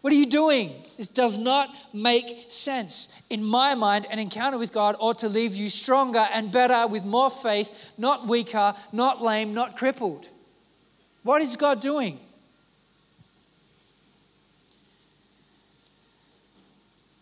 What 0.00 0.12
are 0.12 0.16
you 0.16 0.26
doing? 0.26 0.72
This 0.96 1.08
does 1.08 1.36
not 1.36 1.68
make 1.92 2.46
sense. 2.48 3.26
In 3.28 3.44
my 3.44 3.74
mind, 3.74 4.06
an 4.10 4.18
encounter 4.18 4.58
with 4.58 4.72
God 4.72 4.96
ought 4.98 5.18
to 5.18 5.28
leave 5.28 5.56
you 5.56 5.68
stronger 5.68 6.26
and 6.32 6.50
better 6.50 6.86
with 6.86 7.04
more 7.04 7.30
faith, 7.30 7.92
not 7.98 8.26
weaker, 8.26 8.74
not 8.92 9.20
lame, 9.20 9.52
not 9.52 9.76
crippled. 9.76 10.28
What 11.22 11.42
is 11.42 11.56
God 11.56 11.80
doing? 11.80 12.18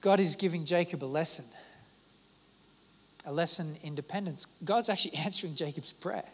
God 0.00 0.20
is 0.20 0.36
giving 0.36 0.64
Jacob 0.64 1.02
a 1.02 1.06
lesson, 1.06 1.44
a 3.26 3.32
lesson 3.32 3.74
in 3.82 3.96
dependence. 3.96 4.46
God's 4.64 4.88
actually 4.88 5.14
answering 5.24 5.56
Jacob's 5.56 5.92
prayer. 5.92 6.24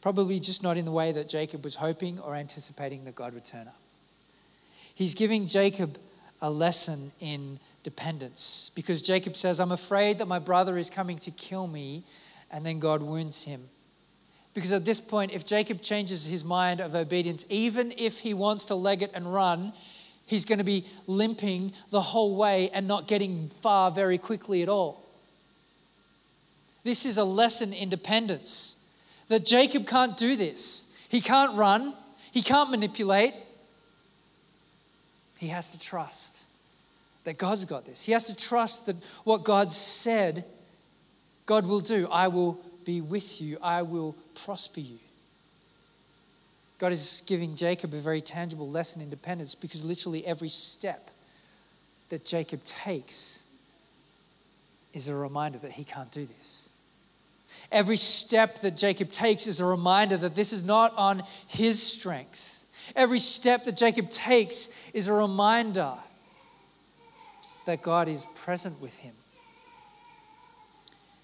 Probably 0.00 0.38
just 0.38 0.62
not 0.62 0.76
in 0.76 0.84
the 0.84 0.92
way 0.92 1.10
that 1.10 1.28
Jacob 1.28 1.64
was 1.64 1.74
hoping 1.74 2.20
or 2.20 2.36
anticipating 2.36 3.04
that 3.06 3.16
God 3.16 3.34
would 3.34 3.44
turn 3.44 3.66
up. 3.66 3.74
He's 4.96 5.14
giving 5.14 5.46
Jacob 5.46 5.98
a 6.40 6.50
lesson 6.50 7.12
in 7.20 7.60
dependence 7.82 8.72
because 8.74 9.02
Jacob 9.02 9.36
says, 9.36 9.60
I'm 9.60 9.70
afraid 9.70 10.18
that 10.18 10.26
my 10.26 10.38
brother 10.38 10.78
is 10.78 10.88
coming 10.88 11.18
to 11.18 11.30
kill 11.30 11.66
me, 11.66 12.02
and 12.50 12.64
then 12.64 12.78
God 12.78 13.02
wounds 13.02 13.42
him. 13.42 13.60
Because 14.54 14.72
at 14.72 14.86
this 14.86 15.02
point, 15.02 15.32
if 15.32 15.44
Jacob 15.44 15.82
changes 15.82 16.24
his 16.24 16.46
mind 16.46 16.80
of 16.80 16.94
obedience, 16.94 17.44
even 17.50 17.92
if 17.98 18.20
he 18.20 18.32
wants 18.32 18.64
to 18.66 18.74
leg 18.74 19.02
it 19.02 19.10
and 19.12 19.30
run, 19.30 19.74
he's 20.24 20.46
going 20.46 20.60
to 20.60 20.64
be 20.64 20.86
limping 21.06 21.74
the 21.90 22.00
whole 22.00 22.34
way 22.34 22.70
and 22.72 22.88
not 22.88 23.06
getting 23.06 23.48
far 23.48 23.90
very 23.90 24.16
quickly 24.16 24.62
at 24.62 24.68
all. 24.70 25.06
This 26.84 27.04
is 27.04 27.18
a 27.18 27.24
lesson 27.24 27.74
in 27.74 27.90
dependence 27.90 28.90
that 29.28 29.44
Jacob 29.44 29.86
can't 29.86 30.16
do 30.16 30.36
this. 30.36 31.06
He 31.10 31.20
can't 31.20 31.54
run, 31.58 31.92
he 32.32 32.40
can't 32.40 32.70
manipulate, 32.70 33.34
he 35.38 35.48
has 35.48 35.70
to 35.72 35.78
trust 35.78 36.44
that 37.24 37.38
God's 37.38 37.64
got 37.64 37.84
this. 37.84 38.06
He 38.06 38.12
has 38.12 38.26
to 38.28 38.36
trust 38.36 38.86
that 38.86 38.96
what 39.24 39.44
God 39.44 39.70
said, 39.70 40.44
God 41.44 41.66
will 41.66 41.80
do. 41.80 42.08
I 42.10 42.28
will 42.28 42.60
be 42.84 43.00
with 43.00 43.42
you, 43.42 43.58
I 43.62 43.82
will 43.82 44.14
prosper 44.34 44.80
you. 44.80 44.98
God 46.78 46.92
is 46.92 47.24
giving 47.26 47.54
Jacob 47.54 47.94
a 47.94 47.98
very 47.98 48.20
tangible 48.20 48.68
lesson 48.68 49.02
in 49.02 49.10
dependence 49.10 49.54
because 49.54 49.84
literally 49.84 50.24
every 50.26 50.48
step 50.48 51.10
that 52.10 52.24
Jacob 52.24 52.62
takes 52.64 53.42
is 54.92 55.08
a 55.08 55.14
reminder 55.14 55.58
that 55.58 55.72
he 55.72 55.84
can't 55.84 56.10
do 56.12 56.24
this. 56.24 56.70
Every 57.72 57.96
step 57.96 58.60
that 58.60 58.76
Jacob 58.76 59.10
takes 59.10 59.46
is 59.46 59.60
a 59.60 59.64
reminder 59.64 60.16
that 60.18 60.34
this 60.34 60.52
is 60.52 60.64
not 60.64 60.92
on 60.96 61.22
his 61.46 61.82
strength 61.82 62.55
Every 62.96 63.18
step 63.18 63.64
that 63.64 63.76
Jacob 63.76 64.10
takes 64.10 64.90
is 64.92 65.06
a 65.06 65.12
reminder 65.12 65.92
that 67.66 67.82
God 67.82 68.08
is 68.08 68.26
present 68.34 68.80
with 68.80 68.96
him. 68.96 69.12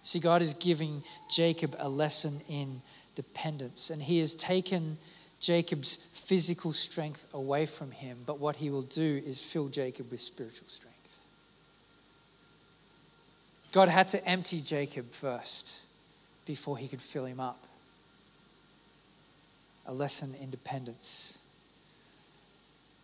See, 0.03 0.18
God 0.18 0.43
is 0.43 0.55
giving 0.55 1.03
Jacob 1.31 1.75
a 1.79 1.89
lesson 1.89 2.41
in 2.49 2.83
dependence, 3.14 3.91
and 3.91 4.03
He 4.03 4.18
has 4.18 4.35
taken 4.35 4.99
Jacob's 5.41 5.95
physical 5.95 6.73
strength 6.73 7.27
away 7.33 7.66
from 7.66 7.91
him, 7.91 8.18
but 8.27 8.39
what 8.39 8.57
He 8.57 8.70
will 8.70 8.83
do 8.83 9.23
is 9.25 9.43
fill 9.43 9.68
Jacob 9.68 10.11
with 10.11 10.20
spiritual 10.20 10.68
strength. 10.68 10.93
God 13.73 13.89
had 13.89 14.09
to 14.09 14.29
empty 14.29 14.61
Jacob 14.61 15.11
first 15.12 15.81
before 16.47 16.77
He 16.77 16.89
could 16.89 17.01
fill 17.01 17.25
him 17.25 17.41
up. 17.41 17.66
A 19.87 19.93
lesson 19.93 20.35
in 20.41 20.51
dependence. 20.51 21.41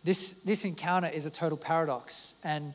This, 0.03 0.41
this 0.41 0.65
encounter 0.65 1.09
is 1.09 1.25
a 1.25 1.31
total 1.31 1.57
paradox, 1.57 2.35
and 2.43 2.73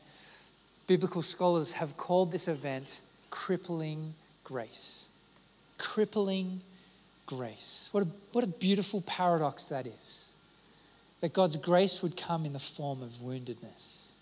biblical 0.87 1.21
scholars 1.21 1.73
have 1.73 1.97
called 1.97 2.31
this 2.31 2.47
event 2.47 3.01
crippling 3.31 4.13
grace. 4.43 5.09
Crippling 5.77 6.61
grace. 7.25 7.89
What 7.91 8.03
a, 8.03 8.07
what 8.31 8.43
a 8.43 8.47
beautiful 8.47 9.01
paradox 9.01 9.65
that 9.65 9.87
is. 9.87 10.33
That 11.21 11.33
God's 11.33 11.57
grace 11.57 12.03
would 12.03 12.15
come 12.15 12.45
in 12.45 12.53
the 12.53 12.59
form 12.59 13.01
of 13.01 13.09
woundedness. 13.13 14.13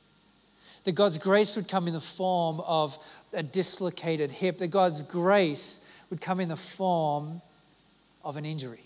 That 0.85 0.93
God's 0.93 1.17
grace 1.17 1.55
would 1.55 1.67
come 1.67 1.87
in 1.87 1.93
the 1.93 1.99
form 1.99 2.61
of 2.61 2.97
a 3.33 3.43
dislocated 3.43 4.31
hip. 4.31 4.57
That 4.59 4.71
God's 4.71 5.03
grace 5.03 6.01
would 6.09 6.21
come 6.21 6.39
in 6.39 6.49
the 6.49 6.55
form 6.55 7.41
of 8.23 8.37
an 8.37 8.45
injury. 8.45 8.83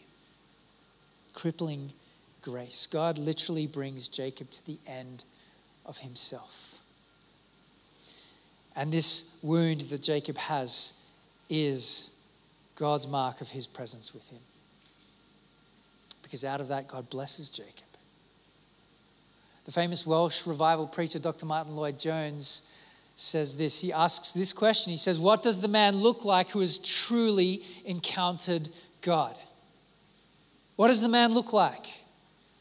Crippling 1.33 1.91
grace. 2.47 2.87
God 2.87 3.17
literally 3.17 3.67
brings 3.67 4.07
Jacob 4.07 4.49
to 4.51 4.65
the 4.65 4.77
end 4.87 5.25
of 5.85 5.97
himself. 5.99 6.79
And 8.75 8.91
this 8.91 9.39
wound 9.43 9.81
that 9.81 10.01
Jacob 10.01 10.37
has 10.37 11.05
is 11.49 12.21
God's 12.75 13.07
mark 13.07 13.41
of 13.41 13.49
his 13.49 13.67
presence 13.67 14.13
with 14.13 14.29
him. 14.29 14.39
Because 16.23 16.45
out 16.45 16.61
of 16.61 16.69
that, 16.69 16.87
God 16.87 17.09
blesses 17.09 17.51
Jacob. 17.51 17.83
The 19.65 19.71
famous 19.71 20.07
Welsh 20.07 20.47
revival 20.47 20.87
preacher, 20.87 21.19
Dr. 21.19 21.45
Martyn 21.45 21.75
Lloyd-Jones, 21.75 22.73
says 23.17 23.57
this. 23.57 23.81
He 23.81 23.91
asks 23.91 24.31
this 24.31 24.53
question 24.53 24.91
He 24.91 24.97
says, 24.97 25.19
What 25.19 25.43
does 25.43 25.59
the 25.59 25.67
man 25.67 25.97
look 25.97 26.23
like 26.23 26.51
who 26.51 26.59
has 26.59 26.77
truly 26.77 27.63
encountered 27.83 28.69
God? 29.01 29.35
What 30.77 30.87
does 30.87 31.01
the 31.01 31.09
man 31.09 31.33
look 31.33 31.51
like? 31.51 31.87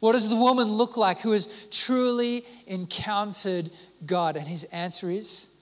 What 0.00 0.12
does 0.12 0.28
the 0.28 0.36
woman 0.36 0.68
look 0.68 0.96
like 0.96 1.20
who 1.20 1.32
has 1.32 1.66
truly 1.70 2.44
encountered 2.66 3.70
God? 4.04 4.36
And 4.36 4.46
his 4.46 4.64
answer 4.64 5.10
is 5.10 5.58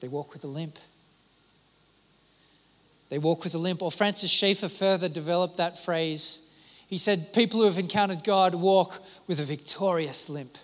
they 0.00 0.08
walk 0.08 0.32
with 0.32 0.44
a 0.44 0.48
limp. 0.48 0.78
They 3.08 3.18
walk 3.18 3.44
with 3.44 3.54
a 3.54 3.58
limp. 3.58 3.82
Or 3.82 3.90
Francis 3.90 4.30
Schaeffer 4.30 4.68
further 4.68 5.08
developed 5.08 5.56
that 5.56 5.78
phrase. 5.78 6.54
He 6.88 6.98
said, 6.98 7.32
People 7.32 7.60
who 7.60 7.66
have 7.66 7.78
encountered 7.78 8.24
God 8.24 8.54
walk 8.54 9.02
with 9.26 9.40
a 9.40 9.44
victorious 9.44 10.28
limp. 10.28 10.58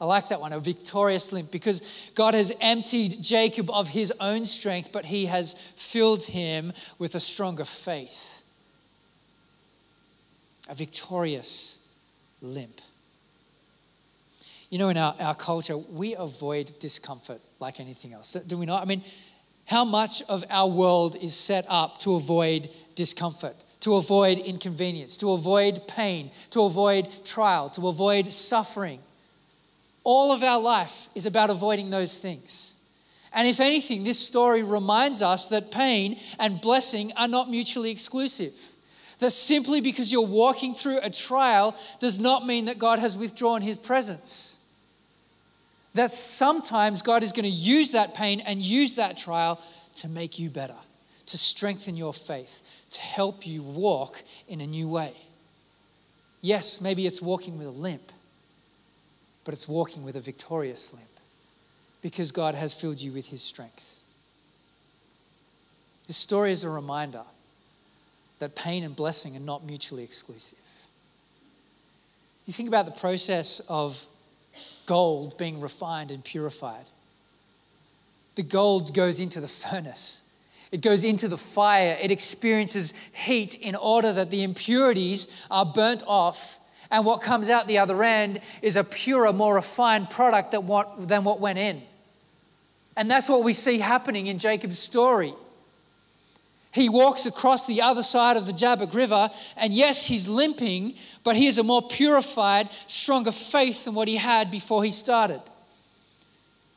I 0.00 0.04
like 0.04 0.30
that 0.30 0.40
one, 0.40 0.52
a 0.52 0.58
victorious 0.58 1.30
limp, 1.32 1.52
because 1.52 2.10
God 2.16 2.34
has 2.34 2.52
emptied 2.60 3.22
Jacob 3.22 3.70
of 3.70 3.88
his 3.88 4.12
own 4.18 4.44
strength, 4.44 4.90
but 4.90 5.04
he 5.04 5.26
has 5.26 5.54
filled 5.54 6.24
him 6.24 6.72
with 6.98 7.14
a 7.14 7.20
stronger 7.20 7.64
faith. 7.64 8.31
A 10.72 10.74
victorious 10.74 11.92
limp. 12.40 12.80
You 14.70 14.78
know, 14.78 14.88
in 14.88 14.96
our, 14.96 15.14
our 15.20 15.34
culture, 15.34 15.76
we 15.76 16.14
avoid 16.14 16.72
discomfort 16.80 17.42
like 17.60 17.78
anything 17.78 18.14
else, 18.14 18.32
do 18.32 18.56
we 18.56 18.64
not? 18.64 18.80
I 18.80 18.86
mean, 18.86 19.02
how 19.66 19.84
much 19.84 20.22
of 20.30 20.44
our 20.48 20.70
world 20.70 21.14
is 21.20 21.34
set 21.34 21.66
up 21.68 21.98
to 21.98 22.14
avoid 22.14 22.70
discomfort, 22.94 23.66
to 23.80 23.96
avoid 23.96 24.38
inconvenience, 24.38 25.18
to 25.18 25.32
avoid 25.32 25.86
pain, 25.88 26.30
to 26.48 26.62
avoid 26.62 27.06
trial, 27.22 27.68
to 27.68 27.88
avoid 27.88 28.32
suffering? 28.32 29.00
All 30.04 30.32
of 30.32 30.42
our 30.42 30.58
life 30.58 31.10
is 31.14 31.26
about 31.26 31.50
avoiding 31.50 31.90
those 31.90 32.18
things. 32.18 32.78
And 33.34 33.46
if 33.46 33.60
anything, 33.60 34.04
this 34.04 34.18
story 34.18 34.62
reminds 34.62 35.20
us 35.20 35.48
that 35.48 35.70
pain 35.70 36.18
and 36.38 36.62
blessing 36.62 37.12
are 37.18 37.28
not 37.28 37.50
mutually 37.50 37.90
exclusive. 37.90 38.71
That 39.22 39.30
simply 39.30 39.80
because 39.80 40.10
you're 40.10 40.26
walking 40.26 40.74
through 40.74 40.98
a 41.00 41.08
trial 41.08 41.76
does 42.00 42.18
not 42.18 42.44
mean 42.44 42.64
that 42.64 42.78
God 42.78 42.98
has 42.98 43.16
withdrawn 43.16 43.62
his 43.62 43.78
presence 43.78 44.58
that 45.94 46.10
sometimes 46.10 47.02
God 47.02 47.22
is 47.22 47.30
going 47.30 47.44
to 47.44 47.48
use 47.48 47.92
that 47.92 48.14
pain 48.14 48.40
and 48.40 48.60
use 48.60 48.94
that 48.94 49.16
trial 49.16 49.60
to 49.96 50.08
make 50.08 50.38
you 50.38 50.50
better, 50.50 50.74
to 51.26 51.38
strengthen 51.38 51.96
your 51.96 52.12
faith, 52.12 52.86
to 52.90 53.00
help 53.00 53.46
you 53.46 53.62
walk 53.62 54.22
in 54.48 54.60
a 54.60 54.66
new 54.66 54.88
way. 54.88 55.12
Yes, 56.40 56.80
maybe 56.80 57.06
it's 57.06 57.22
walking 57.22 57.58
with 57.58 57.68
a 57.68 57.70
limp, 57.70 58.10
but 59.44 59.54
it's 59.54 59.68
walking 59.68 60.02
with 60.02 60.16
a 60.16 60.20
victorious 60.20 60.92
limp 60.92 61.06
because 62.00 62.32
God 62.32 62.54
has 62.54 62.74
filled 62.74 63.00
you 63.00 63.12
with 63.12 63.28
his 63.28 63.42
strength. 63.42 64.02
This 66.08 66.16
story 66.16 66.50
is 66.50 66.64
a 66.64 66.70
reminder 66.70 67.22
that 68.42 68.56
pain 68.56 68.82
and 68.82 68.96
blessing 68.96 69.36
are 69.36 69.40
not 69.40 69.64
mutually 69.64 70.02
exclusive. 70.02 70.58
You 72.44 72.52
think 72.52 72.68
about 72.68 72.86
the 72.86 73.00
process 73.00 73.60
of 73.68 74.04
gold 74.84 75.38
being 75.38 75.60
refined 75.60 76.10
and 76.10 76.24
purified. 76.24 76.86
The 78.34 78.42
gold 78.42 78.94
goes 78.94 79.20
into 79.20 79.40
the 79.40 79.46
furnace. 79.46 80.36
It 80.72 80.82
goes 80.82 81.04
into 81.04 81.28
the 81.28 81.36
fire. 81.36 81.96
It 82.02 82.10
experiences 82.10 82.94
heat 83.14 83.54
in 83.54 83.76
order 83.76 84.12
that 84.12 84.30
the 84.30 84.42
impurities 84.42 85.46
are 85.48 85.64
burnt 85.64 86.02
off. 86.08 86.58
And 86.90 87.06
what 87.06 87.22
comes 87.22 87.48
out 87.48 87.68
the 87.68 87.78
other 87.78 88.02
end 88.02 88.40
is 88.60 88.76
a 88.76 88.82
purer, 88.82 89.32
more 89.32 89.54
refined 89.54 90.10
product 90.10 90.50
than 90.50 90.66
what, 90.66 91.40
went 91.40 91.58
in. 91.60 91.80
And 92.96 93.08
that's 93.08 93.28
what 93.28 93.44
we 93.44 93.52
see 93.52 93.78
happening 93.78 94.26
in 94.26 94.38
Jacob's 94.38 94.80
story. 94.80 95.32
He 96.72 96.88
walks 96.88 97.26
across 97.26 97.66
the 97.66 97.82
other 97.82 98.02
side 98.02 98.36
of 98.36 98.46
the 98.46 98.52
Jabbok 98.52 98.94
River, 98.94 99.30
and 99.58 99.74
yes, 99.74 100.06
he's 100.06 100.26
limping, 100.26 100.94
but 101.22 101.36
he 101.36 101.46
has 101.46 101.58
a 101.58 101.62
more 101.62 101.82
purified, 101.82 102.70
stronger 102.86 103.32
faith 103.32 103.84
than 103.84 103.94
what 103.94 104.08
he 104.08 104.16
had 104.16 104.50
before 104.50 104.82
he 104.82 104.90
started. 104.90 105.42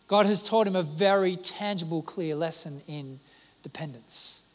God 0.08 0.26
has 0.26 0.48
taught 0.48 0.68
him 0.68 0.76
a 0.76 0.84
very 0.84 1.36
tangible, 1.38 2.02
clear 2.02 2.36
lesson 2.36 2.82
in 2.88 3.20
dependence 3.64 4.54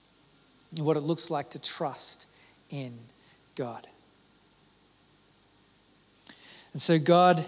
and 0.77 0.87
what 0.87 0.97
it 0.97 1.01
looks 1.01 1.31
like 1.31 1.51
to 1.51 1.61
trust 1.61 2.27
in 2.69 2.93
God. 3.57 3.89
And 6.73 6.81
so 6.81 6.99
God 6.99 7.45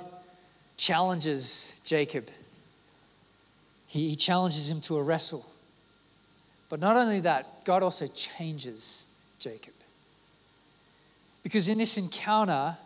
challenges 0.77 1.81
Jacob. 1.85 2.29
He, 3.87 4.09
he 4.09 4.17
challenges 4.17 4.71
him 4.71 4.81
to 4.83 4.97
a 4.97 5.03
wrestle. 5.03 5.47
But 6.73 6.81
not 6.81 6.97
only 6.97 7.21
that, 7.21 7.67
God 7.67 7.83
also 7.83 8.07
changes 8.07 9.15
Jacob. 9.39 9.75
Because 11.43 11.69
in 11.69 11.77
this 11.77 11.99
encounter, 11.99 12.79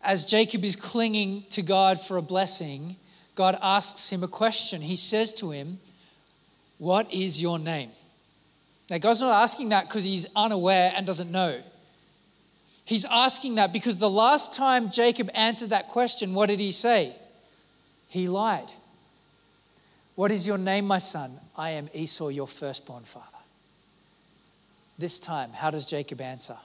as 0.00 0.24
Jacob 0.24 0.64
is 0.64 0.76
clinging 0.76 1.42
to 1.50 1.62
God 1.62 2.00
for 2.00 2.18
a 2.18 2.22
blessing, 2.22 2.94
God 3.34 3.58
asks 3.60 4.12
him 4.12 4.22
a 4.22 4.28
question. 4.28 4.80
He 4.80 4.94
says 4.94 5.34
to 5.34 5.50
him, 5.50 5.80
What 6.78 7.12
is 7.12 7.42
your 7.42 7.58
name? 7.58 7.90
Now, 8.88 8.98
God's 8.98 9.22
not 9.22 9.42
asking 9.42 9.70
that 9.70 9.88
because 9.88 10.04
he's 10.04 10.28
unaware 10.36 10.92
and 10.94 11.04
doesn't 11.04 11.32
know. 11.32 11.60
He's 12.84 13.06
asking 13.06 13.56
that 13.56 13.72
because 13.72 13.98
the 13.98 14.08
last 14.08 14.54
time 14.54 14.88
Jacob 14.88 15.30
answered 15.34 15.70
that 15.70 15.88
question, 15.88 16.32
what 16.32 16.48
did 16.48 16.60
he 16.60 16.70
say? 16.70 17.12
He 18.06 18.28
lied. 18.28 18.72
What 20.14 20.30
is 20.30 20.46
your 20.46 20.58
name, 20.58 20.86
my 20.86 20.98
son? 20.98 21.30
I 21.56 21.70
am 21.70 21.88
Esau, 21.92 22.28
your 22.28 22.46
firstborn 22.46 23.02
father. 23.02 23.26
This 24.96 25.18
time, 25.18 25.50
how 25.50 25.70
does 25.70 25.86
Jacob 25.86 26.20
answer? 26.20 26.56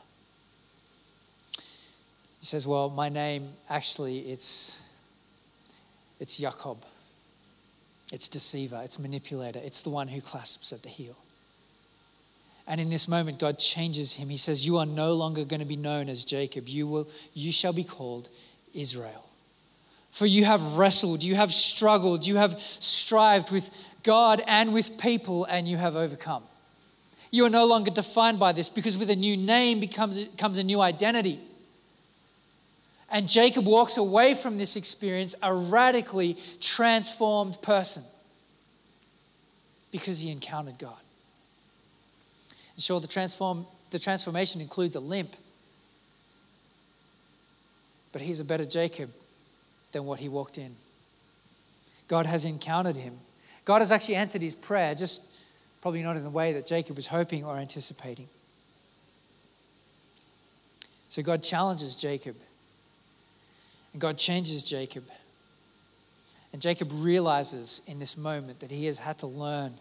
He 2.40 2.46
says, 2.46 2.68
Well, 2.68 2.90
my 2.90 3.10
name 3.10 3.50
actually 3.70 4.20
it's 4.20 4.88
it's 6.20 6.38
Jacob. 6.38 6.78
It's 8.12 8.28
deceiver, 8.28 8.82
it's 8.84 9.00
manipulator, 9.00 9.60
it's 9.64 9.84
the 9.84 9.90
one 9.90 10.08
who 10.08 10.20
clasps 10.20 10.74
at 10.74 10.82
the 10.82 10.90
heel. 10.90 11.16
And 12.68 12.80
in 12.80 12.90
this 12.90 13.08
moment, 13.08 13.40
God 13.40 13.58
changes 13.58 14.16
him. 14.16 14.30
He 14.30 14.38
says, 14.38 14.66
You 14.66 14.78
are 14.78 14.86
no 14.86 15.14
longer 15.14 15.44
going 15.44 15.60
to 15.60 15.66
be 15.66 15.76
known 15.76 16.08
as 16.08 16.24
Jacob. 16.24 16.68
You, 16.68 16.88
will, 16.88 17.10
you 17.34 17.52
shall 17.52 17.74
be 17.74 17.84
called 17.84 18.30
Israel. 18.74 19.29
For 20.12 20.26
you 20.26 20.46
have 20.46 20.78
wrestled, 20.78 21.24
you 21.24 21.36
have 21.36 21.54
struggled, 21.54 22.26
you 22.26 22.38
have 22.38 22.60
strived 22.60 23.52
with 23.52 23.98
God 24.04 24.42
and 24.48 24.74
with 24.74 24.98
people, 24.98 25.46
and 25.46 25.68
you 25.68 25.78
have 25.78 25.96
overcome. 25.96 26.44
You 27.32 27.46
are 27.46 27.50
no 27.50 27.66
longer 27.66 27.92
defined 27.92 28.40
by 28.40 28.54
this 28.54 28.70
because 28.70 28.98
with 28.98 29.10
a 29.10 29.16
new 29.16 29.38
name 29.38 29.80
becomes, 29.80 30.26
comes 30.38 30.58
a 30.58 30.64
new 30.64 30.82
identity. 30.82 31.40
And 33.12 33.28
Jacob 33.28 33.66
walks 33.66 33.98
away 33.98 34.34
from 34.34 34.58
this 34.58 34.76
experience 34.76 35.36
a 35.42 35.54
radically 35.54 36.38
transformed 36.60 37.62
person. 37.62 38.04
because 39.92 40.20
he 40.20 40.32
encountered 40.32 40.78
God. 40.78 41.00
And 42.76 42.84
sure, 42.84 43.00
the, 43.00 43.08
transform, 43.08 43.66
the 43.90 44.00
transformation 44.00 44.62
includes 44.62 44.96
a 44.96 45.00
limp, 45.00 45.36
but 48.12 48.22
he's 48.22 48.40
a 48.40 48.46
better 48.46 48.66
Jacob 48.66 49.10
than 49.92 50.06
what 50.06 50.20
he 50.20 50.30
walked 50.30 50.58
in. 50.58 50.76
God 52.08 52.26
has 52.26 52.46
encountered 52.46 52.98
him. 52.98 53.14
God 53.66 53.80
has 53.80 53.92
actually 53.92 54.16
answered 54.16 54.42
his 54.42 54.56
prayer, 54.56 54.96
just 54.96 55.38
probably 55.82 56.02
not 56.02 56.18
in 56.18 56.24
the 56.24 56.30
way 56.30 56.54
that 56.54 56.66
Jacob 56.66 56.96
was 56.96 57.08
hoping 57.08 57.46
or 57.46 57.58
anticipating. 57.58 58.28
So 61.10 61.22
God 61.22 61.42
challenges 61.42 61.96
Jacob, 61.96 62.36
and 63.94 64.02
God 64.02 64.18
changes 64.18 64.64
Jacob. 64.64 65.04
And 66.52 66.62
Jacob 66.62 66.90
realizes 66.92 67.82
in 67.88 68.00
this 68.00 68.18
moment 68.18 68.60
that 68.60 68.72
he 68.72 68.86
has 68.86 69.00
had 69.00 69.20
to 69.20 69.28
learn 69.28 69.74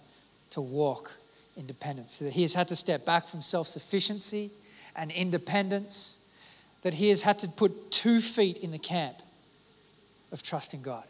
to 0.50 0.60
walk 0.60 1.18
in 1.56 1.66
dependence, 1.66 2.18
that 2.18 2.32
he 2.32 2.42
has 2.42 2.54
had 2.54 2.68
to 2.68 2.76
step 2.76 3.04
back 3.04 3.26
from 3.26 3.40
self 3.40 3.66
sufficiency 3.68 4.50
and 4.96 5.10
independence, 5.10 6.30
that 6.82 6.94
he 6.94 7.08
has 7.08 7.22
had 7.22 7.38
to 7.40 7.48
put 7.48 7.90
two 7.90 8.20
feet 8.20 8.58
in 8.58 8.70
the 8.70 8.78
camp 8.78 9.16
of 10.32 10.42
trusting 10.42 10.82
God. 10.82 11.04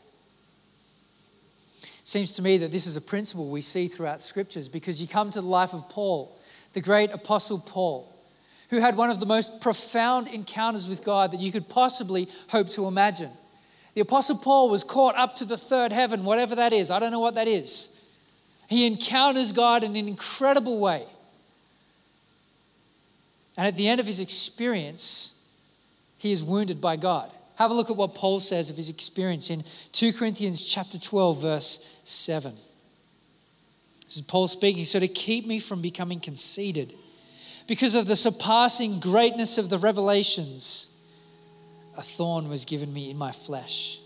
It 1.83 2.07
seems 2.07 2.35
to 2.35 2.43
me 2.43 2.59
that 2.59 2.73
this 2.73 2.87
is 2.87 2.97
a 2.97 3.03
principle 3.03 3.51
we 3.51 3.61
see 3.61 3.87
throughout 3.87 4.21
scriptures 4.21 4.69
because 4.69 5.01
you 5.01 5.09
come 5.09 5.31
to 5.31 5.41
the 5.41 5.47
life 5.47 5.75
of 5.75 5.89
Paul, 5.89 6.39
the 6.73 6.81
great 6.81 7.11
apostle 7.12 7.59
Paul, 7.59 8.14
who 8.71 8.81
had 8.81 8.97
one 8.97 9.11
of 9.11 9.21
the 9.21 9.27
most 9.27 9.61
profound 9.61 10.29
encounters 10.29 10.89
with 10.89 11.05
God 11.05 11.33
that 11.33 11.41
you 11.41 11.53
could 11.53 11.69
possibly 11.69 12.29
hope 12.51 12.69
to 12.71 12.87
imagine. 12.87 13.31
The 13.95 14.03
Apostle 14.03 14.39
Paul 14.39 14.71
was 14.71 14.85
caught 14.85 15.16
up 15.16 15.35
to 15.37 15.45
the 15.45 15.57
third 15.57 15.93
heaven, 15.93 16.25
whatever 16.25 16.55
that 16.55 16.73
is. 16.73 16.91
I 16.91 17.01
don't 17.01 17.11
know 17.11 17.21
what 17.21 17.35
that 17.35 17.49
is. 17.49 17.95
He 18.69 18.87
encounters 18.87 19.53
God 19.53 19.83
in 19.83 19.97
an 19.97 20.07
incredible 20.07 20.79
way. 20.79 21.05
And 23.57 23.66
at 23.66 23.77
the 23.77 23.89
end 23.89 23.99
of 23.99 24.07
his 24.07 24.21
experience, 24.21 25.53
he 26.19 26.31
is 26.31 26.45
wounded 26.45 26.81
by 26.81 26.97
God. 26.97 27.33
Have 27.59 27.71
a 27.71 27.75
look 27.75 27.91
at 27.91 27.97
what 27.97 28.15
Paul 28.15 28.41
says 28.41 28.71
of 28.71 28.77
his 28.77 28.89
experience 28.89 29.51
in 29.51 29.63
2 29.93 30.13
Corinthians 30.13 30.65
chapter 30.65 30.99
12 30.99 31.43
verse 31.43 32.01
7. 32.05 32.55
This 34.05 34.17
is 34.17 34.23
Paul 34.23 34.49
speaking, 34.49 34.85
so 34.85 35.01
to 35.01 35.09
keep 35.09 35.47
me 35.47 35.59
from 35.59 35.83
becoming 35.83 36.21
conceited 36.21 36.95
because 37.69 37.95
of 37.95 38.07
the 38.07 38.17
surpassing 38.17 38.99
greatness 38.99 39.59
of 39.59 39.69
the 39.69 39.77
revelations, 39.77 41.05
a 41.97 42.01
thorn 42.01 42.49
was 42.49 42.65
given 42.65 42.93
me 42.93 43.11
in 43.11 43.19
my 43.19 43.31
flesh, 43.31 44.01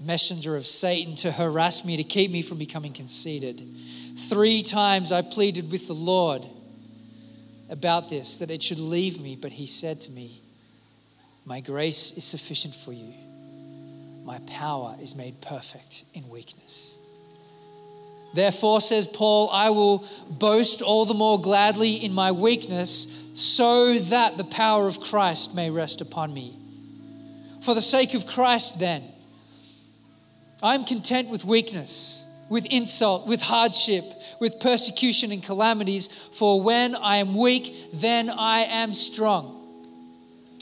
messenger 0.00 0.56
of 0.56 0.66
Satan 0.66 1.14
to 1.16 1.30
harass 1.30 1.84
me, 1.84 1.96
to 1.96 2.02
keep 2.02 2.32
me 2.32 2.42
from 2.42 2.58
becoming 2.58 2.92
conceited. 2.92 3.62
Three 4.16 4.62
times 4.62 5.12
I 5.12 5.22
pleaded 5.22 5.70
with 5.70 5.86
the 5.86 5.94
Lord 5.94 6.44
about 7.70 8.10
this, 8.10 8.38
that 8.38 8.50
it 8.50 8.62
should 8.62 8.80
leave 8.80 9.20
me, 9.20 9.36
but 9.36 9.52
he 9.52 9.66
said 9.66 10.00
to 10.02 10.10
me, 10.10 10.42
My 11.48 11.60
grace 11.60 12.14
is 12.18 12.26
sufficient 12.26 12.74
for 12.74 12.92
you. 12.92 13.14
My 14.22 14.38
power 14.40 14.94
is 15.00 15.16
made 15.16 15.40
perfect 15.40 16.04
in 16.12 16.28
weakness. 16.28 16.98
Therefore, 18.34 18.82
says 18.82 19.06
Paul, 19.06 19.48
I 19.50 19.70
will 19.70 20.04
boast 20.28 20.82
all 20.82 21.06
the 21.06 21.14
more 21.14 21.40
gladly 21.40 21.94
in 21.94 22.12
my 22.12 22.32
weakness, 22.32 23.30
so 23.32 23.98
that 23.98 24.36
the 24.36 24.44
power 24.44 24.86
of 24.86 25.00
Christ 25.00 25.54
may 25.56 25.70
rest 25.70 26.02
upon 26.02 26.34
me. 26.34 26.54
For 27.62 27.74
the 27.74 27.80
sake 27.80 28.12
of 28.12 28.26
Christ, 28.26 28.78
then, 28.78 29.02
I'm 30.62 30.84
content 30.84 31.30
with 31.30 31.46
weakness, 31.46 32.30
with 32.50 32.66
insult, 32.66 33.26
with 33.26 33.40
hardship, 33.40 34.04
with 34.38 34.60
persecution 34.60 35.32
and 35.32 35.42
calamities, 35.42 36.08
for 36.08 36.60
when 36.60 36.94
I 36.94 37.16
am 37.16 37.34
weak, 37.34 37.74
then 37.94 38.28
I 38.28 38.64
am 38.64 38.92
strong. 38.92 39.57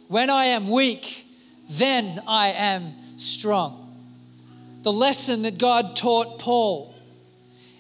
When 0.09 0.31
I 0.31 0.47
am 0.47 0.69
weak, 0.69 1.27
then 1.69 2.21
I 2.27 2.49
am 2.49 2.93
strong. 3.17 3.83
The 4.83 4.93
lesson 4.93 5.43
that 5.43 5.59
God 5.59 5.97
taught 5.97 6.39
Paul 6.39 6.95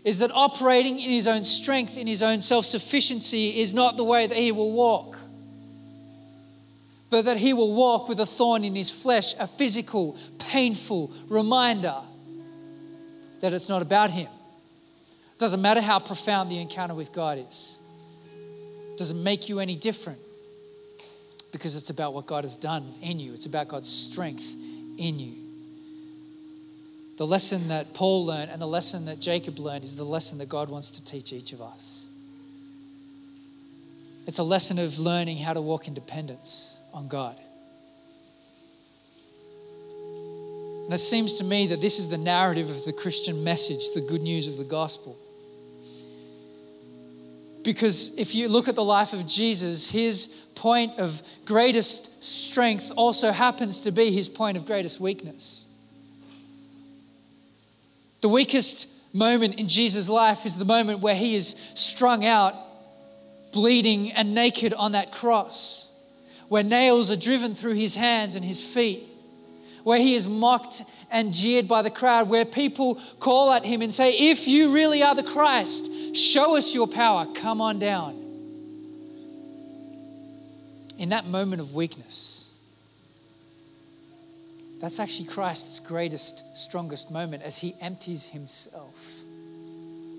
is 0.04 0.18
that 0.20 0.30
operating 0.32 0.98
in 0.98 1.10
his 1.10 1.28
own 1.28 1.44
strength, 1.44 1.96
in 1.96 2.06
his 2.06 2.22
own 2.22 2.40
self 2.40 2.64
sufficiency, 2.64 3.60
is 3.60 3.74
not 3.74 3.96
the 3.96 4.04
way 4.04 4.26
that 4.26 4.36
he 4.36 4.52
will 4.52 4.72
walk 4.72 5.18
but 7.10 7.24
that 7.24 7.36
he 7.36 7.52
will 7.52 7.74
walk 7.74 8.08
with 8.08 8.18
a 8.20 8.26
thorn 8.26 8.64
in 8.64 8.74
his 8.74 8.90
flesh, 8.90 9.34
a 9.38 9.46
physical, 9.46 10.18
painful 10.38 11.12
reminder 11.28 11.94
that 13.40 13.52
it's 13.52 13.68
not 13.68 13.82
about 13.82 14.10
him. 14.10 14.28
It 15.32 15.38
doesn't 15.38 15.62
matter 15.62 15.80
how 15.80 15.98
profound 15.98 16.50
the 16.50 16.58
encounter 16.58 16.94
with 16.94 17.12
God 17.12 17.38
is, 17.38 17.80
it 18.92 18.98
doesn't 18.98 19.22
make 19.22 19.48
you 19.48 19.60
any 19.60 19.76
different 19.76 20.18
because 21.56 21.74
it's 21.74 21.88
about 21.88 22.12
what 22.12 22.26
God 22.26 22.44
has 22.44 22.54
done 22.54 22.84
in 23.00 23.18
you, 23.18 23.32
it's 23.32 23.46
about 23.46 23.68
God's 23.68 23.88
strength 23.88 24.54
in 24.98 25.18
you. 25.18 25.32
The 27.16 27.26
lesson 27.26 27.68
that 27.68 27.94
Paul 27.94 28.26
learned 28.26 28.50
and 28.50 28.60
the 28.60 28.66
lesson 28.66 29.06
that 29.06 29.20
Jacob 29.20 29.58
learned 29.58 29.82
is 29.82 29.96
the 29.96 30.04
lesson 30.04 30.36
that 30.38 30.50
God 30.50 30.68
wants 30.68 30.90
to 30.92 31.04
teach 31.04 31.32
each 31.32 31.54
of 31.54 31.62
us. 31.62 32.12
It's 34.26 34.38
a 34.38 34.42
lesson 34.42 34.78
of 34.78 34.98
learning 34.98 35.38
how 35.38 35.54
to 35.54 35.62
walk 35.62 35.88
in 35.88 35.94
dependence 35.94 36.78
on 36.92 37.08
God. 37.08 37.36
And 40.84 40.92
it 40.92 40.98
seems 40.98 41.38
to 41.38 41.44
me 41.44 41.68
that 41.68 41.80
this 41.80 41.98
is 41.98 42.10
the 42.10 42.18
narrative 42.18 42.68
of 42.68 42.84
the 42.84 42.92
Christian 42.92 43.42
message, 43.42 43.94
the 43.94 44.02
good 44.06 44.20
news 44.20 44.46
of 44.46 44.58
the 44.58 44.64
gospel. 44.64 45.16
Because 47.64 48.18
if 48.18 48.34
you 48.34 48.48
look 48.48 48.68
at 48.68 48.74
the 48.74 48.84
life 48.84 49.14
of 49.14 49.26
Jesus, 49.26 49.90
his 49.90 50.45
point 50.56 50.98
of 50.98 51.22
greatest 51.44 52.24
strength 52.24 52.90
also 52.96 53.30
happens 53.30 53.82
to 53.82 53.92
be 53.92 54.10
his 54.10 54.28
point 54.28 54.56
of 54.56 54.66
greatest 54.66 54.98
weakness. 54.98 55.68
The 58.22 58.28
weakest 58.28 59.14
moment 59.14 59.54
in 59.54 59.68
Jesus' 59.68 60.08
life 60.08 60.44
is 60.44 60.56
the 60.56 60.64
moment 60.64 61.00
where 61.00 61.14
he 61.14 61.36
is 61.36 61.50
strung 61.74 62.24
out 62.24 62.54
bleeding 63.52 64.12
and 64.12 64.34
naked 64.34 64.74
on 64.74 64.92
that 64.92 65.12
cross, 65.12 65.90
where 66.48 66.62
nails 66.62 67.10
are 67.10 67.16
driven 67.16 67.54
through 67.54 67.74
his 67.74 67.94
hands 67.94 68.36
and 68.36 68.44
his 68.44 68.74
feet, 68.74 69.06
where 69.84 69.98
he 69.98 70.14
is 70.14 70.28
mocked 70.28 70.82
and 71.10 71.32
jeered 71.32 71.68
by 71.68 71.82
the 71.82 71.90
crowd, 71.90 72.28
where 72.28 72.44
people 72.44 72.96
call 73.20 73.52
at 73.52 73.64
him 73.64 73.80
and 73.80 73.92
say, 73.92 74.12
If 74.12 74.48
you 74.48 74.74
really 74.74 75.02
are 75.02 75.14
the 75.14 75.22
Christ, 75.22 76.16
show 76.16 76.56
us 76.56 76.74
your 76.74 76.86
power, 76.88 77.26
come 77.34 77.60
on 77.60 77.78
down. 77.78 78.25
In 80.98 81.10
that 81.10 81.26
moment 81.26 81.60
of 81.60 81.74
weakness, 81.74 82.54
that's 84.80 85.00
actually 85.00 85.28
Christ's 85.28 85.80
greatest, 85.80 86.56
strongest 86.56 87.10
moment 87.10 87.42
as 87.42 87.58
he 87.58 87.74
empties 87.80 88.26
himself 88.26 89.22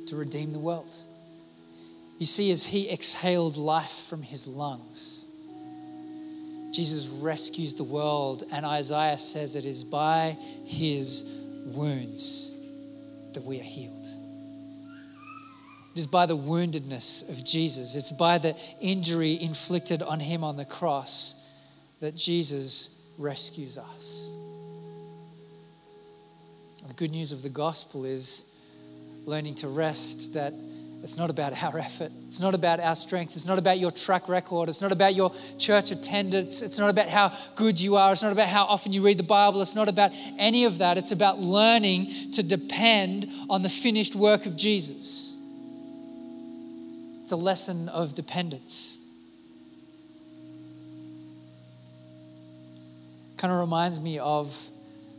to 0.08 0.16
redeem 0.16 0.52
the 0.52 0.60
world. 0.60 0.96
You 2.18 2.26
see, 2.26 2.50
as 2.52 2.66
he 2.66 2.90
exhaled 2.90 3.58
life 3.58 4.06
from 4.10 4.24
his 4.24 4.48
lungs, 4.48 5.28
Jesus 6.72 7.08
rescues 7.08 7.76
the 7.76 7.84
world, 7.84 8.44
and 8.52 8.66
Isaiah 8.66 9.18
says 9.18 9.56
it 9.56 9.66
is 9.66 9.84
by 9.84 10.38
his 10.66 11.36
wounds 11.66 12.54
that 13.34 13.44
we 13.44 13.60
are 13.60 13.64
healed. 13.64 14.08
It 15.98 16.02
is 16.02 16.06
by 16.06 16.28
the 16.28 16.38
woundedness 16.38 17.28
of 17.28 17.44
Jesus, 17.44 17.96
it's 17.96 18.12
by 18.12 18.38
the 18.38 18.56
injury 18.80 19.42
inflicted 19.42 20.04
on 20.04 20.20
him 20.20 20.44
on 20.44 20.56
the 20.56 20.64
cross 20.64 21.44
that 22.02 22.16
Jesus 22.16 23.04
rescues 23.18 23.80
us. 23.80 24.32
The 26.88 26.94
good 26.94 27.10
news 27.10 27.32
of 27.32 27.42
the 27.42 27.50
gospel 27.50 28.06
is 28.06 28.56
learning 29.26 29.56
to 29.56 29.70
rest 29.70 30.36
that 30.36 30.54
it's 31.02 31.18
not 31.18 31.32
about 31.32 31.64
our 31.64 31.80
effort. 31.80 32.12
It's 32.28 32.40
not 32.40 32.54
about 32.54 32.80
our 32.80 32.96
strength. 32.96 33.36
It's 33.36 33.48
not 33.48 33.58
about 33.58 33.80
your 33.80 33.90
track 33.90 34.30
record. 34.30 34.70
It's 34.70 34.84
not 34.84 34.92
about 34.92 35.16
your 35.16 35.32
church 35.58 35.90
attendance. 35.90 36.62
It's 36.62 36.78
not 36.78 36.92
about 36.92 37.08
how 37.08 37.36
good 37.56 37.82
you 37.82 37.96
are. 37.96 38.12
It's 38.12 38.22
not 38.22 38.34
about 38.34 38.50
how 38.50 38.66
often 38.66 38.94
you 38.94 39.04
read 39.04 39.18
the 39.18 39.24
Bible. 39.24 39.64
It's 39.64 39.76
not 39.76 39.90
about 39.90 40.12
any 40.38 40.66
of 40.66 40.78
that. 40.78 41.00
It's 41.00 41.12
about 41.12 41.40
learning 41.40 42.34
to 42.34 42.44
depend 42.44 43.26
on 43.50 43.64
the 43.64 43.70
finished 43.70 44.16
work 44.16 44.46
of 44.46 44.56
Jesus. 44.56 45.37
It's 47.28 47.34
a 47.34 47.36
lesson 47.36 47.90
of 47.90 48.16
dependence. 48.16 49.06
Kind 53.36 53.54
of 53.54 53.60
reminds 53.60 54.00
me 54.00 54.18
of 54.18 54.56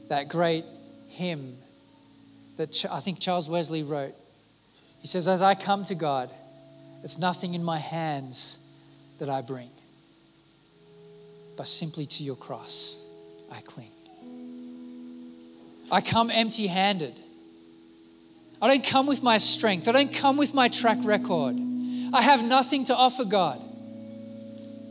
that 0.09 0.31
great 0.31 0.65
hymn 1.09 1.55
that 2.57 2.87
I 2.91 3.01
think 3.01 3.21
Charles 3.21 3.51
Wesley 3.51 3.83
wrote. 3.83 4.15
He 5.03 5.07
says, 5.07 5.29
As 5.29 5.43
I 5.43 5.55
come 5.55 5.85
to 5.85 5.95
God, 5.95 6.31
it's 7.05 7.19
nothing 7.19 7.53
in 7.53 7.63
my 7.63 7.77
hands 7.77 8.67
that 9.19 9.29
I 9.29 9.43
bring, 9.43 9.69
but 11.59 11.69
simply 11.69 12.07
to 12.07 12.25
your 12.25 12.37
cross 12.37 13.07
I 13.53 13.61
cling. 13.61 13.91
I 15.93 16.01
come 16.01 16.31
empty 16.31 16.69
handed. 16.69 17.21
I 18.63 18.69
don't 18.69 18.87
come 18.87 19.07
with 19.07 19.23
my 19.23 19.37
strength. 19.37 19.89
I 19.89 19.93
don't 19.93 20.15
come 20.15 20.39
with 20.39 20.55
my 20.55 20.69
track 20.69 21.05
record. 21.05 21.68
I 22.13 22.23
have 22.23 22.43
nothing 22.43 22.85
to 22.87 22.97
offer 22.97 23.25
God. 23.25 23.61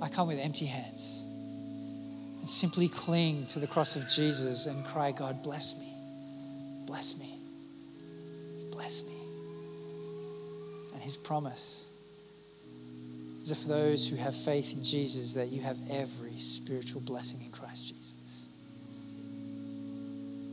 I 0.01 0.09
come 0.09 0.27
with 0.27 0.39
empty 0.39 0.65
hands 0.65 1.25
and 2.39 2.47
simply 2.47 2.87
cling 2.87 3.47
to 3.47 3.59
the 3.59 3.67
cross 3.67 3.95
of 3.95 4.07
Jesus 4.07 4.67
and 4.67 4.85
cry, 4.85 5.11
God, 5.11 5.41
bless 5.41 5.77
me, 5.77 5.91
bless 6.85 7.19
me, 7.19 7.33
bless 8.71 9.03
me. 9.03 9.15
And 10.93 11.01
his 11.01 11.17
promise 11.17 11.91
is 13.41 13.49
that 13.49 13.55
for 13.55 13.69
those 13.69 14.07
who 14.07 14.15
have 14.17 14.35
faith 14.35 14.75
in 14.75 14.83
Jesus, 14.83 15.33
that 15.33 15.47
you 15.47 15.61
have 15.61 15.77
every 15.89 16.37
spiritual 16.37 17.01
blessing 17.01 17.41
in 17.43 17.51
Christ 17.51 17.87
Jesus. 17.87 18.49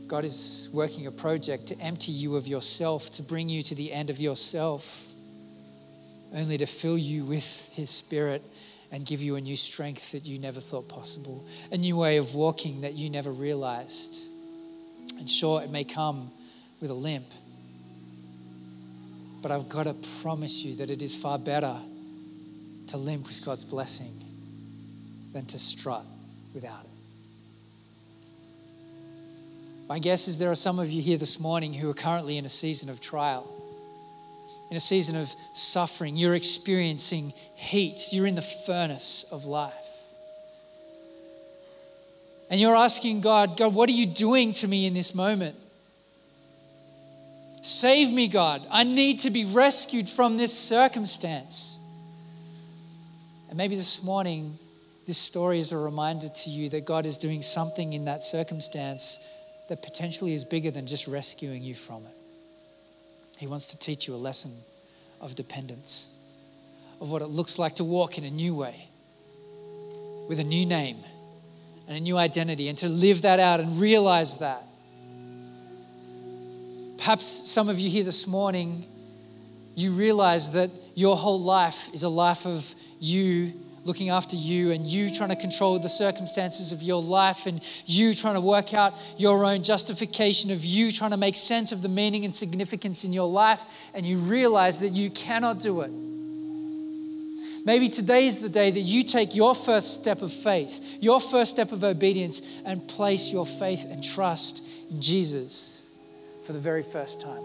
God 0.07 0.23
is 0.23 0.69
working 0.73 1.07
a 1.07 1.11
project 1.11 1.67
to 1.67 1.79
empty 1.79 2.11
you 2.11 2.35
of 2.35 2.47
yourself, 2.47 3.09
to 3.11 3.23
bring 3.23 3.49
you 3.49 3.61
to 3.63 3.75
the 3.75 3.91
end 3.91 4.09
of 4.09 4.19
yourself, 4.19 5.04
only 6.33 6.57
to 6.57 6.65
fill 6.65 6.97
you 6.97 7.25
with 7.25 7.69
His 7.73 7.89
Spirit 7.89 8.41
and 8.91 9.05
give 9.05 9.21
you 9.21 9.35
a 9.35 9.41
new 9.41 9.55
strength 9.55 10.11
that 10.11 10.25
you 10.25 10.39
never 10.39 10.59
thought 10.59 10.87
possible, 10.87 11.45
a 11.71 11.77
new 11.77 11.97
way 11.97 12.17
of 12.17 12.35
walking 12.35 12.81
that 12.81 12.93
you 12.93 13.09
never 13.09 13.31
realized. 13.31 14.25
And 15.17 15.29
sure, 15.29 15.61
it 15.61 15.69
may 15.69 15.83
come 15.83 16.31
with 16.81 16.91
a 16.91 16.93
limp, 16.93 17.25
but 19.41 19.51
I've 19.51 19.69
got 19.69 19.83
to 19.83 19.95
promise 20.21 20.63
you 20.63 20.75
that 20.77 20.89
it 20.89 21.01
is 21.01 21.15
far 21.15 21.37
better 21.37 21.77
to 22.87 22.97
limp 22.97 23.27
with 23.27 23.43
God's 23.43 23.65
blessing 23.65 24.13
than 25.33 25.45
to 25.47 25.59
strut 25.59 26.05
without 26.53 26.83
it. 26.83 26.91
My 29.87 29.99
guess 29.99 30.27
is 30.27 30.39
there 30.39 30.51
are 30.51 30.55
some 30.55 30.79
of 30.79 30.89
you 30.89 31.01
here 31.01 31.17
this 31.17 31.39
morning 31.39 31.73
who 31.73 31.89
are 31.89 31.93
currently 31.93 32.37
in 32.37 32.45
a 32.45 32.49
season 32.49 32.89
of 32.89 33.01
trial, 33.01 33.54
in 34.69 34.77
a 34.77 34.79
season 34.79 35.15
of 35.15 35.31
suffering. 35.53 36.15
You're 36.15 36.35
experiencing 36.35 37.33
heat, 37.55 38.09
you're 38.11 38.27
in 38.27 38.35
the 38.35 38.41
furnace 38.41 39.25
of 39.31 39.45
life. 39.45 39.73
And 42.49 42.59
you're 42.59 42.75
asking 42.75 43.21
God, 43.21 43.57
God, 43.57 43.73
what 43.73 43.89
are 43.89 43.93
you 43.93 44.05
doing 44.05 44.51
to 44.53 44.67
me 44.67 44.85
in 44.85 44.93
this 44.93 45.15
moment? 45.15 45.55
Save 47.61 48.13
me, 48.13 48.27
God. 48.27 48.65
I 48.69 48.83
need 48.83 49.21
to 49.21 49.31
be 49.31 49.45
rescued 49.45 50.07
from 50.07 50.37
this 50.37 50.55
circumstance. 50.55 51.79
And 53.49 53.57
maybe 53.57 53.75
this 53.75 54.03
morning, 54.03 54.59
this 55.07 55.17
story 55.17 55.57
is 55.57 55.71
a 55.71 55.77
reminder 55.77 56.27
to 56.29 56.49
you 56.49 56.69
that 56.69 56.85
God 56.85 57.07
is 57.07 57.17
doing 57.17 57.41
something 57.41 57.93
in 57.93 58.05
that 58.05 58.23
circumstance 58.23 59.19
that 59.69 59.81
potentially 59.81 60.33
is 60.33 60.43
bigger 60.45 60.69
than 60.69 60.85
just 60.85 61.07
rescuing 61.07 61.63
you 61.63 61.73
from 61.73 62.03
it. 62.03 62.14
He 63.37 63.47
wants 63.47 63.67
to 63.67 63.79
teach 63.79 64.07
you 64.07 64.15
a 64.15 64.17
lesson 64.17 64.51
of 65.21 65.35
dependence, 65.35 66.09
of 67.01 67.11
what 67.11 67.21
it 67.21 67.27
looks 67.27 67.59
like 67.59 67.75
to 67.75 67.83
walk 67.83 68.17
in 68.17 68.23
a 68.23 68.29
new 68.29 68.55
way, 68.55 68.87
with 70.27 70.39
a 70.39 70.43
new 70.43 70.65
name 70.65 70.97
and 71.87 71.97
a 71.97 71.99
new 71.99 72.17
identity, 72.17 72.69
and 72.69 72.77
to 72.79 72.89
live 72.89 73.21
that 73.23 73.39
out 73.39 73.59
and 73.59 73.79
realize 73.79 74.37
that. 74.37 74.63
Perhaps 76.97 77.25
some 77.25 77.69
of 77.69 77.79
you 77.79 77.89
here 77.89 78.03
this 78.03 78.25
morning, 78.25 78.85
you 79.75 79.91
realize 79.91 80.51
that 80.51 80.71
your 80.95 81.15
whole 81.15 81.39
life 81.39 81.93
is 81.93 82.03
a 82.03 82.09
life 82.09 82.45
of 82.45 82.73
you 82.99 83.53
looking 83.85 84.09
after 84.09 84.35
you 84.35 84.71
and 84.71 84.85
you 84.87 85.11
trying 85.11 85.29
to 85.29 85.35
control 85.35 85.77
the 85.79 85.87
circumstances 85.87 86.71
of 86.71 86.81
your 86.81 87.01
life 87.01 87.45
and 87.45 87.61
you 87.85 88.13
trying 88.15 88.33
to 88.33 88.41
work 88.41 88.73
out 88.73 88.93
your 89.17 89.45
own 89.45 89.61
justification 89.61 90.51
of 90.51 90.65
you 90.65 90.91
trying 90.91 91.11
to 91.11 91.17
make 91.17 91.35
sense 91.35 91.71
of 91.71 91.83
the 91.83 91.87
meaning 91.87 92.25
and 92.25 92.33
significance 92.33 93.03
in 93.05 93.13
your 93.13 93.29
life 93.29 93.63
and 93.93 94.05
you 94.05 94.17
realize 94.17 94.81
that 94.81 94.89
you 94.89 95.11
cannot 95.11 95.59
do 95.59 95.81
it. 95.81 95.91
Maybe 97.63 97.87
today 97.87 98.25
is 98.25 98.39
the 98.39 98.49
day 98.49 98.71
that 98.71 98.79
you 98.79 99.03
take 99.03 99.35
your 99.35 99.55
first 99.55 100.01
step 100.01 100.21
of 100.21 100.33
faith, 100.33 100.97
your 100.99 101.19
first 101.19 101.51
step 101.51 101.71
of 101.71 101.83
obedience, 101.83 102.41
and 102.65 102.87
place 102.87 103.31
your 103.31 103.45
faith 103.45 103.85
and 103.89 104.03
trust 104.03 104.67
in 104.89 105.01
Jesus 105.01 105.95
for 106.43 106.53
the 106.53 106.59
very 106.59 106.83
first 106.83 107.21
time. 107.21 107.41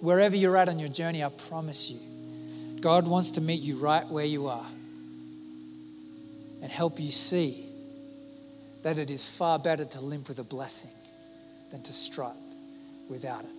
Wherever 0.00 0.36
you're 0.36 0.56
at 0.56 0.68
on 0.68 0.78
your 0.78 0.88
journey, 0.88 1.22
I 1.22 1.28
promise 1.28 1.90
you, 1.90 2.00
God 2.80 3.06
wants 3.06 3.32
to 3.32 3.40
meet 3.40 3.60
you 3.60 3.76
right 3.76 4.06
where 4.08 4.24
you 4.24 4.48
are 4.48 4.66
and 6.64 6.72
help 6.72 6.98
you 6.98 7.10
see 7.10 7.68
that 8.84 8.96
it 8.96 9.10
is 9.10 9.26
far 9.26 9.58
better 9.58 9.84
to 9.84 10.00
limp 10.00 10.28
with 10.28 10.38
a 10.38 10.44
blessing 10.44 10.90
than 11.70 11.82
to 11.82 11.92
strut 11.92 12.34
without 13.10 13.44
it. 13.44 13.50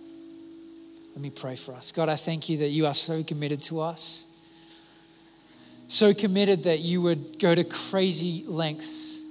Let 1.14 1.22
me 1.22 1.30
pray 1.30 1.54
for 1.54 1.72
us. 1.72 1.92
God, 1.92 2.08
I 2.08 2.16
thank 2.16 2.48
you 2.48 2.58
that 2.58 2.70
you 2.70 2.84
are 2.84 2.94
so 2.94 3.22
committed 3.22 3.62
to 3.62 3.80
us, 3.80 4.36
so 5.86 6.12
committed 6.12 6.64
that 6.64 6.80
you 6.80 7.00
would 7.00 7.38
go 7.38 7.54
to 7.54 7.62
crazy 7.62 8.42
lengths 8.48 9.22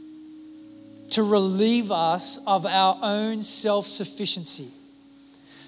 to 1.10 1.24
relieve 1.24 1.92
us 1.92 2.48
of 2.48 2.66
our 2.66 2.98
own 3.02 3.42
self 3.42 3.88
sufficiency, 3.88 4.70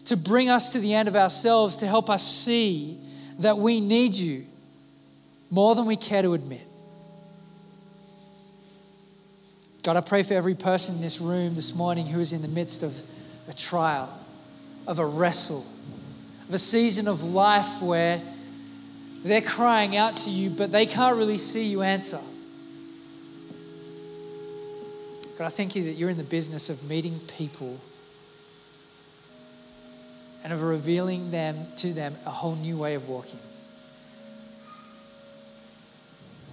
to 0.06 0.16
bring 0.16 0.50
us 0.50 0.72
to 0.72 0.80
the 0.80 0.94
end 0.94 1.10
of 1.10 1.18
ourselves, 1.18 1.76
to 1.78 1.86
help 1.86 2.10
us 2.10 2.26
see 2.26 3.02
that 3.40 3.58
we 3.58 3.82
need 3.82 4.16
you 4.16 4.46
more 5.52 5.76
than 5.76 5.86
we 5.86 5.98
care 5.98 6.22
to 6.22 6.34
admit. 6.34 6.67
God, 9.88 9.96
I 9.96 10.02
pray 10.02 10.22
for 10.22 10.34
every 10.34 10.54
person 10.54 10.96
in 10.96 11.02
this 11.02 11.22
room 11.22 11.56
this 11.56 11.74
morning 11.74 12.08
who 12.08 12.20
is 12.20 12.34
in 12.34 12.42
the 12.42 12.50
midst 12.50 12.84
of 12.84 13.02
a 13.48 13.54
trial, 13.54 14.14
of 14.86 15.00
a 15.00 15.06
wrestle, 15.06 15.66
of 16.50 16.54
a 16.54 16.60
season 16.60 17.08
of 17.08 17.24
life 17.24 17.82
where 17.82 18.20
they're 19.24 19.40
crying 19.40 19.96
out 19.96 20.18
to 20.18 20.30
you, 20.30 20.50
but 20.50 20.74
they 20.74 20.86
can't 20.86 21.16
really 21.16 21.38
see 21.38 21.72
you 21.72 21.84
answer. 21.84 22.20
God, 25.38 25.46
I 25.46 25.50
thank 25.52 25.74
you 25.74 25.86
that 25.86 25.94
you're 25.94 26.10
in 26.10 26.18
the 26.18 26.24
business 26.26 26.70
of 26.70 26.90
meeting 26.90 27.18
people 27.38 27.80
and 30.44 30.52
of 30.52 30.64
revealing 30.64 31.32
them 31.32 31.66
to 31.78 31.94
them 31.94 32.14
a 32.26 32.30
whole 32.30 32.58
new 32.58 32.78
way 32.78 32.96
of 32.96 33.08
walking. 33.08 33.40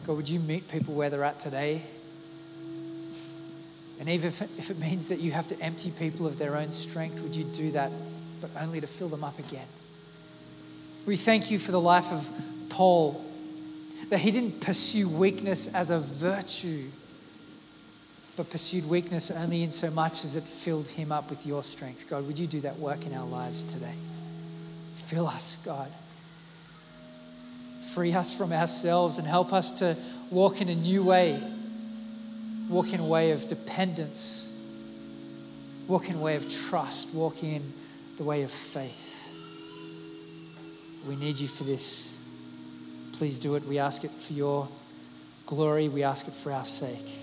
God, 0.07 0.19
would 0.19 0.29
you 0.29 0.39
meet 0.39 0.69
people 0.69 0.95
where 0.95 1.11
they're 1.11 1.25
at 1.25 1.41
today? 1.41 1.83
And 4.01 4.09
even 4.09 4.29
if, 4.29 4.43
if 4.59 4.71
it 4.71 4.79
means 4.79 5.09
that 5.09 5.21
you 5.21 5.33
have 5.33 5.47
to 5.49 5.61
empty 5.61 5.91
people 5.91 6.27
of 6.27 6.37
their 6.37 6.57
own 6.57 6.73
strength, 6.73 7.23
would 7.23 7.37
you 7.37 7.45
do 7.45 7.71
that, 7.73 7.93
but 8.41 8.51
only 8.61 8.81
to 8.81 8.87
fill 8.87 9.09
them 9.09 9.25
up 9.25 9.39
again? 9.39 9.67
We 11.07 11.17
thank 11.17 11.51
you 11.51 11.59
for 11.59 11.73
the 11.73 11.81
life 11.81 12.13
of 12.13 12.31
Paul, 12.71 13.25
that 14.11 14.19
he 14.19 14.31
didn't 14.31 14.61
pursue 14.61 15.09
weakness 15.09 15.75
as 15.75 15.91
a 15.91 15.99
virtue, 15.99 16.89
but 18.37 18.51
pursued 18.51 18.89
weakness 18.89 19.31
only 19.31 19.63
in 19.63 19.71
so 19.71 19.91
much 19.91 20.25
as 20.25 20.35
it 20.35 20.43
filled 20.43 20.89
him 20.89 21.13
up 21.13 21.31
with 21.31 21.47
your 21.47 21.63
strength. 21.63 22.11
God, 22.11 22.27
would 22.27 22.39
you 22.39 22.47
do 22.47 22.61
that 22.63 22.79
work 22.79 23.07
in 23.07 23.15
our 23.15 23.27
lives 23.27 23.63
today? 23.63 23.95
Fill 24.95 25.29
us, 25.29 25.63
God. 25.65 25.91
Free 27.95 28.13
us 28.13 28.37
from 28.37 28.51
ourselves 28.51 29.19
and 29.19 29.29
help 29.29 29.53
us 29.53 29.71
to 29.73 29.97
walk 30.31 30.61
in 30.61 30.69
a 30.69 30.75
new 30.75 31.05
way 31.05 31.41
walk 32.69 32.93
in 32.93 33.01
a 33.01 33.05
way 33.05 33.33
of 33.33 33.47
dependence, 33.49 34.73
walk 35.87 36.09
in 36.09 36.17
a 36.17 36.21
way 36.21 36.37
of 36.37 36.49
trust, 36.49 37.15
walk 37.15 37.43
in 37.43 37.73
the 38.17 38.25
way 38.25 38.43
of 38.43 38.51
faith. 38.51 39.33
We 41.07 41.17
need 41.17 41.39
you 41.39 41.49
for 41.49 41.65
this. 41.65 42.27
Please 43.13 43.39
do 43.39 43.55
it. 43.57 43.65
We 43.65 43.79
ask 43.79 44.05
it 44.05 44.11
for 44.11 44.33
your 44.33 44.69
glory. 45.47 45.89
We 45.89 46.03
ask 46.03 46.27
it 46.27 46.35
for 46.35 46.53
our 46.53 46.65
sake. 46.65 47.21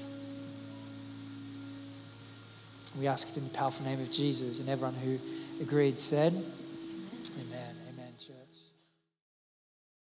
We 2.99 3.07
ask 3.07 3.29
it 3.29 3.37
in 3.37 3.43
the 3.43 3.49
powerful 3.49 3.85
name 3.85 3.99
of 4.01 4.11
Jesus. 4.11 4.59
And 4.59 4.69
everyone 4.69 4.95
who 4.95 5.17
agreed 5.61 5.99
said. 5.99 6.33